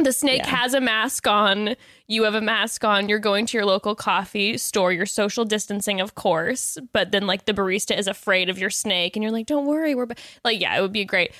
[0.00, 0.56] The snake Yeah.
[0.56, 1.74] has a mask on.
[2.06, 3.08] You have a mask on.
[3.08, 4.92] You're going to your local coffee store.
[4.92, 6.78] You're social distancing, of course.
[6.92, 9.94] But then, like, the barista is afraid of your snake, and you're like, "Don't worry,
[9.96, 10.06] we're
[10.44, 11.32] like, yeah, it would be great."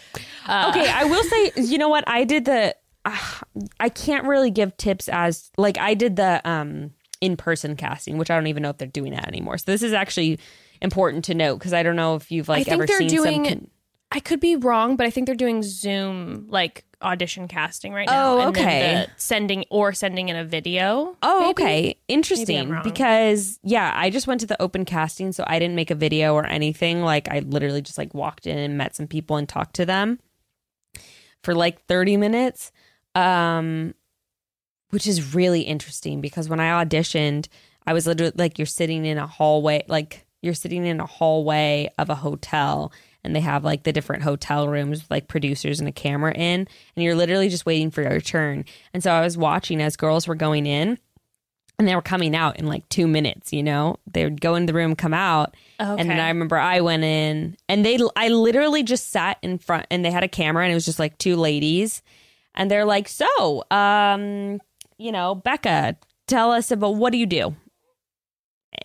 [0.47, 2.75] Uh, okay i will say you know what i did the
[3.05, 3.17] uh,
[3.79, 6.91] i can't really give tips as like i did the um
[7.21, 9.93] in-person casting which i don't even know if they're doing that anymore so this is
[9.93, 10.39] actually
[10.81, 13.09] important to note because i don't know if you've like I think ever they're seen
[13.09, 13.71] doing- some
[14.11, 18.39] I could be wrong, but I think they're doing Zoom like audition casting right now.
[18.39, 19.07] Oh, okay.
[19.07, 21.17] the sending or sending in a video.
[21.23, 21.51] Oh, maybe?
[21.51, 21.99] okay.
[22.09, 22.79] Interesting.
[22.83, 26.35] Because yeah, I just went to the open casting, so I didn't make a video
[26.35, 27.03] or anything.
[27.03, 30.19] Like I literally just like walked in and met some people and talked to them
[31.43, 32.73] for like 30 minutes.
[33.15, 33.95] Um
[34.91, 37.49] which is really interesting because when I auditioned,
[37.87, 41.91] I was literally like you're sitting in a hallway, like you're sitting in a hallway
[41.99, 42.93] of a hotel
[43.29, 46.67] and they have like the different hotel rooms with like producers and a camera in
[46.97, 48.65] and you're literally just waiting for your turn.
[48.93, 50.99] And so I was watching as girls were going in
[51.79, 53.97] and they were coming out in like two minutes, you know?
[54.11, 55.55] They would go in the room, come out.
[55.79, 56.01] Okay.
[56.01, 59.87] And then I remember I went in and they, I literally just sat in front
[59.91, 62.03] and they had a camera and it was just like two ladies.
[62.55, 64.61] And they're like, so, um,
[64.97, 65.97] you know, Bekah,
[66.27, 67.55] tell us about what do you do?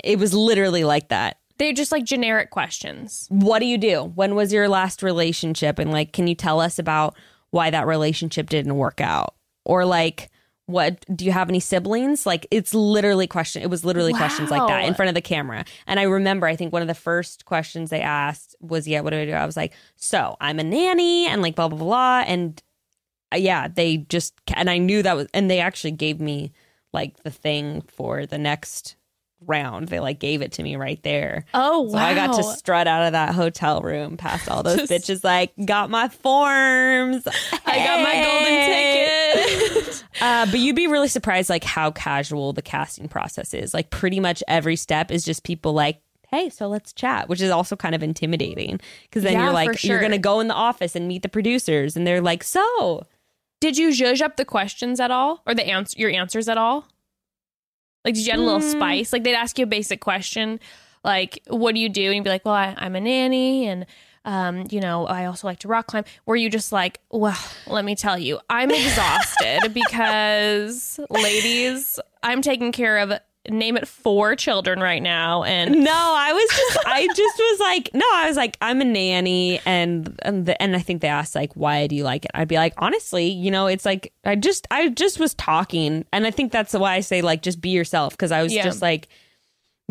[0.03, 1.37] It was literally like that.
[1.63, 3.27] They're just like generic questions.
[3.29, 4.03] What do you do?
[4.15, 5.79] When was your last relationship?
[5.79, 7.15] And like, can you tell us about
[7.51, 9.35] why that relationship didn't work out?
[9.65, 10.29] Or like,
[10.65, 12.25] what do you have any siblings?
[12.25, 13.61] Like, it's literally question.
[13.61, 15.65] It was literally questions like that in front of the camera.
[15.87, 19.09] And I remember, I think one of the first questions they asked was, "Yeah, what
[19.09, 22.23] do I do?" I was like, "So I'm a nanny," and like blah blah blah.
[22.25, 22.61] And
[23.33, 26.53] uh, yeah, they just and I knew that was, and they actually gave me
[26.93, 28.95] like the thing for the next
[29.47, 29.87] round.
[29.89, 31.45] They like gave it to me right there.
[31.53, 31.91] Oh wow!
[31.91, 35.23] So I got to strut out of that hotel room past all those Just- bitches.
[35.23, 37.27] Like, got my forms.
[37.65, 40.03] I got my golden ticket.
[40.21, 43.73] Uh, but you'd be really surprised, like how casual the casting process is.
[43.73, 47.49] Like, pretty much every step is just people like, "Hey, so let's chat," which is
[47.49, 50.95] also kind of intimidating because then Yeah, you're like, you're gonna go in the office
[50.95, 53.05] and meet the producers, and they're like, "So,
[53.59, 56.85] Did you zhuzh up the questions at all, or the answer your answers at all?
[58.05, 58.69] Like, did you add a little Hmm.
[58.69, 59.13] spice?
[59.13, 60.59] Like, they'd ask you a basic question,
[61.03, 63.85] like, "What do you do?" And you'd be like, "Well, I, I'm a nanny, and
[64.25, 67.83] um, you know, I also like to rock climb." Were you just like, "Well, let
[67.85, 73.13] me tell you, I'm exhausted because, ladies, I'm taking care of
[73.49, 77.89] name it four children right now, and No, I was just, I just was like,
[77.93, 81.35] no, I was like, I'm a nanny, and and, the, and I think they asked
[81.35, 82.31] like, why do you like it?
[82.33, 86.25] I'd be like, honestly, you know, it's like I just, I just was talking, and
[86.25, 88.63] I think that's why I say like, just be yourself, because I was Yeah.
[88.63, 89.07] just like,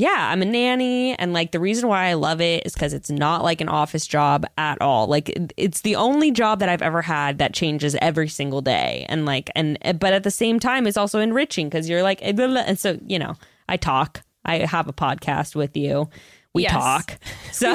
[0.02, 3.08] yeah, I'm a nanny, and like the reason why I love it is because it's
[3.08, 5.06] not like an office job at all.
[5.06, 9.24] Like it's the only job that I've ever had that changes every single day, and
[9.26, 12.80] like, and but at the same time, it's also enriching because you're like, eh, and
[12.80, 13.36] so you know,
[13.68, 14.22] I talk.
[14.44, 16.10] I have a podcast with you.
[16.54, 16.72] We Yes.
[16.72, 17.18] talk.
[17.52, 17.68] So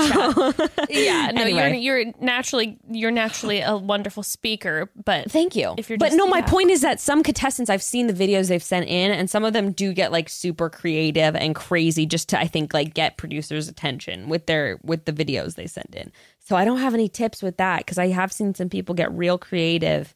[0.89, 1.77] yeah, no, Anyway.
[1.79, 5.75] you're you're naturally you're naturally a wonderful speaker, but Thank you.
[5.77, 8.49] If you're but just- no, my point is that some contestants I've seen the videos
[8.49, 12.29] they've sent in, and some of them do get like super creative and crazy, just
[12.29, 16.11] to I think like get producers' attention with their with the videos they send in.
[16.39, 19.11] So I don't have any tips with that because I have seen some people get
[19.11, 20.13] real creative.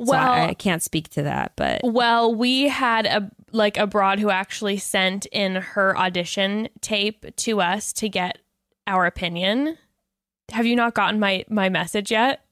[0.00, 3.86] So Well- I, I can't speak to that, but Well, we had a like a
[3.86, 8.38] broad who actually sent in her audition tape to us to get
[8.86, 9.76] our opinion.
[10.52, 12.44] Have you not gotten my my message yet?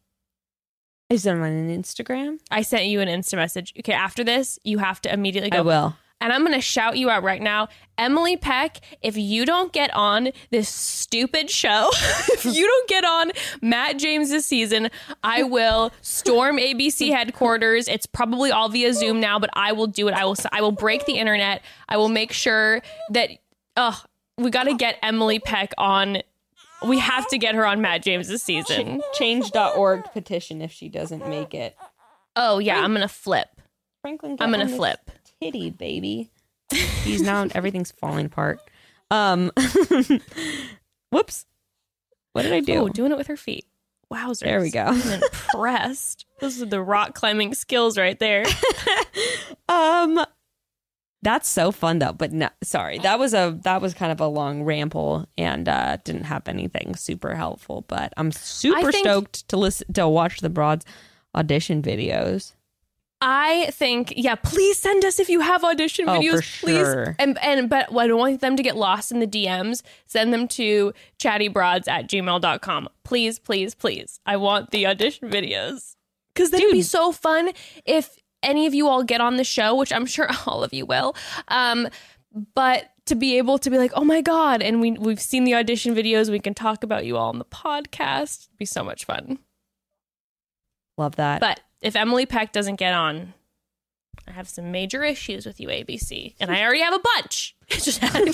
[1.11, 2.39] is it on an Instagram?
[2.51, 3.73] I sent you an Insta message.
[3.79, 5.59] Okay, after this, you have to immediately go.
[5.59, 5.97] I will.
[6.21, 7.69] And I'm going to shout you out right now.
[7.97, 13.33] Emily Peck, if you don't get on this stupid show, if you don't get on
[13.61, 14.89] Matt James' season,
[15.23, 17.89] I will storm ABC headquarters.
[17.89, 20.15] It's probably all via Zoom now, but I will do it.
[20.15, 21.63] I will I will break the internet.
[21.89, 23.31] I will make sure that
[23.77, 24.01] oh,
[24.37, 26.23] we got to get Emily Peck on
[26.87, 29.03] we have to get her on Matt James' season.
[29.15, 31.77] Change.org petition if she doesn't make it.
[32.37, 33.49] Oh yeah, I'm gonna flip.
[34.01, 35.08] Franklin, I'm gonna flip.
[35.43, 36.31] Titty, baby.
[37.03, 38.61] He's now everything's falling apart.
[39.11, 39.51] Um,
[41.11, 41.47] whoops.
[42.33, 42.75] What did I do?
[42.75, 43.65] Oh, doing it with her feet.
[44.13, 44.41] Wowzers.
[44.41, 44.85] There we go.
[44.87, 46.27] I'm impressed.
[46.41, 48.45] Those are the rock climbing skills right there.
[49.71, 50.25] Um,
[51.21, 52.13] that's so fun though.
[52.15, 55.99] But no, sorry, that was a that was kind of a long ramble and uh
[56.05, 57.85] didn't have anything super helpful.
[57.87, 60.87] But I'm super think- stoked to listen to watch the broads
[61.35, 62.53] audition videos.
[63.21, 66.45] I think, yeah, please send us if you have audition Oh, videos.
[66.61, 66.77] for Please.
[66.79, 67.17] sure.
[67.19, 69.83] And and but I don't want them to get lost in the DMs.
[70.07, 72.89] Send them to chattybroads at gmail.com.
[73.03, 74.21] Please, please, please.
[74.25, 75.97] I want the audition videos.
[76.33, 77.51] Because that'd be so fun
[77.85, 80.87] if any of you all get on the show, which I'm sure all of you
[80.87, 81.17] will.
[81.49, 81.89] Um,
[82.55, 85.57] but to be able to be like, oh my God, and we we've seen the
[85.57, 88.47] audition videos, we can talk about you all on the podcast.
[88.47, 89.41] It'd be so much fun.
[90.97, 91.41] Love that.
[91.41, 93.35] But if Emily Peck doesn't get on,
[94.27, 97.55] I have some major issues with you, ABC, and I already have a bunch.
[97.69, 98.29] Just adding,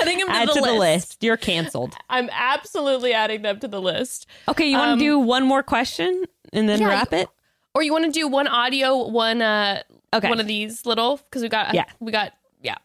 [0.00, 0.64] adding them to, Add the, to list.
[0.66, 1.24] the list.
[1.24, 1.94] You're canceled.
[2.08, 4.26] I'm absolutely adding them to the list.
[4.48, 7.28] Okay, you want to Um, do one more question and then yeah, wrap it?
[7.74, 9.82] Or you want to do one audio, one uh,
[10.14, 10.28] Okay.
[10.28, 11.84] one of these little because we got Yeah.
[12.00, 12.32] we got
[12.62, 12.76] yeah.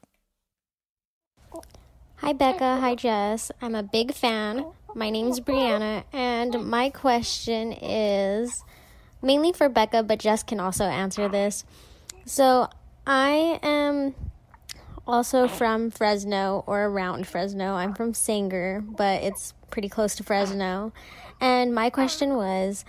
[2.18, 2.80] Hi, Bekah.
[2.80, 3.52] Hi, Jess.
[3.62, 4.66] I'm a big fan.
[4.96, 8.64] My name's Brianna, and my question is
[9.24, 11.66] mainly for Bekah, but Jess can also answer this.
[12.26, 12.70] So,
[13.08, 14.16] I am
[15.06, 17.74] also from Fresno or around Fresno.
[17.74, 20.94] I'm from Sanger, but it's pretty close to Fresno.
[21.42, 22.86] And my question was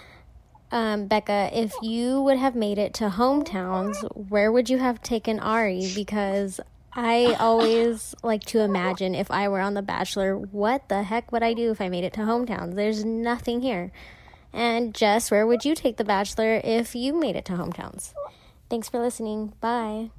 [0.71, 5.41] um, Bekah, if you would have made it to hometowns, where would you have taken
[5.41, 5.91] Ari?
[5.95, 6.61] Because
[6.93, 11.43] I always like to imagine if I were on The Bachelor, what the heck would
[11.43, 12.75] I do if I made it to hometowns?
[12.75, 13.91] There's nothing here.
[14.55, 18.15] And Jess, where would you take The Bachelor if you made it to hometowns?
[18.71, 19.53] Thanks for listening.
[19.61, 20.11] Bye.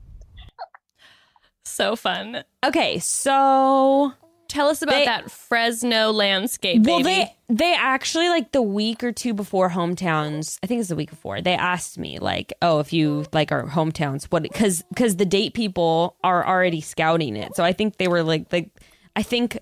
[1.63, 2.43] So fun.
[2.63, 4.13] Okay, so
[4.47, 7.03] Tell us about They- that Fresno landscape, well, baby.
[7.03, 10.59] they they actually like the week or two before hometowns.
[10.63, 11.41] I think it's the week before.
[11.41, 15.55] They asked me like, "Oh, if you like our hometowns, what?" Because because the date
[15.55, 17.55] people are already scouting it.
[17.55, 18.69] So I think they were like like
[19.15, 19.57] I think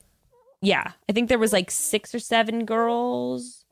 [0.62, 3.63] yeah, I think there was like six or seven girls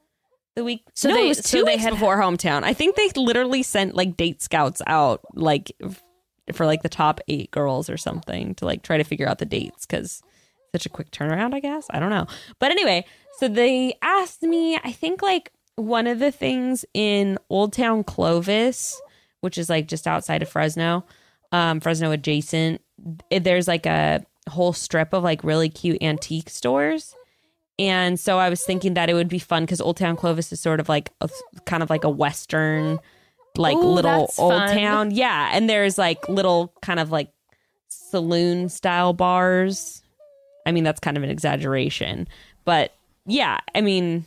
[0.55, 0.83] the week.
[0.93, 2.63] So no, they- it was two they weeks had- before hometown.
[2.63, 5.71] I think they literally sent like date scouts out like
[6.53, 9.45] for like the top eight girls or something to like try to figure out the
[9.45, 10.21] dates because
[10.73, 11.87] such a quick turnaround, I guess.
[11.89, 12.27] I don't know.
[12.59, 13.05] But anyway,
[13.39, 19.01] so they asked me, I think like one of the things in Old Town Clovis,
[19.41, 21.05] which is like just outside of Fresno,
[21.51, 22.81] um, Fresno adjacent,
[23.29, 27.15] it- there's like a whole strip of like really cute antique stores.
[27.81, 30.59] And so I was thinking that it would be fun because Old Town Clovis is
[30.59, 31.27] sort of like a,
[31.65, 32.99] kind of like a Western,
[33.57, 34.77] like Ooh, little old fun.
[34.77, 35.09] town.
[35.09, 35.49] Yeah.
[35.51, 37.31] And there's like little kind of like
[37.87, 40.03] saloon style bars.
[40.67, 42.27] I mean, that's kind of an exaggeration,
[42.65, 42.93] but
[43.25, 44.25] yeah, I mean,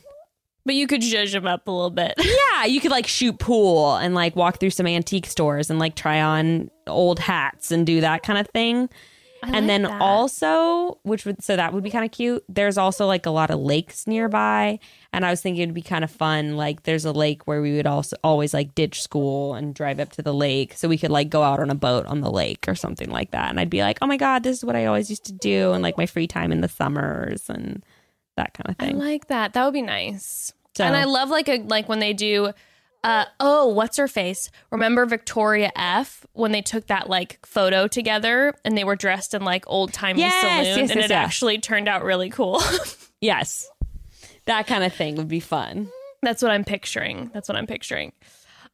[0.65, 2.13] but you could judge them up a little bit.
[2.17, 5.95] yeah, you could like shoot pool and like walk through some antique stores and like
[5.95, 8.89] try on old hats and do that kind of thing.
[9.53, 10.01] And then that.
[10.01, 12.43] also, which would so that would be kind of cute.
[12.49, 14.79] There's also like a lot of lakes nearby,
[15.13, 16.55] and I was thinking it'd be kind of fun.
[16.57, 20.09] Like, there's a lake where we would also always like ditch school and drive up
[20.13, 22.65] to the lake, so we could like go out on a boat on the lake
[22.67, 23.49] or something like that.
[23.49, 25.71] And I'd be like, oh my god, this is what I always used to do,
[25.73, 27.83] and like my free time in the summers and
[28.37, 28.97] that kind of I thing.
[28.97, 29.53] like that.
[29.53, 30.51] That would be nice.
[30.75, 32.51] So- And I love like a like when they do
[33.05, 34.49] uh oh, what's her face?
[34.71, 39.43] Remember Victoria F when they took that like photo together and they were dressed in
[39.45, 42.59] like old timey Yes, saloon yes, and yes, it actually turned out really cool.
[43.21, 43.69] yes,
[44.45, 45.89] that kind of thing would be fun.
[46.23, 47.29] That's what I'm picturing.
[47.33, 48.11] That's what I'm picturing.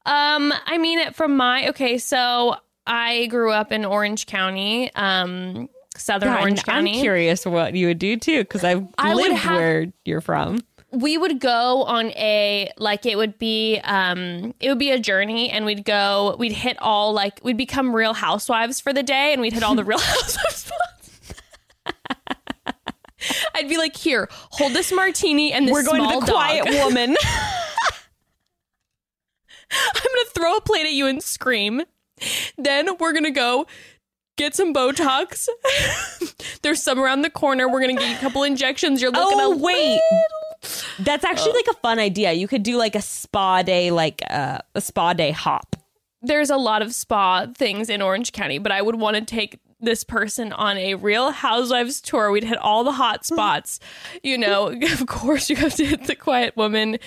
[0.05, 2.55] Um, I mean, from my okay, so
[2.87, 5.67] I grew up in Orange County, um,
[5.97, 7.01] Southern Yeah, Orange and I'm County.
[7.01, 10.61] curious what you would do too, because I've I lived have- where you're from.
[10.91, 15.49] We would go on a like it would be um it would be a journey
[15.49, 19.41] and we'd go we'd hit all like we'd become real housewives for the day and
[19.41, 20.71] we'd hit all the real housewives.
[23.55, 26.73] I'd be like, here, hold this martini and this We're going to the Quiet dog.
[26.85, 27.15] Woman.
[29.71, 31.83] I'm gonna throw a plate at you and scream.
[32.57, 33.67] Then we're gonna go
[34.37, 35.47] get some Botox.
[36.63, 37.69] There's some around the corner.
[37.71, 39.01] We're gonna get a couple injections.
[39.01, 39.39] You're looking.
[39.39, 39.99] Oh a wait, little-
[40.99, 42.33] that's actually like a fun idea.
[42.33, 45.75] You could do like a spa day, like uh, a spa day hop.
[46.21, 49.59] There's a lot of spa things in Orange County, but I would want to take
[49.81, 52.31] this person on a Real Housewives tour.
[52.31, 53.79] We'd hit all the hot spots.
[54.23, 56.97] You know, of course, you have to hit the Quiet Woman.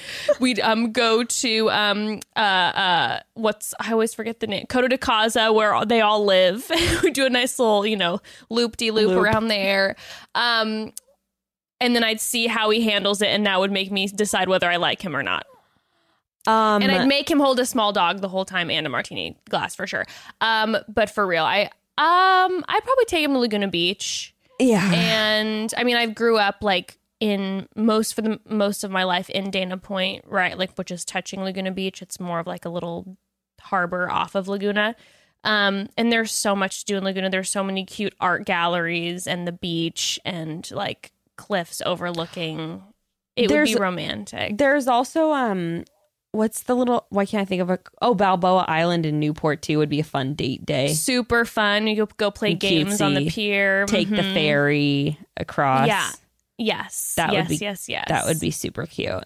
[0.41, 4.99] We'd um go to um uh uh what's I always forget the name Coto de
[4.99, 6.69] Caza where they all live.
[7.03, 8.21] we do a nice little you know
[8.51, 9.97] loop de loop around there.
[10.35, 10.93] Um,
[11.85, 14.69] and then I'd see how he handles it, and that would make me decide whether
[14.71, 15.47] I like him or not.
[16.47, 19.39] Um, And I'd make him hold a small dog the whole time and a martini
[19.49, 20.05] glass for sure.
[20.41, 24.35] Um, but for real, I um I'd probably take him to Laguna Beach.
[24.59, 24.93] yeah.
[24.93, 29.31] And I mean, I grew up like in most for the most of my life
[29.31, 30.59] in Dana Point, right?
[30.59, 32.03] Like which is touching Laguna Beach.
[32.03, 33.17] It's more of like a little
[33.61, 34.97] harbor off of Laguna.
[35.45, 37.31] Um, and there's so much to do in Laguna.
[37.31, 42.83] There's so many cute art galleries and the beach and like cliffs overlooking.
[43.37, 44.59] It There's- would be romantic.
[44.59, 45.85] There's also um,
[46.33, 47.07] what's the little?
[47.11, 47.79] Why can't I think of a?
[48.01, 50.93] Oh, Balboa Island in Newport too would be a fun date day.
[50.95, 51.87] super fun.
[51.87, 53.87] You go, go play And games on the pier.
[53.87, 54.35] Take the Mhm.
[54.35, 55.89] ferry across.
[55.89, 56.09] Yeah.
[56.59, 57.15] Yes.
[57.17, 58.05] That would yes, be- yes, yes.
[58.09, 59.25] that would be super cute.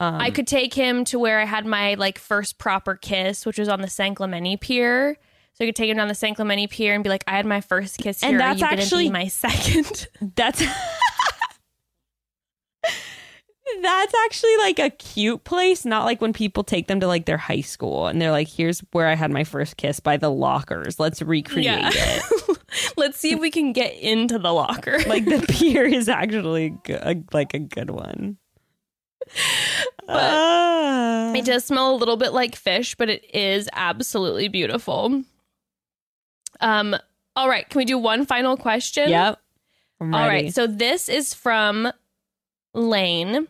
[0.00, 3.58] Um, I could take him to where I had my like first proper kiss, which
[3.58, 5.16] was on the San Clemente Pier.
[5.54, 7.46] So I could take him down the San Clemente Pier and be like, "I had
[7.46, 8.38] my first kiss And here.
[8.40, 10.08] that's Are you gonna actually- be my second?
[10.34, 10.60] That's
[13.82, 17.36] That's actually like a cute place, not like when people take them to like their
[17.36, 21.00] high school and they're like, "Here's where I had my first kiss by the lockers.
[21.00, 21.90] Let's recreate Yeah.
[21.92, 22.58] it."
[22.96, 24.98] Let's see if we can get into the locker.
[25.06, 28.36] like the pier is actually a, like a good one.
[30.08, 31.32] Ah.
[31.34, 35.22] It does smell a little bit like fish, but it is absolutely beautiful.
[36.60, 36.96] Um.
[37.34, 37.68] All right.
[37.68, 39.10] Can we do one final question?
[39.10, 39.38] Yep.
[40.00, 40.12] Ready.
[40.44, 40.54] right.
[40.54, 41.90] So this is from
[42.72, 43.46] Lane.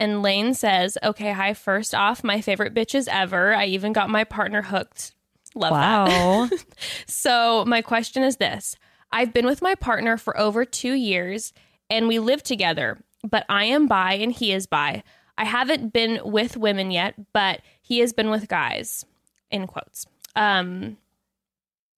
[0.00, 3.54] And Lane says, Okay, hi, first off, my favorite bitches ever.
[3.54, 5.14] I even got my partner hooked.
[5.54, 6.64] Love that.
[7.06, 8.76] So, my question is this
[9.10, 11.52] I've been with my partner for over two years
[11.90, 12.98] and we live together,
[13.28, 15.02] but I am bi and he is bi.
[15.36, 19.04] I haven't been with women yet, but he has been with guys,
[19.50, 20.04] in quotes.
[20.34, 20.96] Um,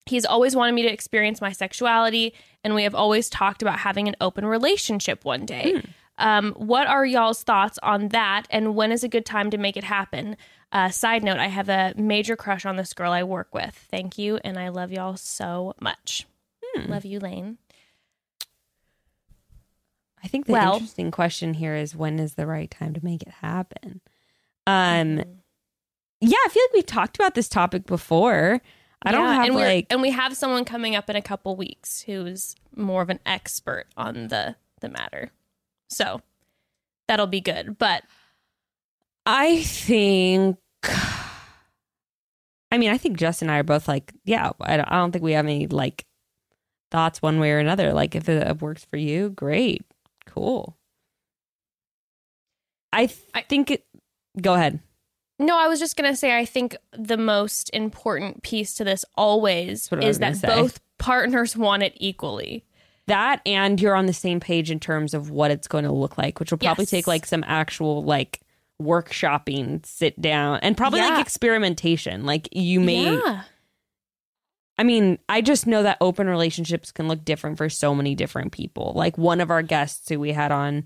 [0.07, 4.09] he's always wanted me to experience my sexuality, and we have always talked about having
[4.09, 5.83] an open relationship one day.
[6.21, 9.77] Um, what are y'all's thoughts on that, and when is a good time to make
[9.77, 10.37] it happen?
[10.71, 13.75] Uh, side note, I have a major crush on this girl I work with.
[13.91, 16.27] Thank you, and I love y'all so much.
[16.87, 17.59] Love you, Lane.
[20.23, 23.23] I think the Well- interesting question here is when is the right time to make
[23.23, 24.01] it happen?
[24.67, 24.75] Um
[25.19, 25.31] Mm-hmm.
[26.21, 28.61] yeah, I feel like we've talked about this topic before.
[29.03, 31.57] I don't Yeah, have and like and we have someone coming up in a couple
[31.57, 35.31] weeks who's more of an expert on the the matter.
[35.91, 36.21] So
[37.09, 37.79] that'll be good.
[37.79, 38.05] But
[39.27, 40.57] I think
[42.73, 45.11] I mean, I think Justin and I are both like, yeah, I don't, I don't
[45.13, 46.05] think we have any like
[46.91, 47.93] thoughts one way or another.
[47.93, 49.85] Like if it works for you, great.
[50.27, 50.77] Cool.
[52.93, 53.85] I, th- I- think it
[54.41, 54.81] go ahead.
[55.39, 59.83] no, I was just gonna say I think the most important piece to this always
[59.89, 60.47] That's what I was is that say.
[60.47, 62.65] both partners want it equally.
[63.11, 66.17] That and you're on the same page in terms of what it's going to look
[66.19, 66.91] like which will probably Yes.
[66.91, 68.41] take like some actual like
[68.83, 71.09] workshopping sit down and probably Yeah.
[71.11, 73.43] like experimentation like you may yeah.
[74.79, 78.53] i mean i just know that open relationships can look different for so many different
[78.53, 80.85] people like one of our guests who we had on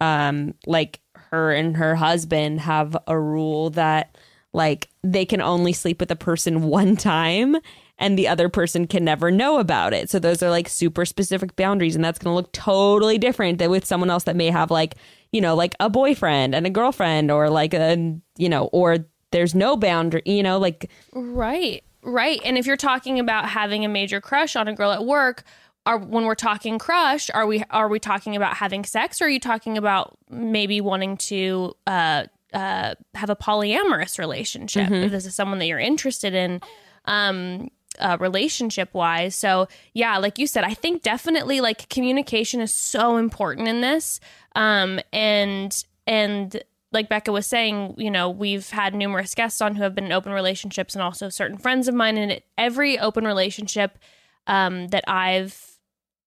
[0.00, 1.00] um like
[1.30, 4.16] her and her husband have a rule that
[4.52, 7.56] like they can only sleep with a person one time
[8.02, 10.10] and the other person can never know about it.
[10.10, 13.70] So those are like super specific boundaries and that's going to look totally different than
[13.70, 14.96] with someone else that may have like,
[15.30, 18.98] you know, like a boyfriend and a girlfriend or like a, you know, or
[19.30, 22.40] there's no boundary, you know, like Right, right.
[22.44, 25.44] And if you're talking about having a major crush on a girl at work,
[25.86, 29.28] are when we're talking crush, are we are we talking about having sex, or are
[29.28, 34.88] you talking about maybe wanting to uh, uh, have a polyamorous relationship?
[34.92, 36.60] If this is someone that you're interested in,
[37.06, 37.68] um,
[38.02, 39.34] uh, relationship wise.
[39.34, 44.20] So yeah, like you said, I think definitely like communication is so important in this.
[44.54, 49.82] Um, and and like Bekah was saying, you know, we've had numerous guests on who
[49.82, 52.18] have been in open relationships, and also certain friends of mine.
[52.18, 53.98] And every open relationship
[54.46, 55.78] um, that I've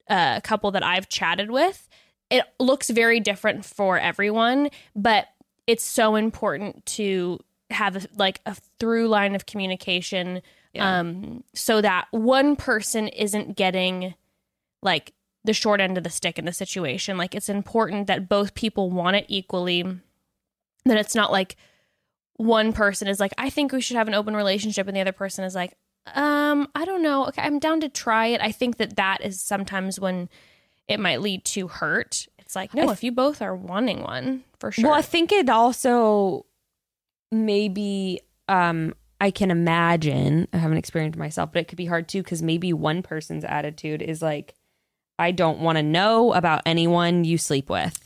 [0.08, 1.88] a couple that I've chatted with,
[2.30, 5.28] it looks very different for everyone, but
[5.68, 7.40] it's so important to
[7.72, 10.42] have a, like a through line of communication
[10.76, 11.00] Yeah.
[11.00, 14.14] um, so that one person isn't getting
[14.82, 17.18] like the short end of the stick in the situation.
[17.18, 19.84] Like it's important that both people want it equally.
[20.86, 21.56] That it's not like
[22.38, 25.12] one person is like, I think we should have an open relationship, and the other
[25.12, 25.74] person is like,
[26.14, 27.26] um, I don't know.
[27.28, 28.42] Okay, I'm down to try it.
[28.42, 30.30] I think that that is sometimes when
[30.88, 32.28] it might lead to hurt.
[32.38, 34.90] It's like, no, if you both are wanting one, for sure.
[34.90, 36.46] Well, I think it also
[37.32, 38.94] maybe um
[39.26, 40.48] I can imagine.
[40.54, 44.04] I haven't experienced myself, but it could be hard too because maybe one person's attitude
[44.04, 44.54] is like,
[45.18, 48.00] I don't want to know about anyone you sleep with.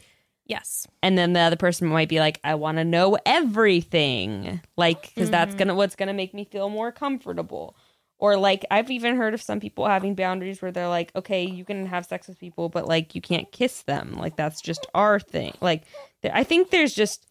[0.50, 0.88] yes.
[1.02, 4.60] And then the other person might be like, I want to know everything.
[4.76, 5.58] Like, because that's mm-hmm.
[5.58, 7.78] going to, what's going to make me feel more comfortable.
[8.18, 11.64] Or like, I've even heard of some people having boundaries where they're like, okay, you
[11.64, 14.18] can have sex with people, but like, you can't kiss them.
[14.18, 15.54] Like, that's just our thing.
[15.62, 15.84] Like,
[16.24, 17.26] I think there's just,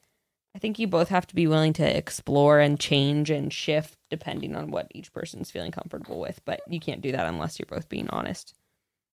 [0.54, 4.56] I think you both have to be willing to explore and change and shift depending
[4.56, 6.40] on what each person's feeling comfortable with.
[6.44, 8.54] But you can't do that unless you're both being honest.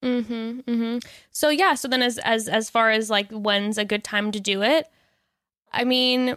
[0.02, 0.60] Mm-hmm.
[0.60, 0.98] Mm-hmm.
[1.30, 4.40] So yeah, so then as as as far as like when's a good time to
[4.40, 4.88] do it,
[5.72, 6.36] I mean,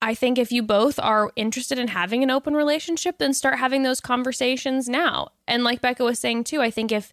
[0.00, 3.82] I think if you both are interested in having an open relationship, then start having
[3.82, 5.28] those conversations now.
[5.46, 7.12] And like Bekah was saying too, I think if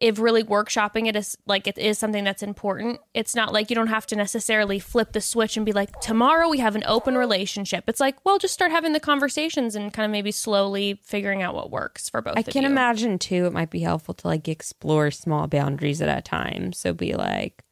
[0.00, 3.76] if really workshopping it is like it is something that's important, it's not like you
[3.76, 7.18] don't have to necessarily flip the switch and be like, tomorrow we have an open
[7.18, 7.84] relationship.
[7.86, 11.54] It's like, well, just start having the conversations and kind of maybe slowly figuring out
[11.54, 12.70] what works for both I can you.
[12.70, 16.72] imagine too, it might be helpful to like explore small boundaries at a time.
[16.72, 17.62] So be like,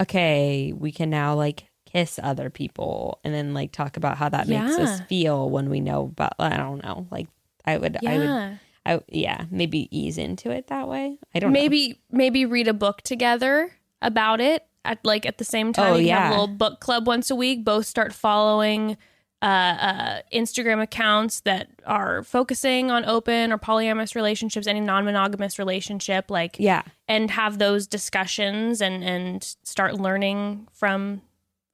[0.00, 4.46] okay, we can now like kiss other people and then like talk about how that
[4.46, 7.08] makes us feel when we know about, I don't know.
[7.10, 7.26] Like,
[7.64, 8.54] I would, I would, Yeah.
[8.86, 11.18] I, yeah, maybe ease into it that way.
[11.34, 11.60] I don't know.
[11.60, 15.92] maybe maybe read a book together about it at like at the same time.
[15.92, 16.28] Oh, you can have yeah.
[16.30, 17.64] a little book club once a week.
[17.64, 18.96] Both start following
[19.42, 26.30] uh, uh, Instagram accounts that are focusing on open or polyamorous relationships, any non-monogamous relationship,
[26.30, 26.82] like Yeah.
[27.08, 31.22] and have those discussions and and start learning from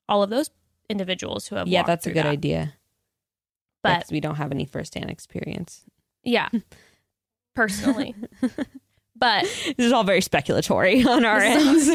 [0.09, 0.51] all of those
[0.89, 2.27] individuals who have Yeah, that's a good that.
[2.27, 2.75] idea.
[3.83, 5.83] But Because we don't have any firsthand experience.
[6.23, 6.49] yeah,
[7.57, 8.15] personally,
[9.17, 11.91] but This is all very speculatory on our ends.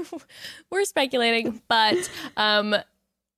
[0.70, 2.76] we're speculating, but um,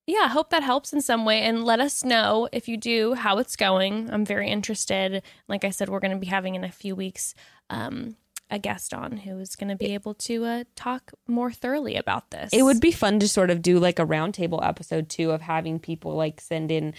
[0.07, 1.41] yeah, I hope that helps in some way.
[1.41, 4.11] And let us know if you do how it's going.
[4.11, 5.23] I'm very interested.
[5.49, 7.35] Like I said, we're going to be having in a few weeks
[7.71, 8.17] um,
[8.51, 12.31] a guest on who is going to be able to uh, talk more thoroughly about
[12.31, 12.51] this.
[12.53, 15.79] It would be fun to sort of do like a roundtable episode too of having
[15.79, 16.95] people like send in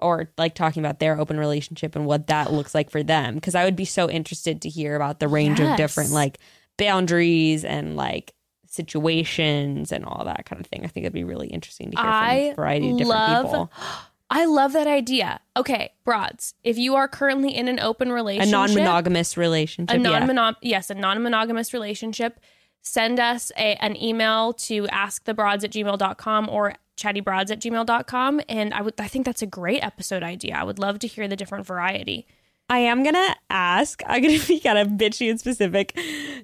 [0.00, 3.54] or like talking about their open relationship and what that looks like for them because
[3.54, 6.38] I would be so interested to hear about the range of different like
[6.76, 8.34] boundaries and like
[8.66, 10.84] situations and all that kind of thing.
[10.84, 13.46] I think it'd be really interesting to hear I from a variety of different love
[13.46, 13.72] people.
[14.30, 15.40] I love that idea.
[15.56, 16.54] Okay, broads.
[16.64, 19.94] If you are currently in an open relationship, A non-monogamous relationship.
[19.94, 22.40] a non-monog yes a non-monogamous relationship
[22.80, 28.80] send us a, an email to askthebroads at gmail.com or chattybroads at gmail.com and i
[28.80, 31.66] would i think that's a great episode idea i would love to hear the different
[31.66, 32.26] variety
[32.70, 34.02] I am gonna ask.
[34.06, 35.94] I'm gonna be kind of bitchy and specific.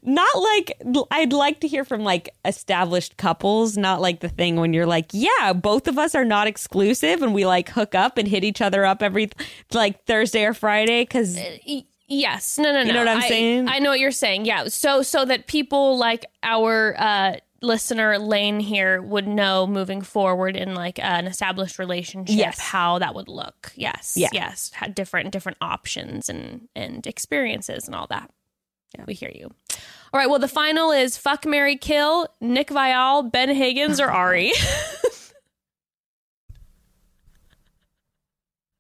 [0.03, 0.79] Not like
[1.11, 5.07] I'd like to hear from like established couples, not like the thing when you're like,
[5.15, 8.61] yeah, both of us are not exclusive and we like hook up and hit each
[8.61, 9.31] other up every
[9.73, 13.29] like Thursday or Friday because Y- yes no no no You know what I'm I-
[13.29, 13.69] saying?
[13.69, 18.59] i know what you're saying yeah so so that people like our uh listener lane
[18.61, 22.59] here would know moving forward in like an established relationship Yes.
[22.59, 24.29] how that would look yes Yeah.
[24.33, 28.31] yes had different different options and and experiences and all that
[28.97, 29.05] Yeah.
[29.07, 29.51] we hear you
[30.13, 34.53] all right well the final is fuck mary kill nick viall ben higgins or arie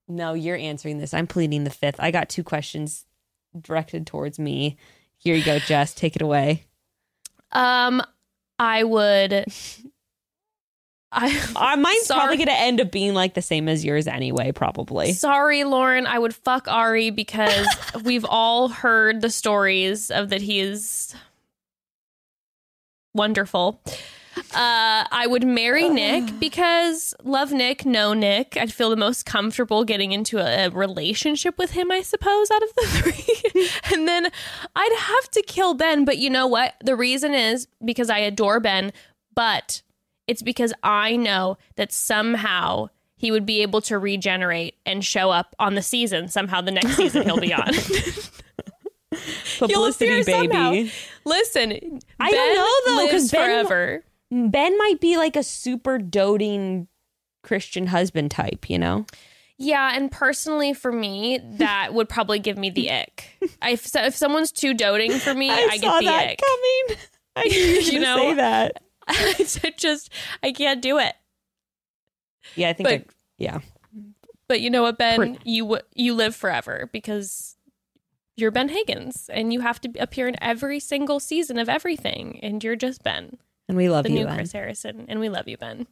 [0.09, 1.15] no, you're answering this.
[1.15, 1.97] I'm pleading the fifth.
[2.01, 3.05] I got two questions
[3.61, 4.77] directed towards me.
[5.19, 5.95] Here you go, Jess.
[5.95, 6.65] Take it away.
[7.53, 8.03] um
[8.61, 9.33] i would
[11.11, 12.21] i Uh, mine's Sorry.
[12.21, 14.53] probably gonna end up being like the same as yours anyway.
[14.53, 15.13] Probably.
[15.13, 16.07] Sorry, Lauren.
[16.07, 17.67] I would fuck Arie because
[18.05, 21.13] we've all heard the stories of that he is
[23.13, 23.81] wonderful.
[24.37, 28.57] Uh, I would marry Nick because love Nick, know Nick.
[28.57, 32.63] I'd feel the most comfortable getting into a, a relationship with him, I suppose, out
[32.63, 33.69] of the three.
[33.95, 34.31] and then
[34.77, 36.05] I'd have to kill Ben.
[36.05, 36.75] But you know what?
[36.83, 38.93] The reason is because I adore Ben,
[39.35, 39.83] but
[40.27, 45.55] it's because I know that somehow he would be able to regenerate and show up
[45.59, 46.29] on the season.
[46.29, 47.73] Somehow the next season he'll be on.
[49.59, 50.71] Publicity, appear somehow.
[50.71, 50.93] baby.
[51.25, 54.05] Listen, I Ben don't know, though, 'cause lives Ben- forever.
[54.31, 56.87] Ben might be like a super doting
[57.43, 59.07] Christian husband type, you know?
[59.59, 63.31] Yeah, and personally for me, that would probably give me the ick.
[63.61, 66.41] I, if, if someone's too doting for me, I, get the that ick.
[66.41, 66.99] coming.
[67.37, 68.17] I knew you, You know?
[68.17, 68.83] say that.
[69.09, 70.11] I just
[70.43, 71.15] I can't do it.
[72.55, 72.89] Yeah, I think.
[72.89, 73.05] But- I,
[73.39, 73.59] yeah,
[74.49, 75.17] But you know what, Ben?
[75.17, 77.57] Pretty- You you live forever because
[78.37, 82.63] you're Ben Higgins, and you have to appear in every single season of everything, and
[82.63, 83.39] you're just Ben.
[83.71, 84.35] And we love the you, new Ben.
[84.35, 85.87] Chris Harrison, and we love you, Ben.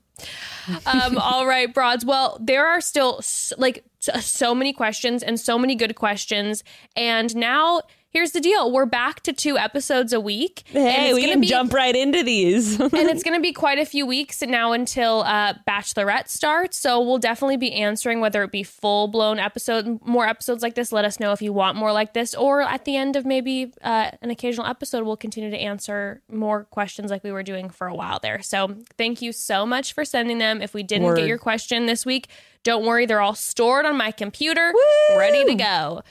[0.84, 2.04] um, all right, broads.
[2.04, 3.20] Well, there are still
[3.56, 6.64] like so many questions and so many good questions,
[6.96, 10.62] and now here's the deal: we're back to two episodes a week.
[10.74, 12.78] and Hey, it's we can be- jump right into these.
[12.80, 16.76] and it's going to be quite a few weeks now until uh, Bachelorette starts.
[16.78, 20.92] So we'll definitely be answering whether it be full blown episode, more episodes like this.
[20.92, 23.72] Let us know if you want more like this, or at the end of maybe
[23.82, 27.86] uh, an occasional episode, we'll continue to answer more questions like we were doing for
[27.86, 28.42] a while there.
[28.42, 30.62] So thank you so much for sending them.
[30.62, 31.18] If we didn't Word.
[31.18, 32.28] get your question this week,
[32.64, 34.72] don't worry, they're all stored on my computer,
[35.16, 36.02] ready to go.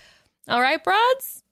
[0.47, 1.43] All right, broads.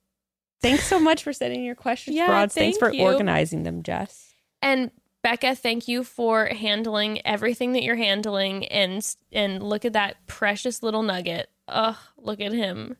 [0.62, 2.54] Thanks so much for sending your questions, Yeah, Broads.
[2.54, 3.02] Thanks for you.
[3.02, 4.32] organizing them, Jess.
[4.62, 4.90] And
[5.24, 10.82] Bekah, thank you for handling everything that you're handling and and look at that precious
[10.82, 11.48] little nugget.
[11.68, 12.96] Ugh, look at him.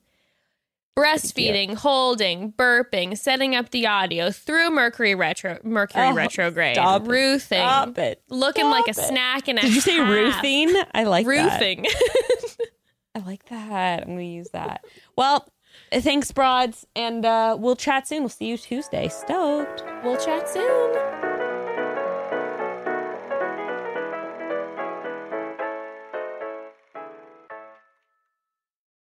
[0.99, 7.59] Breastfeeding, holding, burping, setting up the audio through Mercury retro Mercury Oh, retrograde, stop ruthing,
[7.59, 8.23] Stop it.
[8.31, 9.07] looking Stop like a it.
[9.07, 10.09] snack and a Did you say half.
[10.09, 10.75] roofing?
[10.95, 11.61] I like that.
[11.61, 11.87] Roofing.
[13.15, 14.01] I like that.
[14.03, 14.85] I'm going to use that.
[15.17, 15.47] Well,
[15.93, 16.87] thanks, Broads.
[16.95, 18.23] And uh, we'll chat soon.
[18.23, 19.09] We'll see you Tuesday.
[19.09, 19.85] Stoked.
[20.05, 21.36] we'll chat soon.